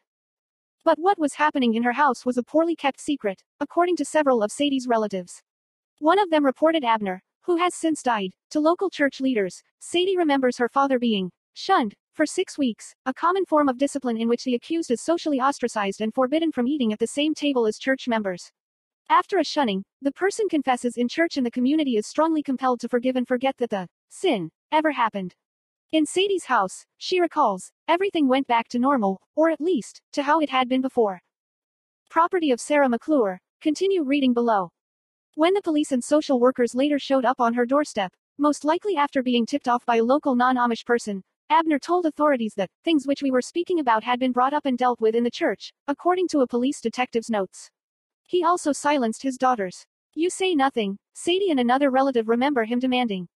But 0.85 0.99
what 0.99 1.19
was 1.19 1.35
happening 1.35 1.75
in 1.75 1.83
her 1.83 1.93
house 1.93 2.25
was 2.25 2.39
a 2.39 2.43
poorly 2.43 2.75
kept 2.75 3.01
secret, 3.01 3.43
according 3.61 3.97
to 3.97 4.05
several 4.05 4.43
of 4.43 4.53
Sadie's 4.53 4.87
relatives. 4.89 5.43
One 5.99 6.19
of 6.19 6.31
them 6.31 6.45
reported 6.45 6.85
Abner, 6.85 7.23
who 7.43 7.57
has 7.57 7.75
since 7.75 8.03
died, 8.03 8.31
to 8.51 8.61
local 8.61 8.91
church 8.91 9.21
leaders. 9.21 9.63
Sadie 9.81 10.17
remembers 10.17 10.59
her 10.59 10.69
father 10.69 10.99
being 10.99 11.31
shunned 11.55 11.95
for 12.13 12.27
six 12.27 12.59
weeks, 12.59 12.95
a 13.07 13.15
common 13.15 13.45
form 13.47 13.69
of 13.69 13.79
discipline 13.79 14.17
in 14.17 14.29
which 14.29 14.45
the 14.45 14.55
accused 14.55 14.91
is 14.91 15.01
socially 15.01 15.41
ostracized 15.41 16.01
and 16.01 16.15
forbidden 16.15 16.53
from 16.53 16.69
eating 16.69 16.93
at 16.93 16.99
the 16.99 17.07
same 17.07 17.35
table 17.35 17.67
as 17.67 17.79
church 17.79 18.09
members. 18.09 18.51
After 19.11 19.39
a 19.39 19.45
shunning, 19.45 19.83
the 20.01 20.13
person 20.13 20.49
confesses 20.49 20.97
in 20.97 21.09
church 21.09 21.37
and 21.37 21.45
the 21.45 21.51
community 21.51 21.97
is 21.97 22.07
strongly 22.07 22.45
compelled 22.45 22.79
to 22.79 22.89
forgive 22.89 23.17
and 23.17 23.27
forget 23.27 23.57
that 23.59 23.71
the 23.71 23.89
sin 24.09 24.51
ever 24.71 24.93
happened. 24.93 25.35
In 25.91 26.07
Sadie's 26.07 26.45
house, 26.45 26.87
she 26.97 27.21
recalls, 27.21 27.73
everything 27.89 28.29
went 28.29 28.47
back 28.47 28.69
to 28.69 28.79
normal, 28.79 29.21
or 29.35 29.51
at 29.51 29.61
least, 29.61 30.01
to 30.13 30.23
how 30.23 30.39
it 30.39 30.51
had 30.51 30.69
been 30.69 30.81
before. 30.81 31.23
Property 32.09 32.53
of 32.53 32.61
Sarah 32.61 32.89
McClure. 32.89 33.41
Continue 33.61 34.05
reading 34.05 34.33
below. 34.33 34.71
When 35.35 35.55
the 35.55 35.63
police 35.63 35.91
and 35.91 36.05
social 36.05 36.39
workers 36.39 36.77
later 36.77 37.01
showed 37.01 37.25
up 37.25 37.41
on 37.41 37.55
her 37.55 37.67
doorstep, 37.67 38.13
most 38.39 38.65
likely 38.65 38.95
after 38.95 39.25
being 39.25 39.45
tipped 39.45 39.67
off 39.67 39.85
by 39.85 39.97
a 39.97 40.05
local 40.05 40.37
non-Amish 40.37 40.85
person, 40.85 41.25
Abner 41.51 41.81
told 41.81 42.07
authorities 42.07 42.55
that 42.57 42.71
things 42.85 43.09
which 43.09 43.23
we 43.23 43.33
were 43.33 43.43
speaking 43.43 43.81
about 43.81 44.05
had 44.05 44.21
been 44.21 44.31
brought 44.31 44.55
up 44.55 44.67
and 44.67 44.79
dealt 44.79 45.01
with 45.01 45.17
in 45.17 45.25
the 45.25 45.33
church, 45.33 45.73
according 45.89 46.29
to 46.29 46.43
a 46.43 46.47
police 46.47 46.81
detective's 46.81 47.29
notes. 47.29 47.73
He 48.31 48.45
also 48.45 48.71
silenced 48.71 49.25
his 49.25 49.37
daughters. 49.37 49.87
You 50.15 50.31
say 50.31 50.55
nothing, 50.55 50.99
Sadie 51.15 51.51
and 51.51 51.59
another 51.59 51.91
relative 51.91 52.29
remember 52.29 52.63
him 52.63 52.79
demanding. 52.79 53.27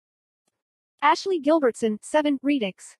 Ashley 1.02 1.40
Gilbertson, 1.40 1.98
7, 2.00 2.38
Redux. 2.44 2.94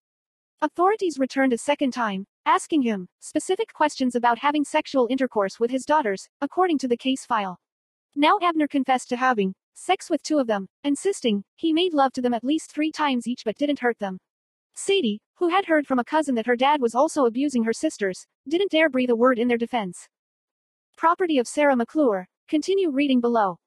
Authorities 0.61 1.21
returned 1.21 1.53
a 1.53 1.59
second 1.59 1.93
time, 1.93 2.27
asking 2.45 2.83
him 2.83 3.07
specific 3.21 3.73
questions 3.73 4.17
about 4.17 4.41
having 4.41 4.65
sexual 4.65 5.07
intercourse 5.09 5.61
with 5.61 5.71
his 5.71 5.85
daughters, 5.85 6.29
according 6.41 6.79
to 6.79 6.89
the 6.89 6.97
case 6.97 7.25
file. 7.25 7.61
Now 8.17 8.41
Abner 8.43 8.67
confessed 8.67 9.09
to 9.11 9.17
having 9.17 9.55
sex 9.75 10.11
with 10.11 10.25
two 10.25 10.41
of 10.41 10.49
them, 10.49 10.67
insisting 10.83 11.45
he 11.55 11.73
made 11.73 11.95
love 11.95 12.13
to 12.15 12.23
them 12.23 12.35
at 12.35 12.43
least 12.43 12.73
three 12.73 12.91
times 12.91 13.29
each 13.29 13.43
but 13.45 13.57
didn't 13.57 13.79
hurt 13.79 14.01
them. 14.01 14.19
Sadie, 14.75 15.21
who 15.37 15.49
had 15.51 15.67
heard 15.67 15.87
from 15.87 16.01
a 16.01 16.05
cousin 16.05 16.35
that 16.35 16.47
her 16.47 16.57
dad 16.57 16.81
was 16.81 16.97
also 16.97 17.25
abusing 17.25 17.63
her 17.63 17.73
sisters, 17.73 18.27
didn't 18.49 18.73
dare 18.73 18.91
breathe 18.91 19.11
a 19.11 19.15
word 19.15 19.39
in 19.39 19.47
their 19.47 19.57
defense. 19.57 20.09
Property 20.97 21.39
of 21.39 21.47
Sarah 21.47 21.77
McClure. 21.77 22.29
Continue 22.49 22.91
reading 22.91 23.21
below. 23.21 23.59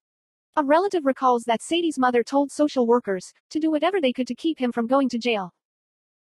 A 0.56 0.64
relative 0.64 1.06
recalls 1.06 1.44
that 1.44 1.62
Sadie's 1.62 2.00
mother 2.00 2.24
told 2.24 2.52
social 2.52 2.88
workers 2.88 3.32
to 3.52 3.60
do 3.60 3.70
whatever 3.70 4.02
they 4.02 4.12
could 4.12 4.26
to 4.28 4.34
keep 4.34 4.60
him 4.60 4.72
from 4.72 4.88
going 4.88 5.08
to 5.10 5.20
jail. 5.20 5.54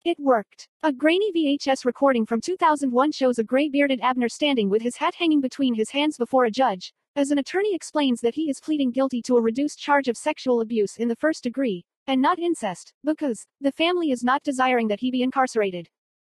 It 0.05 0.17
worked. 0.19 0.69
A 0.81 0.93
grainy 0.93 1.31
VHS 1.33 1.83
recording 1.83 2.25
from 2.25 2.39
2001 2.39 3.11
shows 3.11 3.37
a 3.37 3.43
gray 3.43 3.69
bearded 3.69 3.99
Abner 4.01 4.29
standing 4.29 4.69
with 4.69 4.81
his 4.81 4.95
hat 4.95 5.15
hanging 5.15 5.41
between 5.41 5.73
his 5.73 5.89
hands 5.89 6.15
before 6.15 6.45
a 6.45 6.51
judge, 6.51 6.93
as 7.17 7.31
an 7.31 7.37
attorney 7.37 7.75
explains 7.75 8.21
that 8.21 8.35
he 8.35 8.49
is 8.49 8.61
pleading 8.61 8.91
guilty 8.91 9.21
to 9.23 9.35
a 9.35 9.41
reduced 9.41 9.79
charge 9.79 10.07
of 10.07 10.15
sexual 10.15 10.61
abuse 10.61 10.95
in 10.95 11.09
the 11.09 11.17
first 11.17 11.43
degree, 11.43 11.83
and 12.07 12.21
not 12.21 12.39
incest, 12.39 12.93
because 13.03 13.45
the 13.59 13.73
family 13.73 14.11
is 14.11 14.23
not 14.23 14.43
desiring 14.43 14.87
that 14.87 15.01
he 15.01 15.11
be 15.11 15.21
incarcerated. 15.21 15.89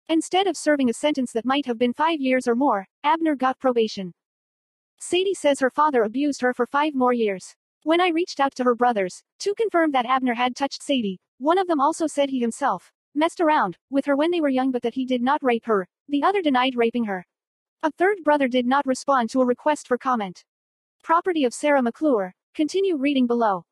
Instead 0.09 0.47
of 0.47 0.57
serving 0.57 0.89
a 0.89 0.93
sentence 0.93 1.33
that 1.33 1.45
might 1.45 1.67
have 1.67 1.77
been 1.77 1.93
five 1.93 2.19
years 2.19 2.47
or 2.47 2.55
more, 2.55 2.87
Abner 3.03 3.35
got 3.35 3.59
probation. 3.59 4.13
Sadie 5.07 5.35
says 5.35 5.59
her 5.59 5.69
father 5.69 6.01
abused 6.01 6.41
her 6.41 6.51
for 6.51 6.65
five 6.65 6.95
more 6.95 7.13
years. 7.13 7.55
When 7.83 8.01
I 8.01 8.07
reached 8.07 8.39
out 8.39 8.55
to 8.55 8.63
her 8.63 8.73
brothers, 8.73 9.21
to 9.37 9.53
confirm 9.53 9.91
that 9.91 10.07
Abner 10.07 10.33
had 10.33 10.55
touched 10.55 10.81
Sadie, 10.81 11.19
one 11.37 11.59
of 11.59 11.67
them 11.67 11.79
also 11.79 12.07
said 12.07 12.29
he 12.29 12.39
himself 12.39 12.91
messed 13.13 13.39
around 13.39 13.77
with 13.91 14.07
her 14.07 14.15
when 14.15 14.31
they 14.31 14.41
were 14.41 14.49
young 14.49 14.71
but 14.71 14.81
that 14.81 14.95
he 14.95 15.05
did 15.05 15.21
not 15.21 15.43
rape 15.43 15.67
her, 15.67 15.87
the 16.09 16.23
other 16.23 16.41
denied 16.41 16.75
raping 16.75 17.03
her. 17.03 17.23
A 17.83 17.91
third 17.91 18.23
brother 18.23 18.47
did 18.47 18.65
not 18.65 18.87
respond 18.87 19.29
to 19.29 19.41
a 19.41 19.45
request 19.45 19.87
for 19.87 19.99
comment. 19.99 20.43
Property 21.03 21.43
of 21.43 21.53
Sarah 21.53 21.83
McClure. 21.83 22.33
Continue 22.55 22.97
reading 22.97 23.27
below. 23.27 23.63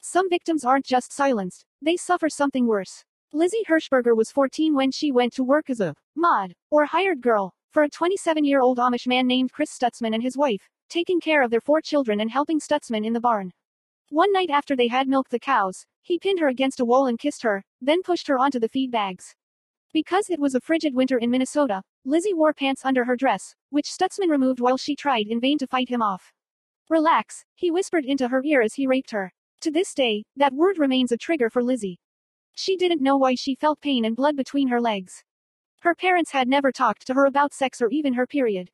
Some 0.00 0.30
victims 0.30 0.64
aren't 0.64 0.86
just 0.86 1.12
silenced, 1.12 1.64
they 1.82 1.96
suffer 1.96 2.28
something 2.28 2.68
worse. 2.68 3.02
Lizzie 3.32 3.64
Hershberger 3.68 4.16
was 4.16 4.30
14 4.30 4.76
when 4.76 4.92
she 4.92 5.10
went 5.10 5.32
to 5.32 5.42
work 5.42 5.70
as 5.70 5.80
a 5.80 5.96
mod, 6.14 6.52
or 6.70 6.84
hired 6.84 7.20
girl, 7.20 7.52
for 7.70 7.82
a 7.82 7.90
27 7.90 8.44
year 8.44 8.60
old 8.60 8.78
Amish 8.78 9.06
man 9.06 9.26
named 9.26 9.52
Chris 9.52 9.76
Stutzman 9.76 10.14
and 10.14 10.22
his 10.22 10.36
wife, 10.36 10.68
taking 10.88 11.20
care 11.20 11.42
of 11.42 11.50
their 11.50 11.60
four 11.60 11.80
children 11.80 12.20
and 12.20 12.30
helping 12.30 12.60
Stutzman 12.60 13.04
in 13.04 13.12
the 13.12 13.20
barn. 13.20 13.52
One 14.10 14.32
night 14.32 14.48
after 14.50 14.74
they 14.74 14.88
had 14.88 15.06
milked 15.06 15.30
the 15.30 15.38
cows, 15.38 15.84
he 16.00 16.18
pinned 16.18 16.40
her 16.40 16.48
against 16.48 16.80
a 16.80 16.84
wall 16.84 17.06
and 17.06 17.18
kissed 17.18 17.42
her, 17.42 17.62
then 17.80 18.02
pushed 18.02 18.28
her 18.28 18.38
onto 18.38 18.58
the 18.58 18.68
feed 18.68 18.90
bags. 18.90 19.34
Because 19.92 20.30
it 20.30 20.38
was 20.38 20.54
a 20.54 20.60
frigid 20.60 20.94
winter 20.94 21.18
in 21.18 21.30
Minnesota, 21.30 21.82
Lizzie 22.04 22.32
wore 22.32 22.54
pants 22.54 22.84
under 22.84 23.04
her 23.04 23.16
dress, 23.16 23.54
which 23.68 23.90
Stutzman 23.90 24.30
removed 24.30 24.60
while 24.60 24.78
she 24.78 24.96
tried 24.96 25.26
in 25.28 25.40
vain 25.40 25.58
to 25.58 25.66
fight 25.66 25.90
him 25.90 26.00
off. 26.00 26.32
Relax, 26.88 27.44
he 27.54 27.70
whispered 27.70 28.06
into 28.06 28.28
her 28.28 28.42
ear 28.44 28.62
as 28.62 28.74
he 28.74 28.86
raped 28.86 29.10
her. 29.10 29.32
To 29.60 29.70
this 29.70 29.92
day, 29.92 30.24
that 30.36 30.54
word 30.54 30.78
remains 30.78 31.12
a 31.12 31.18
trigger 31.18 31.50
for 31.50 31.62
Lizzie. 31.62 32.00
She 32.54 32.76
didn't 32.76 33.02
know 33.02 33.16
why 33.16 33.34
she 33.34 33.54
felt 33.54 33.80
pain 33.80 34.04
and 34.04 34.16
blood 34.16 34.36
between 34.36 34.68
her 34.68 34.80
legs. 34.80 35.22
Her 35.80 35.94
parents 35.94 36.32
had 36.32 36.48
never 36.48 36.72
talked 36.72 37.06
to 37.06 37.14
her 37.14 37.26
about 37.26 37.54
sex 37.54 37.80
or 37.80 37.88
even 37.90 38.14
her 38.14 38.26
period. 38.26 38.70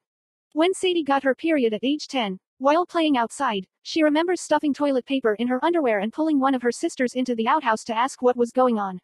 When 0.52 0.72
Sadie 0.72 1.02
got 1.02 1.22
her 1.24 1.34
period 1.34 1.74
at 1.74 1.84
age 1.84 2.09
10, 2.09 2.38
while 2.59 2.86
playing 2.86 3.16
outside, 3.16 3.66
she 3.82 4.02
remembers 4.02 4.40
stuffing 4.40 4.72
toilet 4.72 5.05
paper 5.05 5.34
in 5.34 5.48
her 5.48 5.62
underwear 5.62 5.98
and 5.98 6.12
pulling 6.12 6.40
one 6.40 6.55
of 6.55 6.62
her 6.62 6.72
sisters 6.72 7.14
into 7.14 7.34
the 7.34 7.46
outhouse 7.46 7.84
to 7.84 7.96
ask 7.96 8.22
what 8.22 8.36
was 8.36 8.52
going 8.52 8.78
on. 8.78 9.00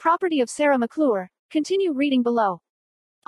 Property 0.00 0.40
of 0.40 0.50
Sarah 0.50 0.78
McClure. 0.78 1.30
Continue 1.50 1.92
reading 1.92 2.22
below. 2.22 2.60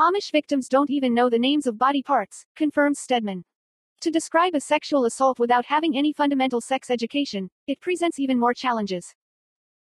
Amish 0.01 0.33
victims 0.33 0.69
don't 0.69 0.91
even 0.91 1.15
know 1.15 1.31
the 1.31 1.39
names 1.39 1.67
of 1.67 1.79
body 1.79 2.03
parts, 2.03 2.45
confirms 2.57 2.99
Stedman. 2.99 3.45
To 4.01 4.11
describe 4.11 4.55
a 4.55 4.61
sexual 4.61 5.05
assault 5.05 5.39
without 5.39 5.67
having 5.67 5.97
any 5.97 6.13
fundamental 6.13 6.61
sex 6.61 6.91
education, 6.91 7.49
it 7.67 7.81
presents 7.81 8.19
even 8.19 8.39
more 8.39 8.53
challenges. 8.53 9.15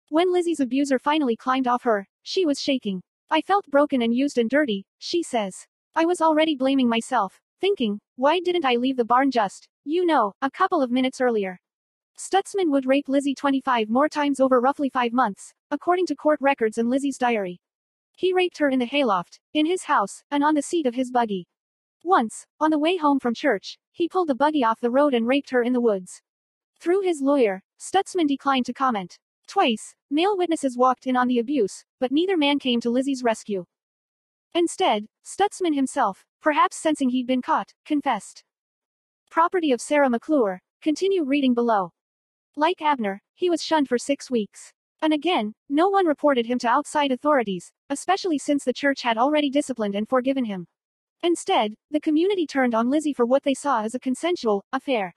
When 0.09 0.33
Lizzie's 0.33 0.61
abuser 0.61 0.99
finally 0.99 1.37
climbed 1.37 1.69
off 1.69 1.85
her, 1.85 2.09
she 2.23 2.45
was 2.45 2.61
shaking. 2.61 3.03
I 3.31 3.41
felt 3.41 3.67
broken 3.71 4.03
and 4.03 4.15
used 4.15 4.39
and 4.39 4.51
dirty, 4.51 4.87
she 4.99 5.23
says. 5.23 5.67
I 5.95 6.05
was 6.05 6.21
already 6.21 6.57
blaming 6.57 6.89
myself, 6.89 7.41
thinking, 7.61 8.01
why 8.17 8.41
didn't 8.41 8.65
I 8.65 8.77
leave 8.77 8.97
the 8.97 9.05
barn 9.05 9.31
just, 9.31 9.69
you 9.85 10.05
know, 10.05 10.33
a 10.43 10.51
couple 10.51 10.83
of 10.83 10.91
minutes 10.91 11.21
earlier? 11.21 11.61
Stutzman 12.19 12.71
would 12.71 12.87
rape 12.87 13.09
Lizzie 13.09 13.35
25 13.35 13.89
more 13.89 14.09
times 14.09 14.39
over 14.39 14.61
roughly 14.61 14.89
five 14.89 15.13
months, 15.13 15.53
according 15.71 16.07
to 16.07 16.15
court 16.15 16.39
records 16.41 16.79
and 16.79 16.89
Lizzie's 16.89 17.19
diary. 17.19 17.61
He 18.17 18.33
raped 18.33 18.59
her 18.59 18.69
in 18.69 18.79
the 18.79 18.87
hayloft, 18.87 19.41
in 19.53 19.67
his 19.67 19.85
house, 19.85 20.23
and 20.31 20.45
on 20.45 20.55
the 20.55 20.63
seat 20.63 20.87
of 20.87 20.95
his 20.95 21.11
buggy. 21.11 21.49
Once, 22.05 22.47
on 22.61 22.71
the 22.71 22.79
way 22.79 22.97
home 22.97 23.19
from 23.19 23.35
church, 23.35 23.79
he 23.91 24.09
pulled 24.09 24.29
the 24.29 24.35
buggy 24.35 24.63
off 24.63 24.81
the 24.81 24.91
road 24.91 25.15
and 25.15 25.27
raped 25.27 25.51
her 25.51 25.63
in 25.63 25.73
the 25.73 25.81
woods. 25.81 26.23
Through 26.79 27.01
his 27.01 27.21
lawyer, 27.21 27.63
Stutzman 27.81 28.29
declined 28.29 28.67
to 28.67 28.73
comment. 28.73 29.19
Twice, 29.47 29.95
male 30.11 30.37
witnesses 30.37 30.77
walked 30.77 31.07
in 31.07 31.17
on 31.17 31.29
the 31.29 31.39
abuse, 31.39 31.85
but 32.01 32.13
neither 32.13 32.37
man 32.37 32.59
came 32.59 32.81
to 32.81 32.91
Lizzie's 32.91 33.23
rescue. 33.23 33.65
Instead, 34.55 35.07
Stutzman 35.25 35.75
himself, 35.75 36.25
perhaps 36.41 36.77
sensing 36.77 37.11
he'd 37.11 37.27
been 37.27 37.43
caught, 37.43 37.73
confessed. 37.85 38.45
Property 39.31 39.73
of 39.73 39.81
Sarah 39.81 40.11
McClure. 40.11 40.61
Continue 40.81 41.25
reading 41.25 41.55
below. 41.55 41.93
Like 42.57 42.81
Abner, 42.81 43.21
he 43.35 43.51
was 43.51 43.63
shunned 43.63 43.89
for 43.89 43.99
six 43.99 44.31
weeks. 44.31 44.73
And 45.03 45.13
again, 45.13 45.55
no 45.69 45.89
one 45.89 46.07
reported 46.07 46.47
him 46.47 46.59
to 46.61 46.69
outside 46.69 47.11
authorities, 47.11 47.73
especially 47.91 48.39
since 48.39 48.65
the 48.65 48.73
church 48.73 49.03
had 49.03 49.19
already 49.19 49.51
disciplined 49.51 49.95
and 49.95 50.09
forgiven 50.09 50.45
him. 50.45 50.67
Instead, 51.23 51.75
the 51.91 52.01
community 52.01 52.47
turned 52.47 52.75
on 52.75 52.91
Lizzie 52.91 53.13
for 53.13 53.27
what 53.27 53.43
they 53.43 53.55
saw 53.55 53.83
as 53.83 53.95
a 53.95 53.99
consensual 53.99 54.65
affair. 54.73 55.15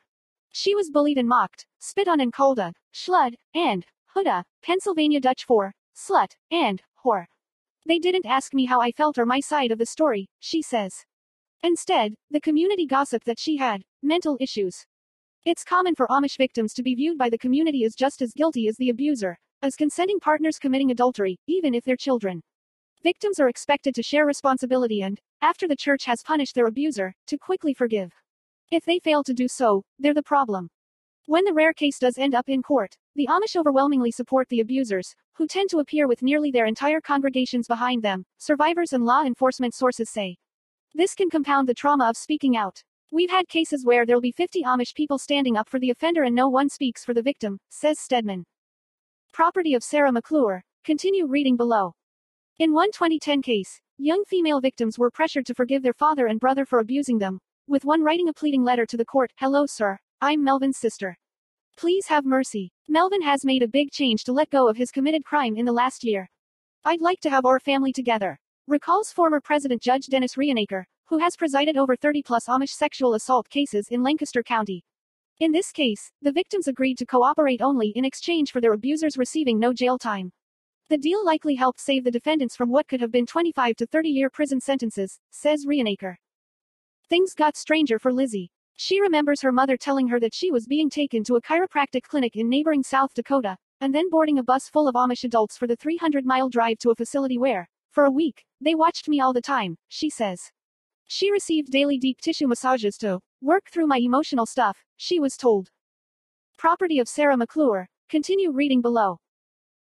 She 0.52 0.74
was 0.74 0.90
bullied 0.90 1.18
and 1.18 1.28
mocked, 1.28 1.66
spit 1.80 2.08
on 2.08 2.20
and 2.20 2.34
called 2.34 2.60
a 2.60 2.74
schlud, 2.94 3.36
and 3.54 3.86
Huda, 4.18 4.44
Pennsylvania 4.64 5.20
Dutch 5.20 5.46
for 5.46 5.76
slut, 5.96 6.32
and 6.50 6.82
whore. 7.06 7.26
They 7.86 8.00
didn't 8.00 8.26
ask 8.26 8.52
me 8.52 8.66
how 8.66 8.82
I 8.82 8.92
felt 8.92 9.20
or 9.20 9.28
my 9.28 9.40
side 9.40 9.72
of 9.72 9.78
the 9.78 9.86
story, 9.86 10.28
she 10.40 10.64
says. 10.64 11.06
Instead, 11.62 12.16
the 12.32 12.42
community 12.42 12.88
gossiped 12.88 13.28
that 13.28 13.38
she 13.38 13.58
had 13.58 13.84
mental 14.02 14.36
issues. 14.40 14.88
It's 15.46 15.64
common 15.64 15.94
for 15.94 16.08
Amish 16.08 16.36
victims 16.36 16.74
to 16.74 16.84
be 16.84 16.96
viewed 16.96 17.20
by 17.20 17.30
the 17.30 17.38
community 17.38 17.84
as 17.84 17.94
just 17.94 18.24
as 18.24 18.34
guilty 18.34 18.68
as 18.68 18.76
the 18.78 18.90
abuser, 18.90 19.38
as 19.62 19.76
consenting 19.76 20.20
partners 20.20 20.58
committing 20.58 20.90
adultery, 20.90 21.38
even 21.46 21.76
if 21.76 21.84
they're 21.84 21.96
children. 21.96 22.42
Victims 23.04 23.40
are 23.40 23.50
expected 23.50 23.94
to 23.94 24.02
share 24.02 24.26
responsibility 24.26 25.04
and, 25.04 25.22
after 25.44 25.68
the 25.68 25.76
church 25.76 26.06
has 26.06 26.24
punished 26.24 26.56
their 26.56 26.66
abuser, 26.66 27.14
to 27.28 27.38
quickly 27.38 27.76
forgive. 27.76 28.12
If 28.72 28.84
they 28.84 28.98
fail 28.98 29.24
to 29.26 29.34
do 29.34 29.48
so, 29.48 29.84
they're 30.00 30.16
the 30.16 30.24
problem. 30.24 30.70
When 31.30 31.44
the 31.44 31.54
rare 31.54 31.74
case 31.74 32.00
does 32.00 32.18
end 32.18 32.34
up 32.34 32.48
in 32.48 32.64
court, 32.64 32.96
the 33.14 33.28
Amish 33.28 33.58
overwhelmingly 33.58 34.12
support 34.12 34.48
the 34.48 34.62
abusers, 34.62 35.14
who 35.34 35.46
tend 35.46 35.70
to 35.72 35.80
appear 35.80 36.08
with 36.08 36.22
nearly 36.22 36.52
their 36.52 36.66
entire 36.66 37.02
congregations 37.02 37.68
behind 37.68 38.02
them, 38.02 38.24
survivors 38.38 38.94
and 38.94 39.04
law 39.04 39.26
enforcement 39.26 39.76
sources 39.76 40.10
say. 40.10 40.38
This 40.94 41.14
can 41.16 41.30
compound 41.30 41.68
the 41.68 41.74
trauma 41.74 42.08
of 42.08 42.16
speaking 42.16 42.56
out. 42.56 42.82
We've 43.12 43.30
had 43.30 43.50
cases 43.50 43.86
where 43.86 44.06
there'll 44.06 44.22
be 44.22 44.32
50 44.32 44.64
Amish 44.64 44.96
people 44.96 45.18
standing 45.18 45.58
up 45.58 45.68
for 45.68 45.82
the 45.82 45.90
offender 45.90 46.24
and 46.24 46.34
no 46.34 46.48
one 46.48 46.70
speaks 46.70 47.04
for 47.04 47.14
the 47.14 47.22
victim, 47.22 47.60
says 47.68 48.00
Stedman. 48.00 48.46
Property 49.34 49.74
of 49.74 49.84
Sarah 49.84 50.14
McClure. 50.14 50.64
Continue 50.86 51.28
reading 51.28 51.58
below. 51.58 51.94
In 52.58 52.74
one 52.74 52.94
2010 52.94 53.42
case, 53.42 53.82
young 53.98 54.24
female 54.30 54.62
victims 54.62 54.98
were 54.98 55.12
pressured 55.12 55.46
to 55.48 55.54
forgive 55.54 55.84
their 55.84 55.92
father 55.92 56.28
and 56.28 56.40
brother 56.40 56.66
for 56.66 56.80
abusing 56.80 57.20
them, 57.20 57.42
with 57.68 57.84
one 57.84 58.02
writing 58.02 58.30
a 58.30 58.34
pleading 58.34 58.64
letter 58.64 58.86
to 58.86 58.96
the 58.96 59.04
court 59.04 59.34
Hello, 59.36 59.66
sir. 59.66 60.00
I'm 60.20 60.44
Melvin's 60.44 60.80
sister. 60.80 61.16
Please 61.78 62.08
have 62.08 62.26
mercy. 62.26 62.72
Melvin 62.88 63.22
has 63.22 63.46
made 63.46 63.62
a 63.62 63.68
big 63.68 63.92
change 63.92 64.24
to 64.24 64.32
let 64.32 64.50
go 64.50 64.68
of 64.68 64.76
his 64.76 64.90
committed 64.90 65.24
crime 65.24 65.56
in 65.56 65.66
the 65.66 65.72
last 65.72 66.04
year. 66.04 66.28
I'd 66.84 67.02
like 67.02 67.20
to 67.20 67.30
have 67.30 67.46
our 67.46 67.60
family 67.60 67.94
together. 67.94 68.40
Recalls 68.68 69.12
former 69.12 69.40
President 69.40 69.80
Judge 69.80 70.08
Dennis 70.08 70.34
Reinaker, 70.34 70.86
who 71.06 71.20
has 71.20 71.36
presided 71.36 71.78
over 71.78 71.96
30 71.96 72.24
plus 72.24 72.48
Amish 72.48 72.72
sexual 72.72 73.14
assault 73.14 73.48
cases 73.48 73.90
in 73.92 74.02
Lancaster 74.02 74.42
County. 74.42 74.84
In 75.40 75.52
this 75.52 75.72
case, 75.72 76.12
the 76.20 76.32
victims 76.32 76.68
agreed 76.68 76.98
to 76.98 77.06
cooperate 77.06 77.62
only 77.62 77.90
in 77.96 78.04
exchange 78.04 78.52
for 78.52 78.60
their 78.60 78.74
abusers 78.74 79.20
receiving 79.20 79.60
no 79.60 79.72
jail 79.72 80.00
time. 80.00 80.32
The 80.90 80.98
deal 80.98 81.24
likely 81.24 81.54
helped 81.54 81.80
save 81.80 82.04
the 82.04 82.10
defendants 82.10 82.56
from 82.56 82.72
what 82.72 82.88
could 82.88 83.02
have 83.02 83.12
been 83.12 83.28
25 83.28 83.76
to 83.76 83.86
30 83.86 84.10
year 84.10 84.32
prison 84.32 84.62
sentences, 84.62 85.20
says 85.30 85.68
Reinaker. 85.68 86.16
Things 87.08 87.36
got 87.36 87.56
stranger 87.56 88.00
for 88.00 88.12
Lizzie. 88.12 88.50
She 88.80 89.02
remembers 89.02 89.42
her 89.42 89.52
mother 89.52 89.76
telling 89.76 90.08
her 90.10 90.20
that 90.20 90.36
she 90.36 90.52
was 90.52 90.68
being 90.68 90.92
taken 90.92 91.24
to 91.24 91.36
a 91.36 91.42
chiropractic 91.42 92.04
clinic 92.04 92.36
in 92.36 92.48
neighboring 92.48 92.84
South 92.84 93.12
Dakota, 93.16 93.58
and 93.82 93.94
then 93.94 94.08
boarding 94.12 94.38
a 94.38 94.44
bus 94.44 94.70
full 94.70 94.88
of 94.88 94.94
Amish 94.94 95.24
adults 95.24 95.58
for 95.58 95.66
the 95.66 95.76
300 95.76 96.26
mile 96.28 96.48
drive 96.48 96.78
to 96.80 96.92
a 96.92 96.96
facility 96.96 97.40
where, 97.40 97.68
for 97.90 98.06
a 98.06 98.12
week, 98.12 98.46
they 98.62 98.76
watched 98.76 99.10
me 99.10 99.20
all 99.20 99.34
the 99.34 99.42
time, 99.42 99.78
she 99.88 100.12
says. 100.12 100.52
She 101.08 101.32
received 101.32 101.72
daily 101.72 101.98
deep 101.98 102.22
tissue 102.22 102.48
massages 102.48 102.98
to 102.98 103.20
work 103.42 103.64
through 103.72 103.88
my 103.88 103.98
emotional 103.98 104.46
stuff, 104.46 104.84
she 104.96 105.20
was 105.20 105.36
told. 105.36 105.72
Property 106.56 107.00
of 107.00 107.10
Sarah 107.10 107.36
McClure. 107.36 107.90
Continue 108.10 108.52
reading 108.52 108.82
below. 108.82 109.20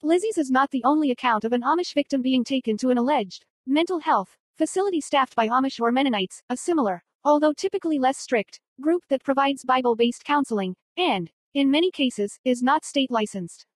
Lizzie's 0.03 0.39
is 0.39 0.51
not 0.51 0.71
the 0.71 0.85
only 0.85 1.11
account 1.11 1.45
of 1.45 1.53
an 1.53 1.61
Amish 1.61 1.93
victim 1.93 2.23
being 2.23 2.45
taken 2.45 2.79
to 2.79 2.89
an 2.89 2.97
alleged 2.97 3.45
mental 3.67 4.01
health 4.01 4.39
facility 4.57 5.03
staffed 5.03 5.37
by 5.37 5.49
Amish 5.49 5.81
or 5.81 5.93
Mennonites, 5.93 6.43
a 6.49 6.57
similar, 6.57 7.03
although 7.27 7.53
typically 7.53 7.99
less 7.99 8.17
strict, 8.17 8.61
group 8.81 9.03
that 9.09 9.25
provides 9.25 9.65
Bible 9.65 9.97
based 9.97 10.25
counseling, 10.25 10.77
and, 10.97 11.29
in 11.55 11.71
many 11.71 11.91
cases, 11.91 12.39
is 12.45 12.63
not 12.63 12.85
state 12.85 13.11
licensed. 13.11 13.67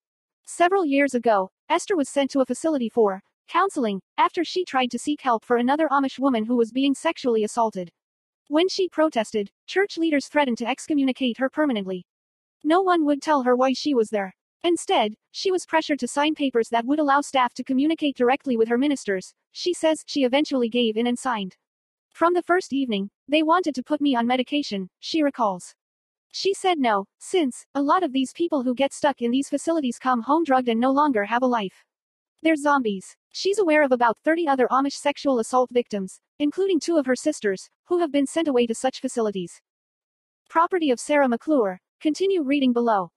Several 0.45 0.85
years 0.85 1.13
ago, 1.13 1.51
Esther 1.69 1.97
was 1.97 2.07
sent 2.07 2.31
to 2.31 2.39
a 2.39 2.45
facility 2.45 2.87
for 2.87 3.21
counseling 3.49 4.01
after 4.17 4.45
she 4.45 4.63
tried 4.63 4.89
to 4.89 4.97
seek 4.97 5.19
help 5.21 5.43
for 5.43 5.57
another 5.57 5.89
Amish 5.89 6.17
woman 6.17 6.45
who 6.45 6.55
was 6.55 6.71
being 6.71 6.93
sexually 6.95 7.43
assaulted. 7.43 7.91
When 8.47 8.69
she 8.69 8.87
protested, 8.87 9.51
church 9.67 9.97
leaders 9.97 10.27
threatened 10.27 10.57
to 10.59 10.67
excommunicate 10.67 11.37
her 11.37 11.49
permanently. 11.49 12.05
No 12.63 12.81
one 12.81 13.05
would 13.05 13.21
tell 13.21 13.43
her 13.43 13.55
why 13.55 13.73
she 13.73 13.93
was 13.93 14.09
there. 14.11 14.33
Instead, 14.63 15.15
she 15.31 15.51
was 15.51 15.65
pressured 15.65 15.99
to 15.99 16.07
sign 16.07 16.35
papers 16.35 16.69
that 16.69 16.85
would 16.85 16.99
allow 16.99 17.19
staff 17.19 17.53
to 17.55 17.63
communicate 17.65 18.15
directly 18.15 18.55
with 18.55 18.69
her 18.69 18.77
ministers. 18.77 19.33
She 19.51 19.73
says 19.73 20.03
she 20.05 20.23
eventually 20.23 20.69
gave 20.69 20.95
in 20.95 21.07
and 21.07 21.19
signed. 21.19 21.57
From 22.13 22.33
the 22.33 22.43
first 22.43 22.73
evening, 22.73 23.09
they 23.27 23.41
wanted 23.41 23.73
to 23.75 23.83
put 23.83 24.01
me 24.01 24.15
on 24.15 24.27
medication, 24.27 24.89
she 24.99 25.23
recalls. 25.23 25.73
She 26.31 26.53
said 26.53 26.77
no, 26.77 27.05
since, 27.19 27.65
a 27.73 27.81
lot 27.81 28.03
of 28.03 28.13
these 28.13 28.31
people 28.33 28.63
who 28.63 28.75
get 28.75 28.93
stuck 28.93 29.21
in 29.21 29.31
these 29.31 29.49
facilities 29.49 29.99
come 29.99 30.21
home 30.21 30.43
drugged 30.43 30.69
and 30.69 30.79
no 30.79 30.91
longer 30.91 31.25
have 31.25 31.41
a 31.41 31.47
life. 31.47 31.83
They're 32.43 32.55
zombies. 32.55 33.15
She's 33.31 33.59
aware 33.59 33.83
of 33.83 33.91
about 33.91 34.17
30 34.23 34.47
other 34.47 34.67
Amish 34.71 34.93
sexual 34.93 35.39
assault 35.39 35.69
victims, 35.71 36.19
including 36.39 36.79
two 36.79 36.97
of 36.97 37.05
her 37.05 37.15
sisters, 37.15 37.69
who 37.85 37.99
have 37.99 38.11
been 38.11 38.27
sent 38.27 38.47
away 38.47 38.65
to 38.67 38.75
such 38.75 38.99
facilities. 38.99 39.61
Property 40.49 40.89
of 40.91 40.99
Sarah 40.99 41.29
McClure. 41.29 41.79
Continue 42.01 42.43
reading 42.43 42.73
below. 42.73 43.11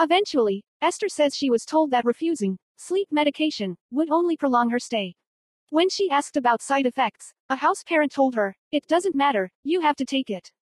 Eventually, 0.00 0.64
Esther 0.80 1.08
says 1.08 1.36
she 1.36 1.50
was 1.50 1.64
told 1.64 1.90
that 1.90 2.04
refusing 2.04 2.58
sleep 2.76 3.08
medication 3.10 3.76
would 3.90 4.10
only 4.10 4.36
prolong 4.36 4.70
her 4.70 4.78
stay. 4.78 5.14
When 5.74 5.90
she 5.90 6.08
asked 6.08 6.36
about 6.36 6.62
side 6.62 6.86
effects, 6.86 7.34
a 7.50 7.56
house 7.56 7.82
parent 7.82 8.12
told 8.12 8.36
her, 8.36 8.54
It 8.70 8.86
doesn't 8.86 9.16
matter, 9.16 9.50
you 9.64 9.80
have 9.80 9.96
to 9.96 10.04
take 10.04 10.30
it. 10.30 10.52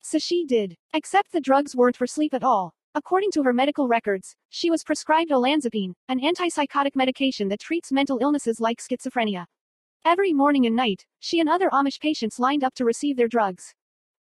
So 0.00 0.18
she 0.18 0.46
did. 0.46 0.78
Except 0.94 1.30
the 1.30 1.42
drugs 1.42 1.76
weren't 1.76 1.98
for 1.98 2.06
sleep 2.06 2.32
at 2.32 2.42
all. 2.42 2.72
According 2.94 3.32
to 3.32 3.42
her 3.42 3.52
medical 3.52 3.86
records, 3.86 4.34
she 4.48 4.70
was 4.70 4.82
prescribed 4.82 5.30
olanzapine, 5.30 5.92
an 6.08 6.20
antipsychotic 6.20 6.96
medication 6.96 7.48
that 7.48 7.60
treats 7.60 7.92
mental 7.92 8.16
illnesses 8.22 8.60
like 8.60 8.78
schizophrenia. 8.80 9.44
Every 10.06 10.32
morning 10.32 10.64
and 10.64 10.74
night, 10.74 11.04
she 11.18 11.38
and 11.38 11.48
other 11.50 11.68
Amish 11.68 12.00
patients 12.00 12.38
lined 12.38 12.64
up 12.64 12.72
to 12.76 12.86
receive 12.86 13.18
their 13.18 13.28
drugs. 13.28 13.74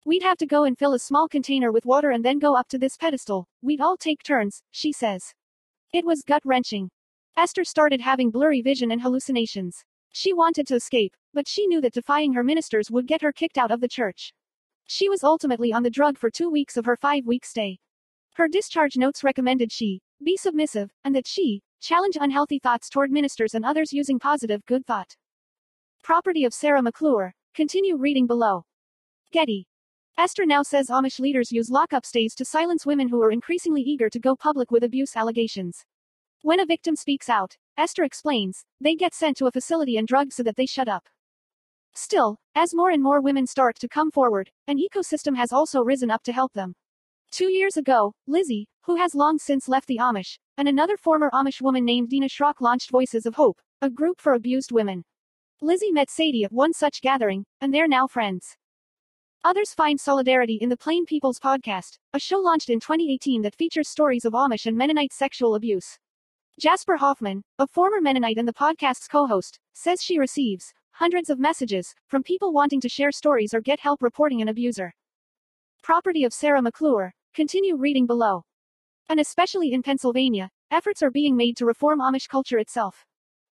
We'd 0.06 0.22
have 0.22 0.38
to 0.38 0.46
go 0.46 0.64
and 0.64 0.78
fill 0.78 0.94
a 0.94 1.00
small 1.00 1.28
container 1.28 1.72
with 1.72 1.88
water 1.88 2.12
and 2.12 2.24
then 2.24 2.38
go 2.38 2.56
up 2.56 2.68
to 2.68 2.78
this 2.78 2.98
pedestal. 2.98 3.48
We'd 3.64 3.82
all 3.82 3.98
take 3.98 4.22
turns, 4.22 4.62
she 4.70 4.92
says. 4.92 5.34
It 5.92 6.06
was 6.06 6.22
gut 6.22 6.44
wrenching. 6.46 6.92
Esther 7.36 7.64
started 7.64 8.02
having 8.02 8.30
blurry 8.30 8.62
vision 8.62 8.92
and 8.92 9.02
hallucinations. 9.02 9.84
She 10.14 10.32
wanted 10.32 10.68
to 10.68 10.76
escape, 10.76 11.16
but 11.34 11.48
she 11.48 11.66
knew 11.66 11.82
that 11.82 11.94
defying 11.94 12.34
her 12.34 12.44
ministers 12.44 12.92
would 12.92 13.08
get 13.08 13.24
her 13.24 13.32
kicked 13.32 13.58
out 13.58 13.72
of 13.72 13.82
the 13.82 13.88
church. 13.88 14.32
She 14.86 15.10
was 15.10 15.24
ultimately 15.24 15.74
on 15.74 15.82
the 15.82 15.90
drug 15.90 16.20
for 16.20 16.30
two 16.30 16.52
weeks 16.52 16.78
of 16.78 16.86
her 16.86 16.96
five 16.96 17.26
week 17.26 17.44
stay. 17.44 17.80
Her 18.36 18.48
discharge 18.48 18.96
notes 18.96 19.24
recommended 19.24 19.72
she 19.72 20.02
be 20.24 20.38
submissive, 20.38 20.92
and 21.04 21.16
that 21.16 21.28
she 21.28 21.64
challenge 21.82 22.16
unhealthy 22.22 22.60
thoughts 22.60 22.90
toward 22.90 23.12
ministers 23.12 23.56
and 23.56 23.66
others 23.66 23.92
using 23.92 24.20
positive, 24.20 24.64
good 24.68 24.86
thought. 24.86 25.16
Property 26.04 26.46
of 26.46 26.54
Sarah 26.54 26.84
McClure. 26.84 27.34
Continue 27.56 27.98
reading 27.98 28.28
below. 28.28 28.66
Getty. 29.32 29.68
Esther 30.16 30.46
now 30.46 30.62
says 30.62 30.90
Amish 30.90 31.20
leaders 31.20 31.52
use 31.52 31.72
lockup 31.72 32.06
stays 32.06 32.36
to 32.36 32.46
silence 32.46 32.86
women 32.86 33.08
who 33.08 33.22
are 33.24 33.32
increasingly 33.32 33.82
eager 33.82 34.10
to 34.12 34.20
go 34.20 34.36
public 34.36 34.70
with 34.70 34.84
abuse 34.84 35.16
allegations. 35.16 35.84
When 36.44 36.60
a 36.60 36.66
victim 36.66 36.96
speaks 36.96 37.30
out, 37.30 37.58
Esther 37.78 38.04
explains, 38.04 38.66
they 38.80 38.96
get 38.96 39.14
sent 39.14 39.38
to 39.38 39.48
a 39.48 39.52
facility 39.52 39.98
and 39.98 40.08
drugged 40.08 40.34
so 40.34 40.44
that 40.44 40.56
they 40.56 40.66
shut 40.66 40.88
up. 40.88 41.08
Still, 41.96 42.38
as 42.56 42.74
more 42.74 42.90
and 42.90 43.02
more 43.02 43.22
women 43.22 43.48
start 43.48 43.78
to 43.80 43.88
come 43.88 44.12
forward, 44.12 44.52
an 44.68 44.78
ecosystem 44.78 45.36
has 45.38 45.52
also 45.52 45.82
risen 45.82 46.12
up 46.12 46.24
to 46.24 46.34
help 46.34 46.54
them. 46.54 46.76
Two 47.32 47.52
years 47.52 47.78
ago, 47.78 48.14
Lizzie, 48.28 48.68
who 48.84 48.96
has 48.98 49.16
long 49.16 49.40
since 49.40 49.68
left 49.68 49.88
the 49.88 49.98
Amish, 49.98 50.38
and 50.58 50.68
another 50.68 50.98
former 50.98 51.32
Amish 51.32 51.62
woman 51.62 51.84
named 51.84 52.10
Dina 52.10 52.28
Schrock 52.28 52.62
launched 52.62 52.92
Voices 52.92 53.26
of 53.26 53.36
Hope, 53.36 53.60
a 53.82 53.90
group 53.90 54.22
for 54.22 54.34
abused 54.34 54.72
women. 54.72 55.04
Lizzie 55.62 55.92
met 55.92 56.10
Sadie 56.10 56.44
at 56.44 56.52
one 56.52 56.74
such 56.74 57.02
gathering, 57.02 57.46
and 57.62 57.74
they're 57.74 57.88
now 57.88 58.06
friends. 58.06 58.56
Others 59.44 59.74
find 59.74 60.00
solidarity 60.00 60.58
in 60.62 60.70
the 60.70 60.78
Plain 60.78 61.06
People's 61.06 61.40
Podcast, 61.40 61.98
a 62.14 62.20
show 62.20 62.38
launched 62.38 62.70
in 62.70 62.80
2018 62.80 63.42
that 63.42 63.56
features 63.56 63.90
stories 63.90 64.26
of 64.26 64.34
Amish 64.34 64.66
and 64.66 64.78
Mennonite 64.78 65.12
sexual 65.12 65.56
abuse. 65.56 66.00
Jasper 66.60 66.98
Hoffman, 66.98 67.42
a 67.58 67.66
former 67.66 68.00
Mennonite 68.00 68.38
and 68.38 68.48
the 68.48 68.54
podcast's 68.54 69.08
co 69.08 69.26
host, 69.26 69.60
says 69.74 70.04
she 70.04 70.20
receives 70.20 70.72
hundreds 70.92 71.32
of 71.32 71.40
messages 71.40 71.96
from 72.08 72.22
people 72.22 72.54
wanting 72.54 72.80
to 72.82 72.88
share 72.88 73.12
stories 73.12 73.56
or 73.56 73.60
get 73.60 73.80
help 73.80 74.04
reporting 74.04 74.40
an 74.40 74.48
abuser. 74.48 74.94
Property 75.82 76.24
of 76.24 76.32
Sarah 76.32 76.62
McClure. 76.62 77.12
Continue 77.34 77.76
reading 77.76 78.06
below. 78.06 78.44
And 79.10 79.20
especially 79.20 79.74
in 79.74 79.82
Pennsylvania, 79.82 80.52
efforts 80.70 81.02
are 81.02 81.10
being 81.10 81.36
made 81.36 81.58
to 81.58 81.66
reform 81.66 82.00
Amish 82.00 82.28
culture 82.28 82.60
itself. 82.60 83.04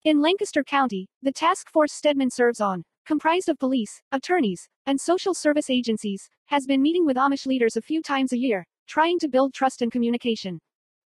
In 0.05 0.21
Lancaster 0.21 0.63
County, 0.63 1.09
the 1.21 1.33
task 1.33 1.69
force 1.69 1.91
Stedman 1.91 2.31
serves 2.31 2.61
on 2.61 2.85
comprised 3.05 3.49
of 3.49 3.59
police, 3.59 4.01
attorneys, 4.13 4.69
and 4.85 5.01
social 5.01 5.33
service 5.33 5.69
agencies, 5.69 6.29
has 6.45 6.65
been 6.65 6.81
meeting 6.81 7.05
with 7.05 7.17
Amish 7.17 7.45
leaders 7.45 7.75
a 7.75 7.81
few 7.81 8.01
times 8.01 8.31
a 8.31 8.39
year, 8.39 8.65
trying 8.87 9.19
to 9.19 9.27
build 9.27 9.53
trust 9.53 9.81
and 9.81 9.91
communication. 9.91 10.61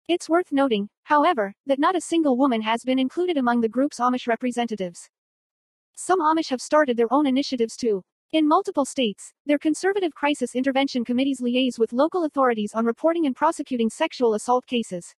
It's 0.07 0.29
worth 0.29 0.51
noting, 0.51 0.89
however, 1.05 1.55
that 1.65 1.79
not 1.79 1.95
a 1.95 2.01
single 2.01 2.37
woman 2.37 2.61
has 2.61 2.83
been 2.83 2.99
included 2.99 3.37
among 3.37 3.61
the 3.61 3.69
group's 3.69 3.99
Amish 3.99 4.27
representatives. 4.27 5.09
Some 5.95 6.19
Amish 6.19 6.49
have 6.49 6.61
started 6.61 6.95
their 6.95 7.11
own 7.11 7.25
initiatives 7.25 7.75
too. 7.75 8.03
In 8.31 8.47
multiple 8.47 8.85
states, 8.85 9.33
their 9.47 9.57
conservative 9.57 10.13
crisis 10.13 10.53
intervention 10.53 11.05
committees 11.05 11.41
liaise 11.41 11.79
with 11.79 11.91
local 11.91 12.23
authorities 12.23 12.71
on 12.75 12.85
reporting 12.85 13.25
and 13.25 13.35
prosecuting 13.35 13.89
sexual 13.89 14.35
assault 14.35 14.67
cases. 14.67 15.15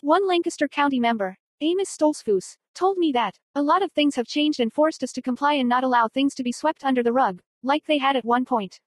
One 0.00 0.26
Lancaster 0.26 0.66
County 0.66 0.98
member, 0.98 1.36
Amos 1.60 1.96
Stoltzfus, 1.96 2.56
told 2.74 2.98
me 2.98 3.12
that, 3.12 3.38
a 3.54 3.62
lot 3.62 3.84
of 3.84 3.92
things 3.92 4.16
have 4.16 4.26
changed 4.26 4.58
and 4.58 4.72
forced 4.72 5.04
us 5.04 5.12
to 5.12 5.22
comply 5.22 5.54
and 5.54 5.68
not 5.68 5.84
allow 5.84 6.08
things 6.08 6.34
to 6.34 6.42
be 6.42 6.50
swept 6.50 6.84
under 6.84 7.04
the 7.04 7.12
rug, 7.12 7.40
like 7.62 7.84
they 7.86 7.98
had 7.98 8.16
at 8.16 8.24
one 8.24 8.44
point. 8.44 8.80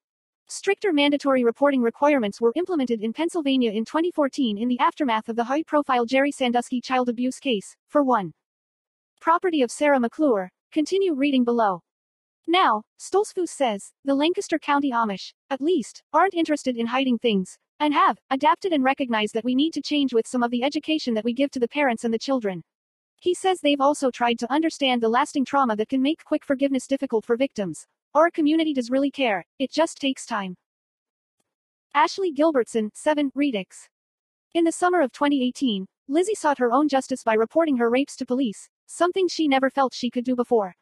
Stricter 0.49 0.93
mandatory 0.93 1.43
reporting 1.43 1.81
requirements 1.81 2.39
were 2.39 2.53
implemented 2.55 3.01
in 3.01 3.11
Pennsylvania 3.11 3.69
in 3.71 3.83
2014 3.83 4.57
in 4.57 4.69
the 4.69 4.79
aftermath 4.79 5.27
of 5.27 5.35
the 5.35 5.43
high 5.43 5.61
profile 5.61 6.05
Jerry 6.05 6.31
Sandusky 6.31 6.79
child 6.79 7.09
abuse 7.09 7.37
case, 7.37 7.75
for 7.89 8.01
one. 8.01 8.31
Property 9.19 9.61
of 9.61 9.71
Sarah 9.71 9.99
McClure. 9.99 10.49
Continue 10.71 11.13
reading 11.13 11.43
below. 11.43 11.81
Now, 12.47 12.83
Stoltzfus 12.97 13.49
says, 13.49 13.91
the 14.05 14.15
Lancaster 14.15 14.57
County 14.57 14.89
Amish, 14.89 15.33
at 15.49 15.59
least, 15.59 16.01
aren't 16.13 16.33
interested 16.33 16.77
in 16.77 16.87
hiding 16.87 17.17
things, 17.17 17.57
and 17.77 17.93
have 17.93 18.17
adapted 18.29 18.71
and 18.71 18.85
recognized 18.85 19.33
that 19.33 19.43
we 19.43 19.53
need 19.53 19.73
to 19.73 19.81
change 19.81 20.13
with 20.13 20.25
some 20.25 20.43
of 20.43 20.51
the 20.51 20.63
education 20.63 21.13
that 21.15 21.25
we 21.25 21.33
give 21.33 21.51
to 21.51 21.59
the 21.59 21.67
parents 21.67 22.05
and 22.05 22.13
the 22.13 22.17
children. 22.17 22.63
He 23.19 23.33
says 23.33 23.59
they've 23.59 23.81
also 23.81 24.11
tried 24.11 24.39
to 24.39 24.49
understand 24.49 25.03
the 25.03 25.09
lasting 25.09 25.43
trauma 25.43 25.75
that 25.75 25.89
can 25.89 26.01
make 26.01 26.23
quick 26.23 26.45
forgiveness 26.45 26.87
difficult 26.87 27.25
for 27.25 27.35
victims. 27.35 27.85
Our 28.17 28.31
community 28.31 28.73
does 28.73 28.89
really 28.89 29.11
care, 29.11 29.45
it 29.59 29.71
just 29.71 29.99
takes 29.99 30.25
time. 30.25 30.55
Ashley 31.93 32.33
Gilbertson, 32.33 32.89
7, 32.95 33.29
Redux. 33.35 33.89
In 34.55 34.63
the 34.63 34.71
summer 34.71 35.01
of 35.01 35.11
2018, 35.11 35.85
Lizzie 36.07 36.33
sought 36.33 36.57
her 36.57 36.71
own 36.71 36.87
justice 36.87 37.21
by 37.23 37.35
reporting 37.35 37.77
her 37.77 37.91
rapes 37.91 38.15
to 38.15 38.25
police, 38.25 38.69
something 38.87 39.27
she 39.27 39.47
never 39.47 39.69
felt 39.69 39.93
she 39.93 40.09
could 40.09 40.23
do 40.23 40.35
before. 40.35 40.73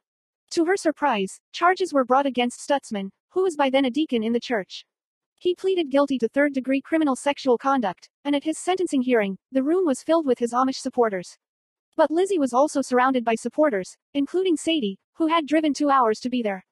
To 0.52 0.64
her 0.64 0.78
surprise, 0.78 1.42
charges 1.52 1.92
were 1.92 2.06
brought 2.06 2.26
against 2.26 2.66
Stutzman, 2.66 3.10
who 3.32 3.44
was 3.44 3.58
by 3.58 3.70
then 3.70 3.84
a 3.84 3.92
deacon 3.92 4.24
in 4.24 4.32
the 4.32 4.40
church. 4.40 4.86
He 5.38 5.56
pleaded 5.56 5.92
guilty 5.92 6.18
to 6.20 6.30
third 6.30 6.54
degree 6.54 6.80
criminal 6.80 7.18
sexual 7.18 7.58
conduct, 7.58 8.08
and 8.24 8.34
at 8.34 8.46
his 8.46 8.58
sentencing 8.58 9.02
hearing, 9.02 9.38
the 9.52 9.62
room 9.62 9.86
was 9.86 10.04
filled 10.04 10.26
with 10.26 10.40
his 10.40 10.54
Amish 10.54 10.78
supporters. 10.80 11.38
But 11.98 12.12
Lizzie 12.12 12.40
was 12.40 12.54
also 12.54 12.82
surrounded 12.82 13.26
by 13.26 13.36
supporters, 13.36 13.98
including 14.14 14.56
Sadie, 14.56 15.00
who 15.16 15.28
had 15.28 15.46
driven 15.46 15.74
two 15.74 15.90
hours 15.90 16.22
to 16.22 16.30
be 16.30 16.42
there. 16.42 16.64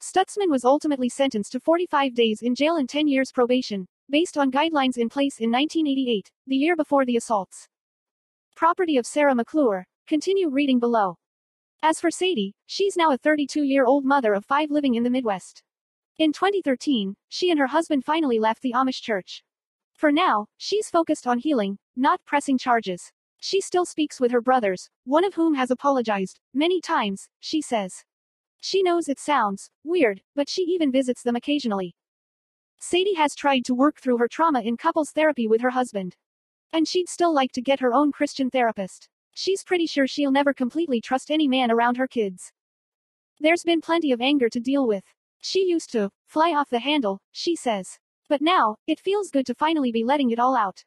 Stutzman 0.00 0.50
was 0.50 0.64
ultimately 0.64 1.08
sentenced 1.08 1.52
to 1.52 1.60
45 1.60 2.14
days 2.14 2.42
in 2.42 2.54
jail 2.54 2.76
and 2.76 2.88
10 2.88 3.08
years 3.08 3.32
probation, 3.32 3.86
based 4.10 4.36
on 4.36 4.50
guidelines 4.50 4.98
in 4.98 5.08
place 5.08 5.38
in 5.38 5.50
1988, 5.50 6.30
the 6.46 6.56
year 6.56 6.76
before 6.76 7.04
the 7.04 7.16
assaults. 7.16 7.68
Property 8.54 8.96
of 8.96 9.06
Sarah 9.06 9.34
McClure. 9.34 9.86
Continue 10.06 10.50
reading 10.50 10.78
below. 10.78 11.16
As 11.82 12.00
for 12.00 12.10
Sadie, 12.10 12.54
she's 12.66 12.96
now 12.96 13.10
a 13.10 13.18
32 13.18 13.62
year 13.62 13.84
old 13.84 14.04
mother 14.04 14.34
of 14.34 14.44
five 14.44 14.70
living 14.70 14.94
in 14.94 15.02
the 15.02 15.10
Midwest. 15.10 15.62
In 16.18 16.32
2013, 16.32 17.16
she 17.28 17.50
and 17.50 17.58
her 17.58 17.66
husband 17.66 18.04
finally 18.04 18.38
left 18.38 18.62
the 18.62 18.72
Amish 18.72 19.02
church. 19.02 19.42
For 19.94 20.12
now, 20.12 20.46
she's 20.56 20.90
focused 20.90 21.26
on 21.26 21.38
healing, 21.38 21.78
not 21.96 22.24
pressing 22.24 22.58
charges. 22.58 23.12
She 23.40 23.60
still 23.60 23.84
speaks 23.84 24.20
with 24.20 24.30
her 24.32 24.40
brothers, 24.40 24.88
one 25.04 25.24
of 25.24 25.34
whom 25.34 25.54
has 25.54 25.70
apologized, 25.70 26.40
many 26.54 26.80
times, 26.80 27.28
she 27.40 27.60
says. 27.60 28.04
She 28.66 28.82
knows 28.82 29.10
it 29.10 29.20
sounds 29.20 29.68
weird, 29.84 30.22
but 30.34 30.48
she 30.48 30.62
even 30.62 30.90
visits 30.90 31.22
them 31.22 31.36
occasionally. 31.36 31.94
Sadie 32.80 33.12
has 33.12 33.34
tried 33.34 33.62
to 33.66 33.74
work 33.74 34.00
through 34.00 34.16
her 34.16 34.26
trauma 34.26 34.62
in 34.62 34.78
couples 34.78 35.10
therapy 35.10 35.46
with 35.46 35.60
her 35.60 35.68
husband. 35.68 36.16
And 36.72 36.88
she'd 36.88 37.10
still 37.10 37.34
like 37.34 37.52
to 37.52 37.60
get 37.60 37.80
her 37.80 37.92
own 37.92 38.10
Christian 38.10 38.48
therapist. 38.48 39.10
She's 39.34 39.62
pretty 39.62 39.86
sure 39.86 40.06
she'll 40.06 40.30
never 40.32 40.54
completely 40.54 41.02
trust 41.02 41.30
any 41.30 41.46
man 41.46 41.70
around 41.70 41.98
her 41.98 42.08
kids. 42.08 42.52
There's 43.38 43.64
been 43.64 43.82
plenty 43.82 44.12
of 44.12 44.22
anger 44.22 44.48
to 44.48 44.60
deal 44.60 44.86
with. 44.86 45.04
She 45.42 45.66
used 45.66 45.92
to 45.92 46.08
fly 46.26 46.54
off 46.54 46.70
the 46.70 46.78
handle, 46.78 47.20
she 47.32 47.54
says. 47.54 47.98
But 48.30 48.40
now, 48.40 48.76
it 48.86 48.98
feels 48.98 49.28
good 49.28 49.44
to 49.44 49.54
finally 49.54 49.92
be 49.92 50.04
letting 50.04 50.30
it 50.30 50.38
all 50.38 50.56
out. 50.56 50.84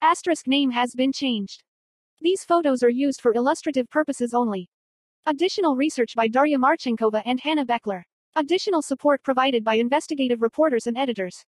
Asterisk 0.00 0.46
name 0.46 0.70
has 0.70 0.94
been 0.94 1.12
changed. 1.12 1.64
These 2.20 2.44
photos 2.44 2.84
are 2.84 2.88
used 2.88 3.20
for 3.20 3.34
illustrative 3.34 3.90
purposes 3.90 4.32
only. 4.32 4.68
Additional 5.26 5.74
research 5.74 6.14
by 6.14 6.28
Darya 6.28 6.58
Marchenkova 6.58 7.22
and 7.24 7.40
Hannah 7.40 7.64
Beckler. 7.64 8.02
Additional 8.36 8.82
support 8.82 9.22
provided 9.22 9.64
by 9.64 9.76
investigative 9.76 10.42
reporters 10.42 10.86
and 10.86 10.98
editors. 10.98 11.46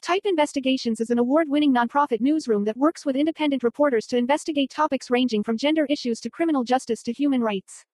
Type 0.00 0.22
Investigations 0.24 0.98
is 0.98 1.08
an 1.08 1.20
award 1.20 1.48
winning 1.48 1.72
nonprofit 1.72 2.20
newsroom 2.20 2.64
that 2.64 2.76
works 2.76 3.06
with 3.06 3.14
independent 3.14 3.62
reporters 3.62 4.08
to 4.08 4.16
investigate 4.16 4.70
topics 4.70 5.08
ranging 5.08 5.44
from 5.44 5.56
gender 5.56 5.86
issues 5.88 6.18
to 6.18 6.30
criminal 6.30 6.64
justice 6.64 7.00
to 7.04 7.12
human 7.12 7.42
rights. 7.42 7.84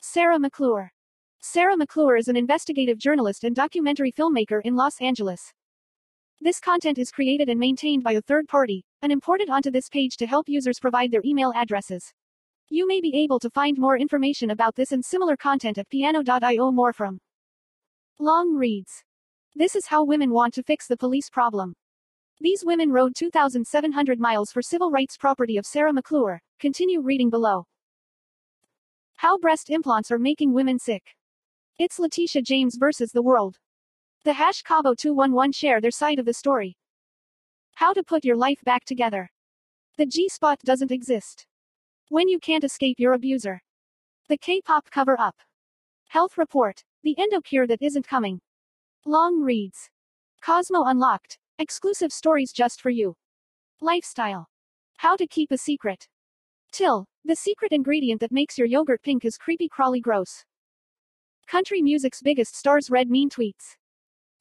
Sarah 0.00 0.38
McClure. 0.38 0.92
Sarah 1.40 1.78
McClure 1.78 2.18
is 2.18 2.28
an 2.28 2.36
investigative 2.36 2.98
journalist 2.98 3.44
and 3.44 3.56
documentary 3.56 4.12
filmmaker 4.12 4.60
in 4.62 4.76
Los 4.76 5.00
Angeles. 5.00 5.54
This 6.42 6.60
content 6.60 6.98
is 6.98 7.10
created 7.10 7.48
and 7.48 7.58
maintained 7.58 8.04
by 8.04 8.12
a 8.12 8.20
third 8.20 8.48
party, 8.48 8.84
and 9.00 9.12
imported 9.12 9.48
onto 9.48 9.70
this 9.70 9.88
page 9.88 10.18
to 10.18 10.26
help 10.26 10.46
users 10.46 10.78
provide 10.78 11.10
their 11.10 11.22
email 11.24 11.54
addresses. 11.56 12.12
You 12.74 12.86
may 12.86 13.02
be 13.02 13.14
able 13.22 13.38
to 13.40 13.50
find 13.50 13.76
more 13.76 13.98
information 13.98 14.48
about 14.48 14.76
this 14.76 14.92
and 14.92 15.04
similar 15.04 15.36
content 15.36 15.76
at 15.76 15.90
piano.io 15.90 16.70
more 16.70 16.94
from 16.94 17.18
Long 18.18 18.54
reads. 18.54 19.04
This 19.54 19.76
is 19.76 19.88
how 19.88 20.06
women 20.06 20.32
want 20.32 20.54
to 20.54 20.62
fix 20.62 20.86
the 20.86 20.96
police 20.96 21.28
problem. 21.28 21.74
These 22.40 22.64
women 22.64 22.90
rode 22.90 23.14
2,700 23.14 24.18
miles 24.18 24.52
for 24.52 24.62
civil 24.62 24.90
rights 24.90 25.18
property 25.18 25.58
of 25.58 25.66
Sarah 25.66 25.92
McClure. 25.92 26.40
Continue 26.58 27.02
reading 27.02 27.28
below. 27.28 27.66
How 29.16 29.36
breast 29.36 29.68
implants 29.68 30.10
are 30.10 30.18
making 30.18 30.54
women 30.54 30.78
sick. 30.78 31.02
It's 31.78 31.98
Letitia 31.98 32.40
James 32.40 32.78
versus 32.80 33.10
the 33.12 33.20
world. 33.20 33.58
The 34.24 34.32
hash 34.32 34.62
Cabo 34.62 34.94
211 34.94 35.52
share 35.52 35.82
their 35.82 35.90
side 35.90 36.18
of 36.18 36.24
the 36.24 36.32
story. 36.32 36.78
How 37.74 37.92
to 37.92 38.02
put 38.02 38.24
your 38.24 38.38
life 38.38 38.62
back 38.64 38.86
together. 38.86 39.30
The 39.98 40.06
G 40.06 40.30
spot 40.30 40.60
doesn't 40.64 40.90
exist. 40.90 41.46
When 42.12 42.28
you 42.28 42.38
can't 42.38 42.62
escape 42.62 43.00
your 43.00 43.14
abuser. 43.14 43.62
The 44.28 44.36
K 44.36 44.60
pop 44.60 44.90
cover 44.90 45.18
up. 45.18 45.36
Health 46.08 46.36
report. 46.36 46.84
The 47.02 47.16
endo 47.18 47.40
cure 47.40 47.66
that 47.66 47.80
isn't 47.80 48.06
coming. 48.06 48.42
Long 49.06 49.40
reads. 49.40 49.88
Cosmo 50.42 50.84
Unlocked. 50.84 51.38
Exclusive 51.58 52.12
stories 52.12 52.52
just 52.52 52.82
for 52.82 52.90
you. 52.90 53.16
Lifestyle. 53.80 54.50
How 54.98 55.16
to 55.16 55.26
keep 55.26 55.50
a 55.52 55.56
secret. 55.56 56.06
Till. 56.70 57.06
The 57.24 57.34
secret 57.34 57.72
ingredient 57.72 58.20
that 58.20 58.30
makes 58.30 58.58
your 58.58 58.66
yogurt 58.66 59.00
pink 59.02 59.24
is 59.24 59.38
creepy 59.38 59.70
crawly 59.70 60.02
gross. 60.02 60.44
Country 61.46 61.80
music's 61.80 62.20
biggest 62.20 62.54
stars 62.54 62.90
read 62.90 63.08
mean 63.08 63.30
tweets. 63.30 63.78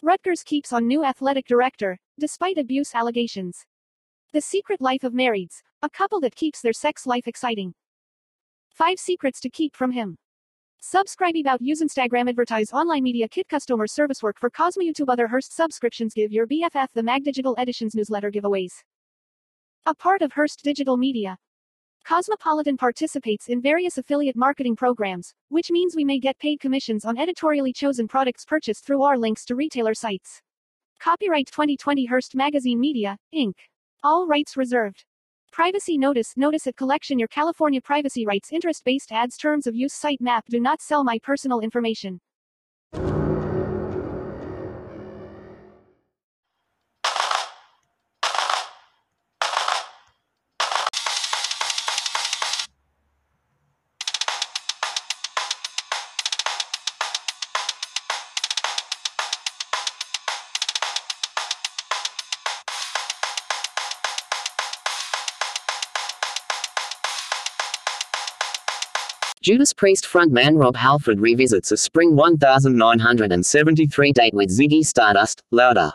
Rutgers 0.01 0.43
keeps 0.43 0.73
on 0.73 0.87
new 0.87 1.05
athletic 1.05 1.47
director, 1.47 1.97
despite 2.19 2.57
abuse 2.57 2.93
allegations. 2.93 3.65
The 4.33 4.41
secret 4.41 4.81
life 4.81 5.05
of 5.05 5.13
marrieds, 5.13 5.61
a 5.83 5.89
couple 5.89 6.19
that 6.21 6.35
keeps 6.35 6.61
their 6.61 6.73
sex 6.73 7.07
life 7.07 7.27
exciting. 7.27 7.73
5 8.75 8.99
secrets 8.99 9.39
to 9.39 9.49
keep 9.49 9.75
from 9.75 9.91
him. 9.91 10.17
Subscribe 10.79 11.35
about 11.35 11.61
use 11.61 11.81
Instagram 11.81 12.29
advertise 12.29 12.71
online 12.71 13.03
media 13.03 13.27
kit 13.27 13.47
customer 13.49 13.87
service 13.87 14.21
work 14.21 14.39
for 14.39 14.49
Cosmo 14.49 14.83
YouTube 14.83 15.09
other 15.11 15.27
Hearst 15.27 15.55
subscriptions 15.55 16.13
give 16.13 16.31
your 16.31 16.45
BFF 16.45 16.87
the 16.93 17.01
Mag 17.03 17.23
Digital 17.23 17.55
Editions 17.55 17.95
newsletter 17.95 18.29
giveaways. 18.29 18.83
A 19.87 19.95
part 19.95 20.21
of 20.21 20.33
Hearst 20.33 20.63
Digital 20.63 20.97
Media. 20.97 21.37
Cosmopolitan 22.03 22.77
participates 22.77 23.47
in 23.47 23.61
various 23.61 23.97
affiliate 23.97 24.35
marketing 24.35 24.75
programs, 24.75 25.33
which 25.49 25.71
means 25.71 25.95
we 25.95 26.05
may 26.05 26.19
get 26.19 26.37
paid 26.37 26.59
commissions 26.59 27.05
on 27.05 27.17
editorially 27.17 27.73
chosen 27.73 28.07
products 28.07 28.45
purchased 28.45 28.85
through 28.85 29.03
our 29.03 29.17
links 29.17 29.45
to 29.45 29.55
retailer 29.55 29.95
sites. 29.95 30.41
Copyright 30.99 31.47
2020 31.47 32.05
Hearst 32.05 32.35
Magazine 32.35 32.79
Media, 32.79 33.17
Inc. 33.33 33.53
All 34.03 34.27
rights 34.27 34.55
reserved. 34.55 35.05
Privacy 35.51 35.97
Notice. 35.97 36.37
Notice 36.37 36.65
at 36.67 36.77
Collection 36.77 37.19
Your 37.19 37.27
California 37.27 37.81
privacy 37.81 38.25
rights. 38.25 38.53
Interest 38.53 38.81
based 38.85 39.11
ads. 39.11 39.35
Terms 39.35 39.67
of 39.67 39.75
use. 39.75 39.93
Site 39.93 40.21
map. 40.21 40.45
Do 40.49 40.61
not 40.61 40.81
sell 40.81 41.03
my 41.03 41.19
personal 41.19 41.59
information. 41.59 42.21
Judas 69.41 69.73
Priest 69.73 70.05
frontman 70.05 70.59
Rob 70.59 70.75
Halford 70.75 71.19
revisits 71.19 71.71
a 71.71 71.77
spring 71.77 72.15
1973 72.15 74.11
date 74.13 74.35
with 74.35 74.51
Ziggy 74.51 74.85
Stardust, 74.85 75.41
Louder. 75.49 75.93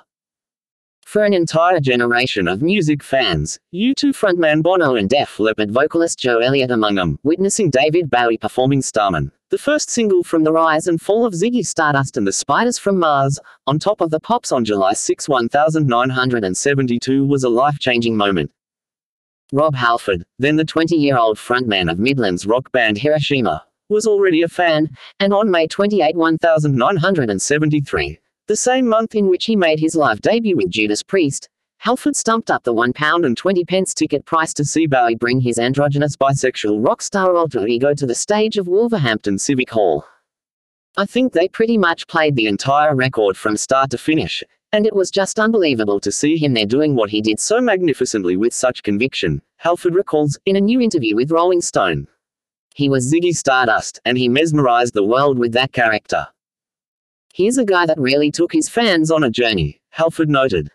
For 1.02 1.22
an 1.22 1.32
entire 1.32 1.78
generation 1.78 2.48
of 2.48 2.60
music 2.60 3.04
fans, 3.04 3.60
U2 3.72 4.16
frontman 4.16 4.64
Bono 4.64 4.96
and 4.96 5.08
Def 5.08 5.38
Leppard 5.38 5.70
vocalist 5.70 6.18
Joe 6.18 6.40
Elliott 6.40 6.72
among 6.72 6.96
them, 6.96 7.20
witnessing 7.22 7.70
David 7.70 8.10
Bowie 8.10 8.36
performing 8.36 8.82
Starman, 8.82 9.30
the 9.50 9.58
first 9.58 9.90
single 9.90 10.24
from 10.24 10.42
the 10.42 10.50
rise 10.50 10.88
and 10.88 11.00
fall 11.00 11.24
of 11.24 11.32
Ziggy 11.32 11.64
Stardust 11.64 12.16
and 12.16 12.26
the 12.26 12.32
Spiders 12.32 12.78
from 12.78 12.98
Mars, 12.98 13.38
on 13.68 13.78
top 13.78 14.00
of 14.00 14.10
the 14.10 14.18
Pops 14.18 14.50
on 14.50 14.64
July 14.64 14.92
6, 14.92 15.28
1972 15.28 17.24
was 17.24 17.44
a 17.44 17.48
life-changing 17.48 18.16
moment. 18.16 18.50
Rob 19.52 19.76
Halford, 19.76 20.24
then 20.40 20.56
the 20.56 20.64
20-year-old 20.64 21.36
frontman 21.36 21.88
of 21.90 21.98
Midland's 21.98 22.46
rock 22.46 22.72
band 22.72 22.98
Hiroshima, 22.98 23.64
was 23.88 24.04
already 24.04 24.42
a 24.42 24.48
fan, 24.48 24.90
and 25.20 25.32
on 25.32 25.48
May 25.50 25.68
28, 25.68 26.16
1973, 26.16 28.18
The 28.48 28.56
same 28.56 28.88
month 28.88 29.14
in 29.14 29.28
which 29.28 29.44
he 29.44 29.54
made 29.54 29.78
his 29.78 29.94
live 29.94 30.20
debut 30.20 30.56
with 30.56 30.70
Judas 30.70 31.04
Priest, 31.04 31.48
Halford 31.78 32.16
stumped 32.16 32.50
up 32.50 32.64
the 32.64 32.74
£1 32.74 33.24
and 33.24 33.36
20 33.36 33.64
pence 33.64 33.94
ticket 33.94 34.24
price 34.24 34.52
to 34.54 34.64
see 34.64 34.88
Bowie 34.88 35.14
bring 35.14 35.40
his 35.40 35.60
androgynous 35.60 36.16
bisexual 36.16 36.84
rock 36.84 37.00
star 37.00 37.36
alter 37.36 37.64
ego 37.68 37.94
to 37.94 38.06
the 38.06 38.14
stage 38.16 38.56
of 38.56 38.66
Wolverhampton 38.66 39.38
Civic 39.38 39.70
Hall. 39.70 40.04
I 40.96 41.06
think 41.06 41.32
they 41.32 41.46
pretty 41.46 41.78
much 41.78 42.08
played 42.08 42.34
the 42.34 42.46
entire 42.46 42.96
record 42.96 43.36
from 43.36 43.56
start 43.56 43.90
to 43.90 43.98
finish, 43.98 44.42
and 44.76 44.84
it 44.84 44.94
was 44.94 45.10
just 45.10 45.38
unbelievable 45.38 45.98
to 45.98 46.12
see 46.12 46.36
him 46.36 46.52
there 46.52 46.66
doing 46.66 46.94
what 46.94 47.08
he 47.08 47.22
did 47.22 47.40
so 47.40 47.62
magnificently 47.62 48.36
with 48.36 48.52
such 48.52 48.82
conviction, 48.82 49.40
Halford 49.56 49.94
recalls, 49.94 50.38
in 50.44 50.56
a 50.56 50.60
new 50.60 50.82
interview 50.82 51.16
with 51.16 51.30
Rolling 51.30 51.62
Stone. 51.62 52.06
He 52.74 52.90
was 52.90 53.10
Ziggy 53.10 53.34
Stardust, 53.34 54.02
and 54.04 54.18
he 54.18 54.28
mesmerized 54.28 54.92
the 54.92 55.02
world 55.02 55.38
with 55.38 55.52
that 55.52 55.72
character. 55.72 56.26
Here's 57.32 57.56
a 57.56 57.64
guy 57.64 57.86
that 57.86 57.98
really 57.98 58.30
took 58.30 58.52
his 58.52 58.68
fans 58.68 59.10
on 59.10 59.24
a 59.24 59.30
journey, 59.30 59.80
Halford 59.88 60.28
noted. 60.28 60.70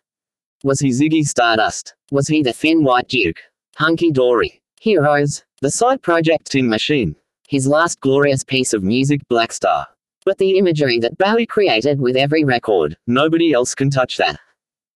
Was 0.64 0.80
he 0.80 0.90
Ziggy 0.90 1.24
Stardust? 1.24 1.94
Was 2.10 2.28
he 2.28 2.42
the 2.42 2.54
thin 2.54 2.84
white 2.84 3.08
duke? 3.08 3.38
Hunky 3.76 4.12
dory. 4.12 4.64
Heroes. 4.80 5.44
The 5.62 5.70
side 5.70 6.02
project 6.02 6.50
Tin 6.50 6.68
Machine. 6.68 7.16
His 7.48 7.68
last 7.68 8.00
glorious 8.00 8.44
piece 8.44 8.74
of 8.74 8.82
music, 8.82 9.22
Black 9.30 9.52
Star. 9.52 9.86
But 10.26 10.38
the 10.38 10.58
imagery 10.58 11.00
that 11.00 11.18
Bowie 11.18 11.48
created 11.48 12.00
with 12.00 12.16
every 12.16 12.44
record, 12.44 12.98
nobody 13.08 13.54
else 13.54 13.74
can 13.74 13.90
touch 13.90 14.18
that. 14.18 14.40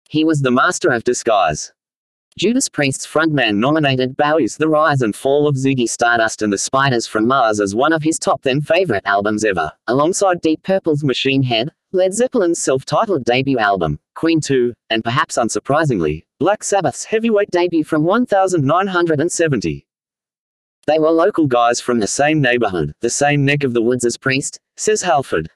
He 0.10 0.26
was 0.26 0.42
the 0.42 0.52
master 0.52 0.92
of 0.92 1.04
disguise. 1.04 1.72
Judas 2.38 2.68
Priest's 2.68 3.06
frontman 3.06 3.58
nominated 3.58 4.18
Bowie's 4.18 4.58
The 4.58 4.68
Rise 4.68 5.02
and 5.02 5.16
Fall 5.16 5.48
of 5.48 5.56
Ziggy 5.56 5.88
Stardust 5.88 6.42
and 6.42 6.52
the 6.52 6.58
Spiders 6.58 7.06
from 7.06 7.28
Mars 7.28 7.62
as 7.62 7.76
one 7.76 7.94
of 7.94 8.02
his 8.02 8.18
top 8.18 8.42
10 8.42 8.62
favorite 8.62 9.04
albums 9.06 9.46
ever, 9.46 9.72
alongside 9.88 10.42
Deep 10.42 10.64
Purple's 10.64 11.04
Machine 11.04 11.44
Head, 11.44 11.70
Led 11.92 12.12
Zeppelin's 12.12 12.58
self-titled 12.60 13.24
debut 13.24 13.60
album, 13.60 14.00
Queen 14.16 14.42
2, 14.42 14.74
and 14.90 15.04
perhaps 15.04 15.38
unsurprisingly, 15.38 16.26
Black 16.40 16.64
Sabbath's 16.64 17.06
heavyweight 17.06 17.52
debut 17.52 17.84
from 17.84 18.04
1970. 18.04 19.86
They 20.86 21.00
were 21.00 21.12
local 21.12 21.48
guys 21.48 21.80
from 21.80 22.00
the 22.00 22.08
same 22.08 22.42
neighborhood, 22.42 22.94
the 23.00 23.10
same 23.10 23.46
neck 23.46 23.64
of 23.64 23.74
the 23.74 23.82
woods 23.82 24.04
as 24.04 24.18
Priest, 24.18 24.60
says 24.76 25.02
Halford. 25.02 25.50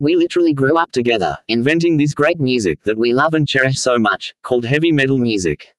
We 0.00 0.16
literally 0.16 0.52
grew 0.52 0.76
up 0.76 0.90
together, 0.90 1.38
inventing 1.46 1.96
this 1.96 2.14
great 2.14 2.40
music 2.40 2.82
that 2.82 2.98
we 2.98 3.14
love 3.14 3.34
and 3.34 3.46
cherish 3.46 3.78
so 3.78 3.96
much, 3.96 4.34
called 4.42 4.64
heavy 4.64 4.90
metal 4.90 5.18
music. 5.18 5.72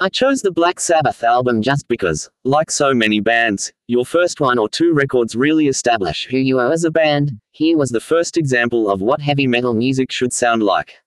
I 0.00 0.08
chose 0.08 0.40
the 0.40 0.50
Black 0.50 0.80
Sabbath 0.80 1.22
album 1.22 1.60
just 1.60 1.86
because, 1.88 2.30
like 2.44 2.70
so 2.70 2.94
many 2.94 3.20
bands, 3.20 3.70
your 3.86 4.06
first 4.06 4.40
one 4.40 4.58
or 4.58 4.66
two 4.66 4.94
records 4.94 5.36
really 5.36 5.68
establish 5.68 6.26
who 6.26 6.38
you 6.38 6.58
are 6.58 6.72
as 6.72 6.84
a 6.84 6.90
band. 6.90 7.38
Here 7.50 7.76
was 7.76 7.90
the 7.90 8.00
first 8.00 8.38
example 8.38 8.90
of 8.90 9.02
what 9.02 9.20
heavy 9.20 9.46
metal 9.46 9.74
music 9.74 10.10
should 10.10 10.32
sound 10.32 10.62
like. 10.62 11.01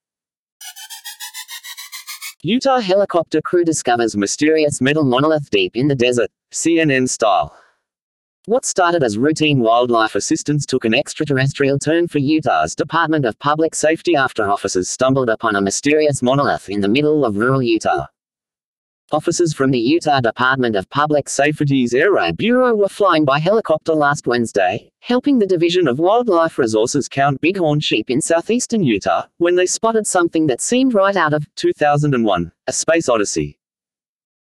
Utah 2.45 2.79
helicopter 2.79 3.41
crew 3.41 3.65
discovers 3.65 4.15
mysterious 4.15 4.79
metal 4.79 5.03
monolith 5.03 5.49
deep 5.49 5.75
in 5.75 5.87
the 5.87 5.95
desert, 5.95 6.29
CNN 6.51 7.09
style. 7.09 7.57
What 8.45 8.65
started 8.65 9.01
as 9.03 9.17
routine 9.17 9.61
wildlife 9.61 10.13
assistance 10.13 10.67
took 10.67 10.85
an 10.85 10.93
extraterrestrial 10.93 11.79
turn 11.79 12.07
for 12.07 12.19
Utah's 12.19 12.75
Department 12.75 13.25
of 13.25 13.39
Public 13.39 13.73
Safety 13.73 14.15
after 14.15 14.47
officers 14.47 14.87
stumbled 14.89 15.27
upon 15.27 15.55
a 15.55 15.61
mysterious 15.61 16.21
monolith 16.21 16.69
in 16.69 16.81
the 16.81 16.87
middle 16.87 17.25
of 17.25 17.35
rural 17.35 17.63
Utah. 17.63 18.05
Officers 19.11 19.53
from 19.53 19.69
the 19.69 19.79
Utah 19.79 20.19
Department 20.19 20.75
of 20.75 20.89
Public 20.89 21.29
Safety's 21.29 21.93
Air 21.93 22.31
Bureau 22.33 22.73
were 22.73 22.89
flying 22.89 23.23
by 23.23 23.37
helicopter 23.37 23.93
last 23.93 24.25
Wednesday, 24.25 24.89
helping 24.99 25.37
the 25.37 25.45
Division 25.45 25.87
of 25.87 25.99
Wildlife 25.99 26.57
Resources 26.57 27.07
count 27.07 27.39
bighorn 27.39 27.79
sheep 27.79 28.09
in 28.09 28.19
southeastern 28.19 28.81
Utah, 28.81 29.27
when 29.37 29.55
they 29.55 29.67
spotted 29.67 30.07
something 30.07 30.47
that 30.47 30.59
seemed 30.59 30.95
right 30.95 31.15
out 31.15 31.35
of 31.35 31.45
2001, 31.55 32.51
A 32.65 32.73
Space 32.73 33.07
Odyssey. 33.07 33.59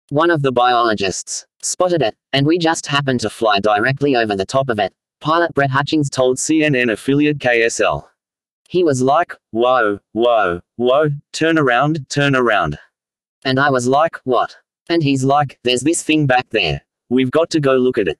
One 0.09 0.29
of 0.29 0.41
the 0.41 0.51
biologists 0.51 1.45
spotted 1.61 2.01
it, 2.01 2.15
and 2.33 2.45
we 2.45 2.57
just 2.57 2.85
happened 2.85 3.21
to 3.21 3.29
fly 3.29 3.61
directly 3.61 4.17
over 4.17 4.35
the 4.35 4.45
top 4.45 4.67
of 4.67 4.77
it, 4.77 4.91
pilot 5.21 5.53
Brett 5.53 5.69
Hutchings 5.69 6.09
told 6.09 6.35
CNN 6.35 6.91
affiliate 6.91 7.39
KSL. 7.39 8.03
He 8.67 8.83
was 8.83 9.01
like, 9.01 9.35
whoa, 9.51 9.99
whoa, 10.11 10.59
whoa, 10.75 11.11
turn 11.31 11.57
around, 11.57 12.09
turn 12.09 12.35
around. 12.35 12.77
And 13.45 13.59
I 13.59 13.69
was 13.69 13.87
like, 13.87 14.17
what? 14.23 14.55
And 14.89 15.01
he's 15.01 15.23
like, 15.23 15.59
there's 15.63 15.81
this 15.81 16.03
thing 16.03 16.25
back 16.25 16.49
there. 16.49 16.81
We've 17.09 17.31
got 17.31 17.49
to 17.51 17.59
go 17.59 17.75
look 17.75 17.97
at 17.97 18.07
it. 18.07 18.19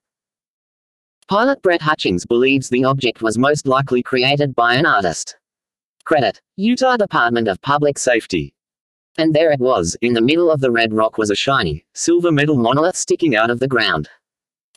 Pilot 1.28 1.62
Brett 1.62 1.82
Hutchings 1.82 2.26
believes 2.26 2.70
the 2.70 2.86
object 2.86 3.22
was 3.22 3.38
most 3.38 3.68
likely 3.68 4.02
created 4.02 4.56
by 4.56 4.76
an 4.76 4.86
artist. 4.86 5.38
Credit 6.06 6.42
Utah 6.56 6.98
Department 6.98 7.48
of 7.48 7.62
Public 7.62 8.00
Safety. 8.00 8.54
And 9.18 9.34
there 9.34 9.52
it 9.52 9.60
was, 9.60 9.98
in 10.02 10.14
the 10.14 10.22
middle 10.22 10.50
of 10.50 10.62
the 10.62 10.72
red 10.72 10.94
rock 10.94 11.18
was 11.18 11.30
a 11.30 11.36
shiny, 11.36 11.86
silver 11.94 12.32
metal 12.32 12.56
monolith 12.56 12.96
sticking 12.96 13.36
out 13.36 13.52
of 13.52 13.60
the 13.60 13.68
ground. 13.68 14.10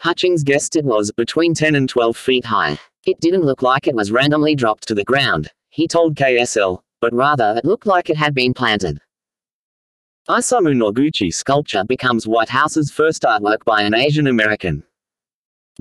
Hutchings 0.01 0.43
guessed 0.43 0.77
it 0.77 0.85
was 0.85 1.13
between 1.13 1.55
10 1.55 1.77
and 1.77 1.89
12 1.89 2.17
feet 2.17 2.45
high. 2.45 2.79
It 3.07 3.21
didn't 3.21 3.45
look 3.45 3.63
like 3.63 3.87
it 3.87 3.95
was 3.95 4.11
randomly 4.11 4.55
dropped 4.55 4.89
to 4.89 4.95
the 4.95 5.05
ground, 5.05 5.49
he 5.71 5.89
told 5.89 6.17
KSL, 6.17 6.83
but 7.01 7.15
rather 7.15 7.55
it 7.57 7.65
looked 7.65 7.87
like 7.87 8.11
it 8.11 8.17
had 8.17 8.35
been 8.35 8.53
planted. 8.53 9.01
Isamu 10.29 10.73
Noguchi 10.73 11.35
sculpture 11.35 11.83
becomes 11.83 12.29
White 12.29 12.49
House's 12.49 12.93
first 12.93 13.23
artwork 13.23 13.65
by 13.65 13.83
an 13.83 13.93
Asian 13.93 14.29
American. 14.29 14.85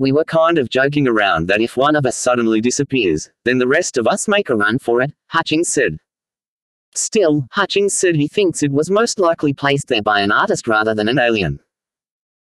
We 0.00 0.10
were 0.10 0.24
kind 0.24 0.58
of 0.58 0.68
joking 0.68 1.06
around 1.06 1.46
that 1.46 1.60
if 1.60 1.76
one 1.76 1.94
of 1.94 2.04
us 2.06 2.16
suddenly 2.16 2.60
disappears, 2.60 3.30
then 3.44 3.58
the 3.58 3.68
rest 3.68 3.98
of 3.98 4.08
us 4.08 4.26
make 4.26 4.50
a 4.50 4.56
run 4.56 4.80
for 4.80 5.00
it, 5.00 5.12
Hutchings 5.28 5.68
said. 5.68 5.96
Still, 6.92 7.46
Hutchings 7.52 7.94
said 7.94 8.16
he 8.16 8.26
thinks 8.26 8.64
it 8.64 8.72
was 8.72 8.90
most 8.90 9.20
likely 9.20 9.52
placed 9.52 9.86
there 9.86 10.02
by 10.02 10.18
an 10.20 10.32
artist 10.32 10.66
rather 10.66 10.92
than 10.92 11.08
an 11.08 11.20
alien. 11.20 11.60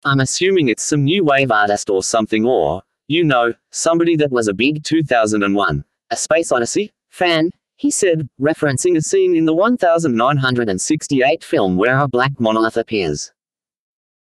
I'm 0.05 0.21
assuming 0.21 0.69
it's 0.69 0.83
some 0.83 1.03
new 1.03 1.25
wave 1.25 1.51
artist 1.51 1.89
or 1.89 2.03
something 2.03 2.45
or, 2.45 2.83
you 3.09 3.25
know, 3.25 3.53
somebody 3.71 4.15
that 4.15 4.31
was 4.31 4.47
a 4.47 4.53
big 4.53 4.85
2001, 4.85 5.83
A 6.09 6.15
Space 6.15 6.53
Odyssey, 6.53 6.93
fan, 7.09 7.51
he 7.81 7.89
said, 7.89 8.29
referencing 8.39 8.95
a 8.95 9.01
scene 9.01 9.35
in 9.35 9.45
the 9.45 9.55
1968 9.55 11.43
film 11.43 11.77
where 11.77 11.97
a 11.97 12.07
black 12.07 12.39
monolith 12.39 12.77
appears. 12.77 13.31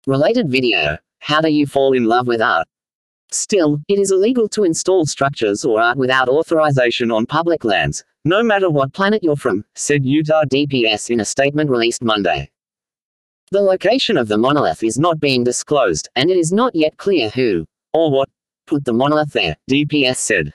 Related 0.06 0.48
video 0.48 0.96
How 1.18 1.40
do 1.40 1.48
you 1.48 1.66
fall 1.66 1.92
in 1.92 2.04
love 2.04 2.28
with 2.28 2.40
art? 2.40 2.68
Still, 3.32 3.80
it 3.88 3.98
is 3.98 4.12
illegal 4.12 4.48
to 4.50 4.62
install 4.62 5.06
structures 5.06 5.64
or 5.64 5.82
art 5.82 5.98
without 5.98 6.28
authorization 6.28 7.10
on 7.10 7.26
public 7.26 7.64
lands, 7.64 8.04
no 8.24 8.44
matter 8.44 8.70
what 8.70 8.92
planet 8.92 9.24
you're 9.24 9.34
from, 9.34 9.64
said 9.74 10.04
Utah 10.04 10.44
DPS 10.44 11.10
in 11.10 11.18
a 11.18 11.24
statement 11.24 11.68
released 11.68 12.04
Monday. 12.04 12.48
The 13.50 13.60
location 13.60 14.16
of 14.16 14.28
the 14.28 14.38
monolith 14.38 14.84
is 14.84 15.00
not 15.00 15.18
being 15.18 15.42
disclosed, 15.42 16.08
and 16.14 16.30
it 16.30 16.36
is 16.36 16.52
not 16.52 16.76
yet 16.76 16.96
clear 16.96 17.28
who, 17.30 17.66
or 17.92 18.12
what, 18.12 18.28
put 18.68 18.84
the 18.84 18.92
monolith 18.92 19.32
there, 19.32 19.56
DPS 19.68 20.18
said. 20.18 20.54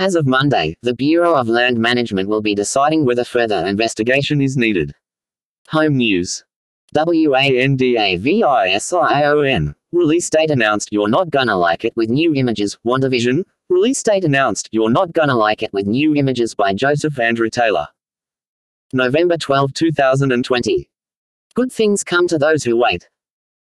As 0.00 0.14
of 0.14 0.28
Monday, 0.28 0.76
the 0.82 0.94
Bureau 0.94 1.34
of 1.34 1.48
Land 1.48 1.76
Management 1.76 2.28
will 2.28 2.40
be 2.40 2.54
deciding 2.54 3.04
whether 3.04 3.24
further 3.24 3.66
investigation 3.66 4.40
is 4.40 4.56
needed. 4.56 4.94
Home 5.70 5.96
News. 5.96 6.44
WANDAVISION. 6.94 9.74
Release 9.90 10.30
date 10.30 10.52
announced 10.52 10.92
You're 10.92 11.08
Not 11.08 11.30
Gonna 11.30 11.56
Like 11.56 11.84
It 11.84 11.96
with 11.96 12.10
new 12.10 12.32
images, 12.36 12.78
WandaVision. 12.86 13.42
Release 13.68 14.00
date 14.04 14.24
announced 14.24 14.68
You're 14.70 14.88
Not 14.88 15.12
Gonna 15.12 15.34
Like 15.34 15.64
It 15.64 15.72
with 15.72 15.88
new 15.88 16.14
images 16.14 16.54
by 16.54 16.74
Joseph 16.74 17.18
Andrew 17.18 17.50
Taylor. 17.50 17.88
November 18.92 19.36
12, 19.36 19.74
2020. 19.74 20.88
Good 21.54 21.72
things 21.72 22.04
come 22.04 22.28
to 22.28 22.38
those 22.38 22.62
who 22.62 22.76
wait. 22.76 23.08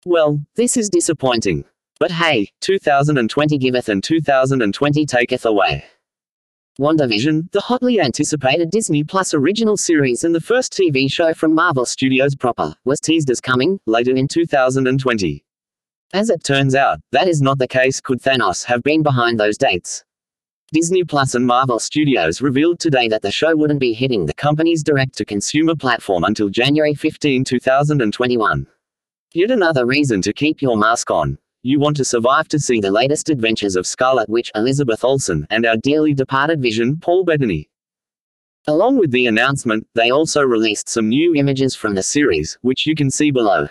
Well, 0.06 0.42
this 0.56 0.76
is 0.76 0.90
disappointing. 0.90 1.64
But 1.98 2.12
hey, 2.12 2.50
2020 2.60 3.58
giveth 3.58 3.88
and 3.88 4.04
2020 4.04 5.06
taketh 5.06 5.46
away. 5.46 5.86
WandaVision, 6.80 7.50
the 7.54 7.62
hotly 7.62 8.02
anticipated 8.02 8.70
Disney 8.70 9.02
Plus 9.02 9.34
original 9.34 9.78
series 9.78 10.26
and 10.26 10.36
the 10.36 10.42
first 10.42 10.74
TV 10.74 11.10
show 11.10 11.34
from 11.34 11.56
Marvel 11.56 11.86
Studios 11.86 12.36
proper, 12.36 12.76
was 12.84 13.00
teased 13.00 13.30
as 13.30 13.40
coming 13.40 13.80
later 13.86 14.14
in 14.14 14.28
2020. 14.28 15.46
As 16.14 16.30
it 16.30 16.44
turns 16.44 16.76
out, 16.76 17.00
that 17.14 17.30
is 17.30 17.42
not 17.42 17.60
the 17.60 17.68
case. 17.68 18.02
Could 18.02 18.22
Thanos 18.22 18.66
have 18.66 18.84
been 18.84 19.04
behind 19.04 19.40
those 19.40 19.58
dates? 19.58 20.04
Disney 20.74 21.06
Plus 21.06 21.34
and 21.34 21.48
Marvel 21.48 21.80
Studios 21.80 22.42
revealed 22.42 22.82
today 22.82 23.08
that 23.08 23.22
the 23.22 23.32
show 23.32 23.56
wouldn't 23.56 23.80
be 23.80 23.94
hitting 23.94 24.26
the 24.26 24.34
company's 24.34 24.84
direct 24.84 25.16
to 25.18 25.24
consumer 25.24 25.78
platform 25.78 26.26
until 26.26 26.50
January 26.50 26.94
15, 26.94 27.46
2021. 27.46 28.68
Yet 29.34 29.50
another 29.50 29.86
reason 29.86 30.22
to 30.24 30.34
keep 30.34 30.62
your 30.62 30.76
mask 30.76 31.10
on. 31.10 31.38
You 31.68 31.80
want 31.80 31.98
to 31.98 32.06
survive 32.06 32.48
to 32.50 32.60
see 32.60 32.80
the 32.80 32.92
latest 32.92 33.28
adventures 33.28 33.76
of 33.76 33.88
Scarlet 33.88 34.30
Witch 34.30 34.52
Elizabeth 34.54 35.04
Olsen 35.04 35.48
and 35.50 35.66
our 35.66 35.78
dearly 35.78 36.14
departed 36.14 36.62
Vision 36.62 36.98
Paul 36.98 37.24
Bettany. 37.24 37.72
Along 38.68 39.00
with 39.00 39.10
the 39.10 39.26
announcement, 39.26 39.88
they 39.96 40.12
also 40.12 40.44
released 40.44 40.88
some 40.88 41.10
new 41.10 41.34
images 41.34 41.74
from 41.74 41.96
the 41.96 42.04
series, 42.04 42.60
which 42.62 42.86
you 42.86 42.94
can 42.94 43.10
see 43.10 43.32
below. 43.32 43.68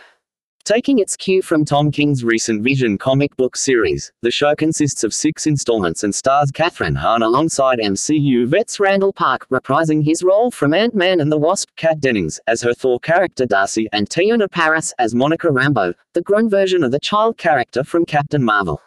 Taking 0.65 0.99
its 0.99 1.15
cue 1.15 1.43
from 1.43 1.67
Tom 1.67 1.91
King's 1.91 2.25
recent 2.25 2.63
Vision 2.63 2.97
comic 2.97 3.37
book 3.37 3.55
series, 3.55 4.11
the 4.23 4.31
show 4.31 4.55
consists 4.55 5.05
of 5.05 5.13
six 5.13 5.47
installments 5.47 6.05
and 6.05 6.15
stars 6.15 6.51
Kathryn 6.51 6.97
Hahn 6.97 7.21
alongside 7.21 7.81
MCU 7.81 8.47
vets 8.47 8.81
Randall 8.81 9.13
Park, 9.13 9.47
reprising 9.51 10.03
his 10.03 10.23
role 10.23 10.51
from 10.51 10.73
Ant-Man 10.73 11.21
and 11.21 11.31
the 11.31 11.37
Wasp, 11.37 11.69
Kat 11.77 12.01
Dennings, 12.01 12.41
as 12.47 12.63
her 12.63 12.73
Thor 12.73 12.99
character 12.99 13.45
Darcy, 13.45 13.89
and 13.93 14.09
Teyonah 14.09 14.51
Parris 14.51 14.95
as 14.99 15.15
Monica 15.15 15.49
Rambeau, 15.49 15.93
the 16.15 16.23
grown 16.23 16.49
version 16.49 16.83
of 16.83 16.93
the 16.93 16.99
child 16.99 17.37
character 17.37 17.85
from 17.85 18.07
Captain 18.07 18.43
Marvel. 18.43 18.81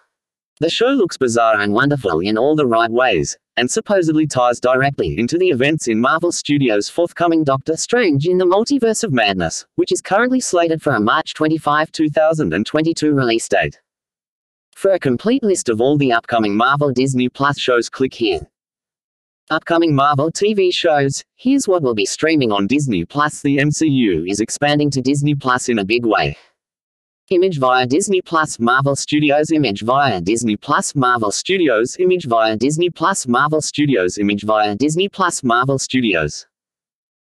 The 0.60 0.72
show 0.72 0.88
looks 0.88 1.18
bizarre 1.18 1.62
and 1.62 1.74
wonderful 1.74 2.22
in 2.22 2.40
all 2.40 2.56
the 2.56 2.66
right 2.66 2.90
ways, 2.90 3.38
and 3.58 3.70
supposedly 3.70 4.26
ties 4.26 4.60
directly 4.60 5.20
into 5.20 5.38
the 5.38 5.50
events 5.50 5.88
in 5.88 6.00
Marvel 6.00 6.32
Studios' 6.32 6.88
forthcoming 6.88 7.44
Doctor 7.44 7.76
Strange 7.76 8.28
in 8.28 8.38
the 8.38 8.46
Multiverse 8.46 9.04
of 9.04 9.12
Madness, 9.12 9.66
which 9.76 9.92
is 9.92 10.02
currently 10.02 10.40
slated 10.40 10.82
for 10.82 10.94
a 10.94 11.00
March 11.00 11.34
25, 11.34 11.92
2022 11.92 13.14
release 13.14 13.50
date. 13.50 13.82
For 14.76 14.92
a 14.92 15.00
complete 15.00 15.44
list 15.44 15.70
of 15.70 15.82
all 15.82 15.98
the 15.98 16.14
upcoming 16.14 16.56
Marvel 16.56 16.92
Disney 16.92 17.30
Plus 17.30 17.60
shows, 17.60 17.90
click 17.90 18.14
here. 18.14 18.42
Upcoming 19.50 19.96
Marvel 19.96 20.32
TV 20.32 20.74
shows. 20.74 21.24
Here's 21.36 21.68
what 21.68 21.82
will 21.82 21.96
be 21.96 22.06
streaming 22.06 22.52
on 22.52 22.68
Disney 22.68 23.06
Plus. 23.06 23.42
The 23.42 23.58
MCU 23.58 24.30
is 24.30 24.40
expanding 24.40 24.92
to 24.92 25.02
Disney 25.02 25.34
Plus 25.34 25.68
in 25.68 25.80
a 25.80 25.86
big 25.86 26.06
way. 26.06 26.38
Image 27.30 27.60
via 27.60 27.86
Disney 27.86 28.22
Plus 28.22 28.58
Marvel 28.58 28.96
Studios 28.96 29.52
Image 29.52 29.82
via 29.82 30.22
Disney 30.22 30.56
Plus 30.56 30.96
Marvel 30.96 31.30
Studios 31.30 31.98
Image 32.00 32.24
via 32.24 32.56
Disney 32.56 32.90
Plus 32.90 33.28
Marvel 33.28 33.60
Studios 33.60 34.18
Image 34.18 34.44
via 34.44 34.76
Disney 34.76 35.10
Plus 35.10 35.44
Marvel 35.44 35.78
Studios. 35.78 36.48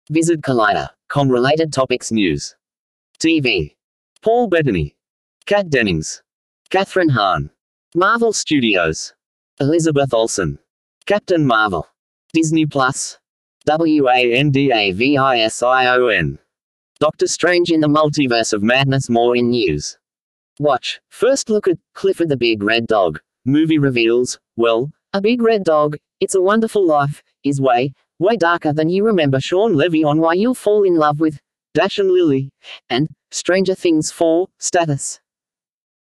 Visit 0.10 0.42
Collider.com 0.42 1.30
related 1.30 1.72
topics 1.72 2.12
news. 2.12 2.56
TV 3.20 3.76
Paul 4.24 4.48
Bettany. 4.48 4.96
Kat 5.46 5.70
Dennings. 5.70 6.24
Kathryn 6.72 7.12
Hahn. 7.12 7.52
Marvel 7.94 8.34
Studios. 8.34 9.14
Elizabeth 9.60 10.12
Olsen. 10.12 10.58
Captain 11.06 11.46
Marvel. 11.46 11.88
Disney 12.34 12.66
Plus. 12.66 13.20
W-A-N-D-A-V-I-S-I-O-N 13.68 16.40
Doctor 17.00 17.28
Strange 17.28 17.72
in 17.72 17.82
the 17.82 17.88
Multiverse 17.88 18.54
of 18.54 18.64
Madness 18.64 19.10
more 19.10 19.36
in 19.36 19.50
news. 19.50 19.98
Watch. 20.60 21.02
First 21.10 21.50
look 21.50 21.68
at 21.68 21.78
Clifford 21.94 22.30
the 22.30 22.38
Big 22.38 22.64
Red 22.64 22.88
Dog. 22.88 23.20
Movie 23.46 23.80
reveals, 23.80 24.40
well, 24.56 24.92
a 25.12 25.20
big 25.20 25.42
red 25.42 25.64
dog, 25.64 25.98
It's 26.20 26.36
a 26.36 26.42
Wonderful 26.42 26.86
Life, 26.86 27.22
is 27.44 27.60
way, 27.60 27.94
way 28.20 28.38
darker 28.38 28.72
than 28.72 28.90
you 28.90 29.06
remember 29.06 29.40
Shawn 29.40 29.76
Levy 29.76 30.04
on 30.04 30.20
Why 30.20 30.34
You'll 30.34 30.54
Fall 30.54 30.84
in 30.84 30.96
Love 30.96 31.20
with 31.20 31.40
Dash 31.74 31.98
and 31.98 32.12
Lily, 32.12 32.52
and 32.90 33.10
Stranger 33.32 33.76
Things 33.76 34.12
4, 34.12 34.48
Status. 34.60 35.20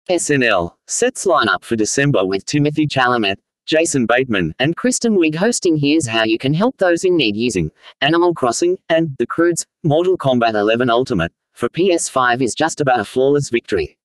SNL 0.10 0.76
sets 0.86 1.26
lineup 1.26 1.64
for 1.64 1.76
December 1.76 2.24
with 2.24 2.46
Timothée 2.46 2.88
Chalamet, 2.88 3.38
Jason 3.66 4.06
Bateman, 4.06 4.54
and 4.60 4.76
Kristen 4.76 5.18
Wiig 5.18 5.34
hosting 5.34 5.76
Here's 5.76 6.06
How 6.08 6.24
You 6.24 6.38
Can 6.38 6.54
Help 6.54 6.78
Those 6.78 7.04
in 7.04 7.18
Need 7.18 7.36
using 7.36 7.72
Animal 8.02 8.34
Crossing, 8.34 8.78
and 8.90 9.16
The 9.18 9.26
Croods, 9.26 9.66
Mortal 9.84 10.18
Kombat 10.18 10.54
11 10.54 10.92
Ultimate, 10.92 11.32
for 11.54 11.68
PS5 11.70 12.42
is 12.42 12.54
just 12.54 12.80
about 12.80 13.00
a 13.00 13.06
flawless 13.06 13.50
victory. 13.50 13.98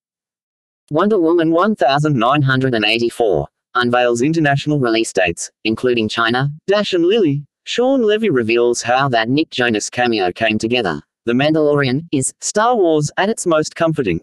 Wonder 0.91 1.19
Woman 1.19 1.51
1984 1.51 3.49
unveils 3.75 4.23
international 4.23 4.81
release 4.81 5.13
dates, 5.13 5.51
including 5.65 6.09
China, 6.09 6.51
Dash 6.67 6.95
and 6.95 7.05
Lily. 7.05 7.45
Shawn 7.65 8.03
Levy 8.03 8.31
reveals 8.31 8.81
how 8.83 9.11
that 9.11 9.29
Nick 9.29 9.51
Jonas 9.51 9.91
cameo 9.91 10.33
came 10.33 10.59
together. 10.59 11.03
The 11.27 11.35
Mandalorian 11.35 12.07
is 12.13 12.33
Star 12.41 12.75
Wars 12.75 13.11
at 13.19 13.29
its 13.29 13.47
most 13.47 13.77
comforting. 13.77 14.23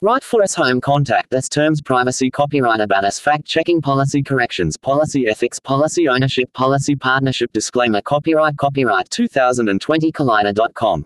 Right 0.00 0.22
for 0.22 0.44
us 0.44 0.54
home 0.54 0.80
contact 0.80 1.34
us 1.34 1.48
terms 1.48 1.82
privacy 1.82 2.30
copyright 2.30 2.80
about 2.80 3.04
us 3.04 3.18
fact 3.18 3.44
checking 3.46 3.80
policy 3.80 4.22
corrections 4.22 4.76
policy 4.76 5.26
ethics 5.26 5.58
policy 5.58 6.08
ownership 6.08 6.52
policy 6.52 6.94
partnership 6.94 7.52
disclaimer 7.52 8.00
copyright 8.00 8.58
copyright 8.58 9.10
2020 9.10 10.12
collider.com 10.12 11.04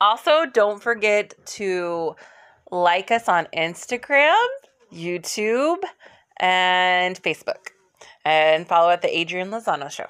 Also, 0.00 0.46
don't 0.46 0.82
forget 0.82 1.34
to 1.44 2.16
like 2.70 3.10
us 3.10 3.28
on 3.28 3.46
Instagram, 3.54 4.46
YouTube, 4.90 5.82
and 6.38 7.22
Facebook. 7.22 7.72
And 8.24 8.66
follow 8.66 8.90
at 8.90 9.02
the 9.02 9.18
Adrian 9.18 9.50
Lozano 9.50 9.90
Show. 9.90 10.06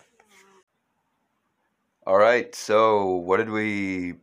All 2.06 2.18
right. 2.18 2.54
So, 2.54 3.06
what 3.06 3.38
did 3.38 3.50
we 3.50 4.14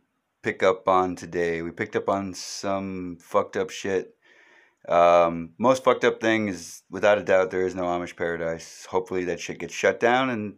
pick 0.48 0.62
up 0.62 0.88
on 0.88 1.14
today? 1.14 1.60
We 1.60 1.70
picked 1.72 1.94
up 1.94 2.08
on 2.08 2.32
some 2.32 3.18
fucked 3.20 3.54
up 3.54 3.68
shit. 3.68 4.14
Um, 4.88 5.50
most 5.58 5.84
fucked 5.84 6.04
up 6.04 6.22
thing 6.22 6.48
is, 6.48 6.84
without 6.88 7.18
a 7.18 7.22
doubt, 7.22 7.50
there 7.50 7.66
is 7.66 7.74
no 7.74 7.82
Amish 7.82 8.16
paradise. 8.16 8.86
Hopefully, 8.88 9.24
that 9.24 9.40
shit 9.40 9.58
gets 9.58 9.74
shut 9.74 10.00
down 10.00 10.30
and 10.30 10.54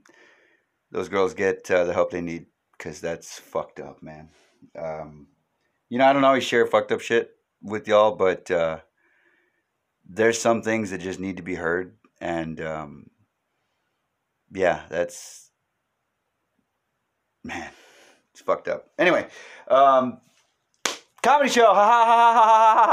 those 0.92 1.08
girls 1.08 1.34
get 1.34 1.68
uh, 1.72 1.82
the 1.82 1.92
help 1.92 2.12
they 2.12 2.20
need 2.20 2.46
because 2.78 3.00
that's 3.00 3.40
fucked 3.40 3.80
up, 3.80 4.00
man. 4.00 4.28
Um, 4.78 5.26
you 5.88 5.98
know, 5.98 6.06
I 6.06 6.12
don't 6.12 6.24
always 6.24 6.44
share 6.44 6.68
fucked 6.68 6.92
up 6.92 7.00
shit 7.00 7.32
with 7.60 7.88
y'all, 7.88 8.14
but 8.14 8.48
uh, 8.48 8.78
there's 10.08 10.40
some 10.40 10.62
things 10.62 10.90
that 10.90 11.00
just 11.00 11.18
need 11.18 11.38
to 11.38 11.42
be 11.42 11.56
heard, 11.56 11.96
and 12.20 12.60
um, 12.60 13.10
yeah, 14.52 14.82
that's 14.88 15.50
man, 17.42 17.72
it's 18.32 18.42
fucked 18.42 18.68
up. 18.68 18.90
Anyway, 18.98 19.26
um, 19.68 20.20
comedy 21.22 21.50
show. 21.50 21.72
Ha 21.72 21.74
ha 21.74 22.04
ha 22.04 22.04
ha 22.04 22.86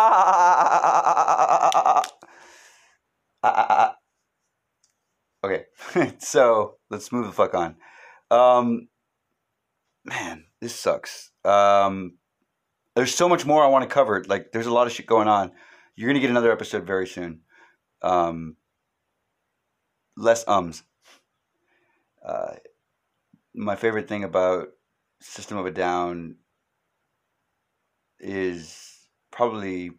ha 3.44 3.54
ha 3.54 3.66
ha. 3.68 3.96
Okay, 5.44 5.66
so 6.20 6.78
let's 6.90 7.12
move 7.12 7.28
the 7.28 7.32
fuck 7.32 7.54
on. 7.54 7.76
Um, 8.32 8.90
man, 10.04 10.46
this 10.60 10.76
sucks. 10.76 11.32
Um, 11.46 12.18
there's 12.96 13.14
so 13.14 13.30
much 13.30 13.46
more 13.46 13.64
I 13.64 13.68
want 13.68 13.88
to 13.88 13.94
cover. 13.94 14.24
Like, 14.28 14.52
there's 14.52 14.66
a 14.66 14.74
lot 14.74 14.88
of 14.88 14.94
shit 14.94 15.06
going 15.06 15.28
on. 15.28 15.52
You're 15.96 16.10
gonna 16.10 16.20
get 16.20 16.32
another 16.32 16.52
episode 16.52 16.86
very 16.86 17.08
soon. 17.08 17.42
Um, 18.02 18.58
less 20.18 20.44
ums. 20.48 20.84
Uh, 22.26 22.56
my 23.54 23.76
favorite 23.76 24.08
thing 24.08 24.24
about 24.24 24.70
System 25.20 25.58
of 25.58 25.66
a 25.66 25.72
Down 25.72 26.36
is 28.20 29.08
probably 29.32 29.92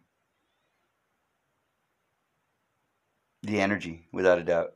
the 3.43 3.59
energy, 3.61 4.07
without 4.11 4.39
a 4.39 4.43
doubt. 4.43 4.73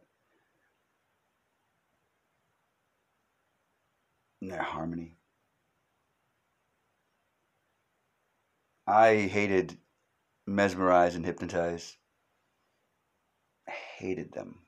And 4.41 4.51
their 4.51 4.61
harmony. 4.61 5.17
I 8.85 9.15
hated 9.15 9.77
Mesmerize 10.45 11.15
and 11.15 11.25
Hypnotize. 11.25 11.97
I 13.67 13.71
hated 13.71 14.33
them. 14.33 14.62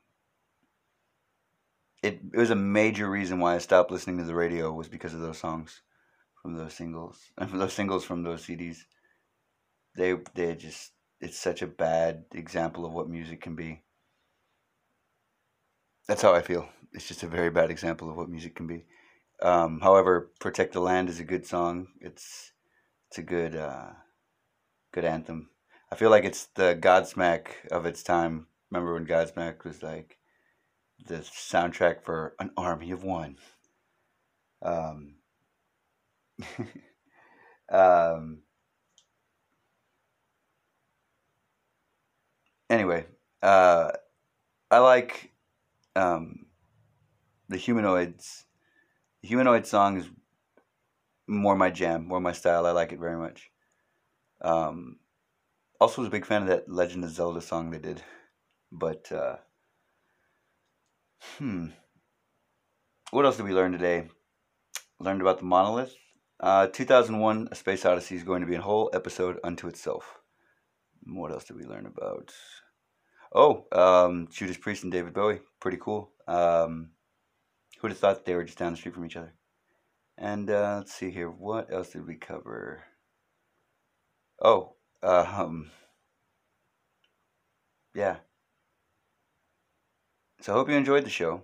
It, 2.02 2.20
it 2.32 2.38
was 2.38 2.50
a 2.50 2.56
major 2.56 3.08
reason 3.08 3.40
why 3.40 3.54
I 3.54 3.58
stopped 3.58 3.90
listening 3.90 4.18
to 4.18 4.24
the 4.24 4.34
radio 4.34 4.72
was 4.72 4.88
because 4.88 5.14
of 5.14 5.20
those 5.20 5.38
songs 5.38 5.82
from 6.42 6.54
those 6.54 6.74
singles 6.74 7.18
and 7.38 7.50
from 7.50 7.58
those 7.58 7.72
singles 7.72 8.04
from 8.04 8.22
those 8.22 8.44
CDs. 8.44 8.78
They 9.96 10.14
they 10.34 10.54
just 10.54 10.92
it's 11.20 11.38
such 11.38 11.62
a 11.62 11.66
bad 11.66 12.24
example 12.32 12.84
of 12.84 12.92
what 12.92 13.08
music 13.08 13.40
can 13.40 13.56
be. 13.56 13.82
That's 16.06 16.22
how 16.22 16.34
I 16.34 16.42
feel. 16.42 16.68
It's 16.92 17.08
just 17.08 17.22
a 17.22 17.28
very 17.28 17.50
bad 17.50 17.70
example 17.70 18.10
of 18.10 18.16
what 18.16 18.28
music 18.28 18.54
can 18.54 18.66
be. 18.66 18.84
Um, 19.42 19.80
however, 19.80 20.30
"Protect 20.40 20.72
the 20.72 20.80
Land" 20.80 21.08
is 21.08 21.20
a 21.20 21.24
good 21.24 21.46
song. 21.46 21.88
It's 22.00 22.52
it's 23.08 23.18
a 23.18 23.22
good 23.22 23.56
uh, 23.56 23.90
good 24.92 25.04
anthem. 25.04 25.50
I 25.90 25.96
feel 25.96 26.10
like 26.10 26.24
it's 26.24 26.46
the 26.46 26.78
Godsmack 26.80 27.68
of 27.70 27.86
its 27.86 28.02
time. 28.02 28.46
Remember 28.70 28.94
when 28.94 29.06
Godsmack 29.06 29.64
was 29.64 29.82
like 29.82 30.18
the 31.04 31.16
soundtrack 31.18 32.02
for 32.02 32.34
An 32.38 32.50
Army 32.56 32.90
of 32.90 33.04
One? 33.04 33.36
Um, 34.62 35.14
um, 37.70 38.42
anyway, 42.70 43.06
uh, 43.42 43.92
I 44.70 44.78
like 44.78 45.32
um, 45.94 46.46
the 47.48 47.56
humanoids. 47.56 48.44
The 49.22 49.28
humanoid 49.28 49.66
song 49.66 49.98
is 49.98 50.08
more 51.26 51.56
my 51.56 51.70
jam, 51.70 52.06
more 52.06 52.20
my 52.20 52.32
style. 52.32 52.66
I 52.66 52.70
like 52.70 52.92
it 52.92 53.00
very 53.00 53.16
much. 53.16 53.50
Um, 54.40 54.98
also 55.80 56.02
was 56.02 56.08
a 56.08 56.12
big 56.12 56.26
fan 56.26 56.42
of 56.42 56.48
that 56.48 56.70
Legend 56.70 57.04
of 57.04 57.10
Zelda 57.10 57.40
song 57.40 57.70
they 57.70 57.78
did. 57.78 58.02
But 58.70 59.10
uh, 59.12 59.36
hmm. 61.38 61.68
What 63.10 63.24
else 63.24 63.36
did 63.36 63.46
we 63.46 63.52
learn 63.52 63.72
today? 63.72 64.08
Learned 64.98 65.20
about 65.20 65.38
the 65.38 65.44
monolith. 65.44 65.94
Uh, 66.40 66.66
2001: 66.68 67.48
A 67.50 67.54
Space 67.54 67.84
Odyssey 67.84 68.16
is 68.16 68.24
going 68.24 68.40
to 68.40 68.46
be 68.46 68.56
a 68.56 68.60
whole 68.60 68.90
episode 68.92 69.38
unto 69.44 69.68
itself. 69.68 70.18
What 71.04 71.30
else 71.30 71.44
did 71.44 71.56
we 71.56 71.64
learn 71.64 71.86
about? 71.86 72.32
Oh, 73.34 73.66
um, 73.72 74.28
Judas 74.30 74.56
Priest 74.56 74.82
and 74.82 74.92
David 74.92 75.14
Bowie, 75.14 75.40
pretty 75.60 75.78
cool. 75.80 76.12
Um, 76.26 76.90
who'd 77.78 77.90
have 77.90 77.98
thought 77.98 78.24
they 78.24 78.34
were 78.34 78.44
just 78.44 78.58
down 78.58 78.72
the 78.72 78.78
street 78.78 78.94
from 78.94 79.04
each 79.04 79.16
other? 79.16 79.34
And 80.18 80.48
uh, 80.48 80.76
let's 80.78 80.94
see 80.94 81.10
here, 81.10 81.30
what 81.30 81.72
else 81.72 81.90
did 81.90 82.06
we 82.06 82.14
cover? 82.14 82.84
Oh, 84.42 84.76
uh, 85.02 85.26
um, 85.36 85.70
yeah. 87.94 88.16
So 90.46 90.52
I 90.52 90.58
hope 90.58 90.70
you 90.70 90.76
enjoyed 90.76 91.04
the 91.04 91.10
show. 91.10 91.42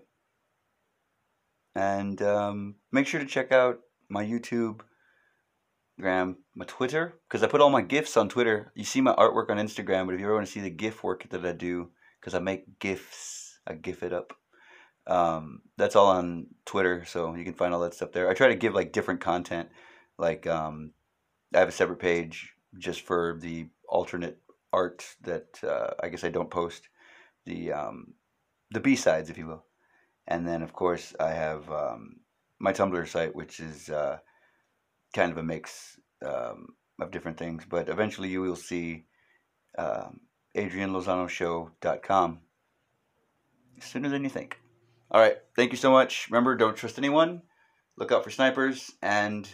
And 1.74 2.22
um, 2.22 2.76
make 2.92 3.08
sure 3.08 3.18
to 3.18 3.26
check 3.26 3.50
out 3.50 3.80
my 4.08 4.24
YouTube, 4.24 4.82
Gram, 5.98 6.36
my 6.54 6.64
Twitter, 6.66 7.18
because 7.28 7.42
I 7.42 7.48
put 7.48 7.60
all 7.60 7.68
my 7.68 7.82
GIFs 7.82 8.16
on 8.16 8.28
Twitter. 8.28 8.70
You 8.76 8.84
see 8.84 9.00
my 9.00 9.12
artwork 9.14 9.50
on 9.50 9.56
Instagram, 9.56 10.06
but 10.06 10.14
if 10.14 10.20
you 10.20 10.26
ever 10.26 10.36
want 10.36 10.46
to 10.46 10.52
see 10.52 10.60
the 10.60 10.70
GIF 10.70 11.02
work 11.02 11.28
that 11.30 11.44
I 11.44 11.50
do, 11.50 11.90
because 12.20 12.36
I 12.36 12.38
make 12.38 12.78
GIFs, 12.78 13.58
I 13.66 13.74
GIF 13.74 14.04
it 14.04 14.12
up. 14.12 14.34
Um, 15.08 15.62
that's 15.76 15.96
all 15.96 16.06
on 16.06 16.46
Twitter, 16.64 17.04
so 17.04 17.34
you 17.34 17.42
can 17.42 17.54
find 17.54 17.74
all 17.74 17.80
that 17.80 17.94
stuff 17.94 18.12
there. 18.12 18.30
I 18.30 18.34
try 18.34 18.50
to 18.50 18.54
give 18.54 18.72
like 18.72 18.92
different 18.92 19.20
content. 19.20 19.68
Like 20.16 20.46
um, 20.46 20.92
I 21.52 21.58
have 21.58 21.68
a 21.68 21.72
separate 21.72 21.98
page 21.98 22.52
just 22.78 23.00
for 23.00 23.36
the 23.40 23.66
alternate 23.88 24.38
art 24.72 25.04
that 25.22 25.58
uh, 25.64 25.94
I 26.00 26.08
guess 26.08 26.22
I 26.22 26.28
don't 26.28 26.50
post 26.52 26.88
the 27.46 27.72
um, 27.72 28.14
the 28.72 28.80
B 28.80 28.96
sides, 28.96 29.30
if 29.30 29.38
you 29.38 29.46
will. 29.46 29.64
And 30.26 30.46
then 30.46 30.62
of 30.62 30.72
course 30.72 31.14
I 31.18 31.30
have 31.30 31.70
um, 31.70 32.20
my 32.58 32.72
Tumblr 32.72 33.06
site, 33.08 33.34
which 33.34 33.60
is 33.60 33.90
uh, 33.90 34.18
kind 35.14 35.32
of 35.32 35.38
a 35.38 35.42
mix 35.42 35.98
um, 36.24 36.68
of 37.00 37.10
different 37.10 37.38
things. 37.38 37.64
But 37.68 37.88
eventually 37.88 38.28
you 38.28 38.40
will 38.40 38.56
see 38.56 39.04
um, 39.78 40.20
AdrianLozanoShow.com 40.56 42.40
sooner 43.80 44.08
than 44.08 44.22
you 44.22 44.30
think. 44.30 44.58
All 45.10 45.20
right. 45.20 45.36
Thank 45.56 45.72
you 45.72 45.78
so 45.78 45.90
much. 45.90 46.28
Remember, 46.30 46.56
don't 46.56 46.76
trust 46.76 46.98
anyone. 46.98 47.42
Look 47.96 48.12
out 48.12 48.24
for 48.24 48.30
snipers 48.30 48.90
and 49.02 49.48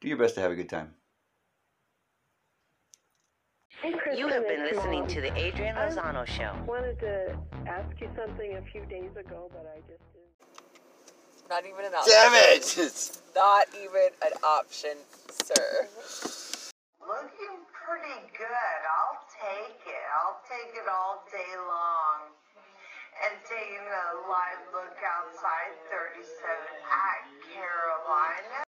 do 0.00 0.08
your 0.08 0.18
best 0.18 0.34
to 0.34 0.40
have 0.40 0.50
a 0.50 0.56
good 0.56 0.68
time. 0.68 0.97
You 3.84 4.26
have 4.26 4.48
been 4.48 4.64
listening 4.64 5.06
to 5.06 5.20
the 5.20 5.30
Adrian 5.38 5.76
Lozano 5.76 6.26
Show. 6.26 6.50
I 6.50 6.60
wanted 6.62 6.98
to 6.98 7.38
ask 7.66 8.00
you 8.00 8.10
something 8.16 8.56
a 8.56 8.62
few 8.72 8.82
days 8.86 9.14
ago, 9.14 9.50
but 9.54 9.70
I 9.70 9.78
just 9.86 10.02
didn't. 10.10 11.48
Not 11.48 11.64
even 11.64 11.86
an 11.86 11.94
option. 11.94 12.12
Damn 12.12 12.34
it! 12.34 12.74
It's 12.78 13.22
Not 13.36 13.66
even 13.78 14.10
an 14.26 14.34
option, 14.42 14.98
sir. 15.30 15.86
Looking 16.98 17.62
pretty 17.70 18.18
good. 18.34 18.80
I'll 18.82 19.22
take 19.30 19.78
it. 19.86 20.06
I'll 20.10 20.42
take 20.50 20.74
it 20.74 20.88
all 20.90 21.22
day 21.30 21.54
long. 21.56 22.34
And 23.22 23.34
taking 23.46 23.86
a 23.86 24.06
live 24.26 24.62
look 24.74 24.98
outside 25.06 25.74
37 25.86 26.26
at 26.82 27.22
Carolina. 27.54 28.62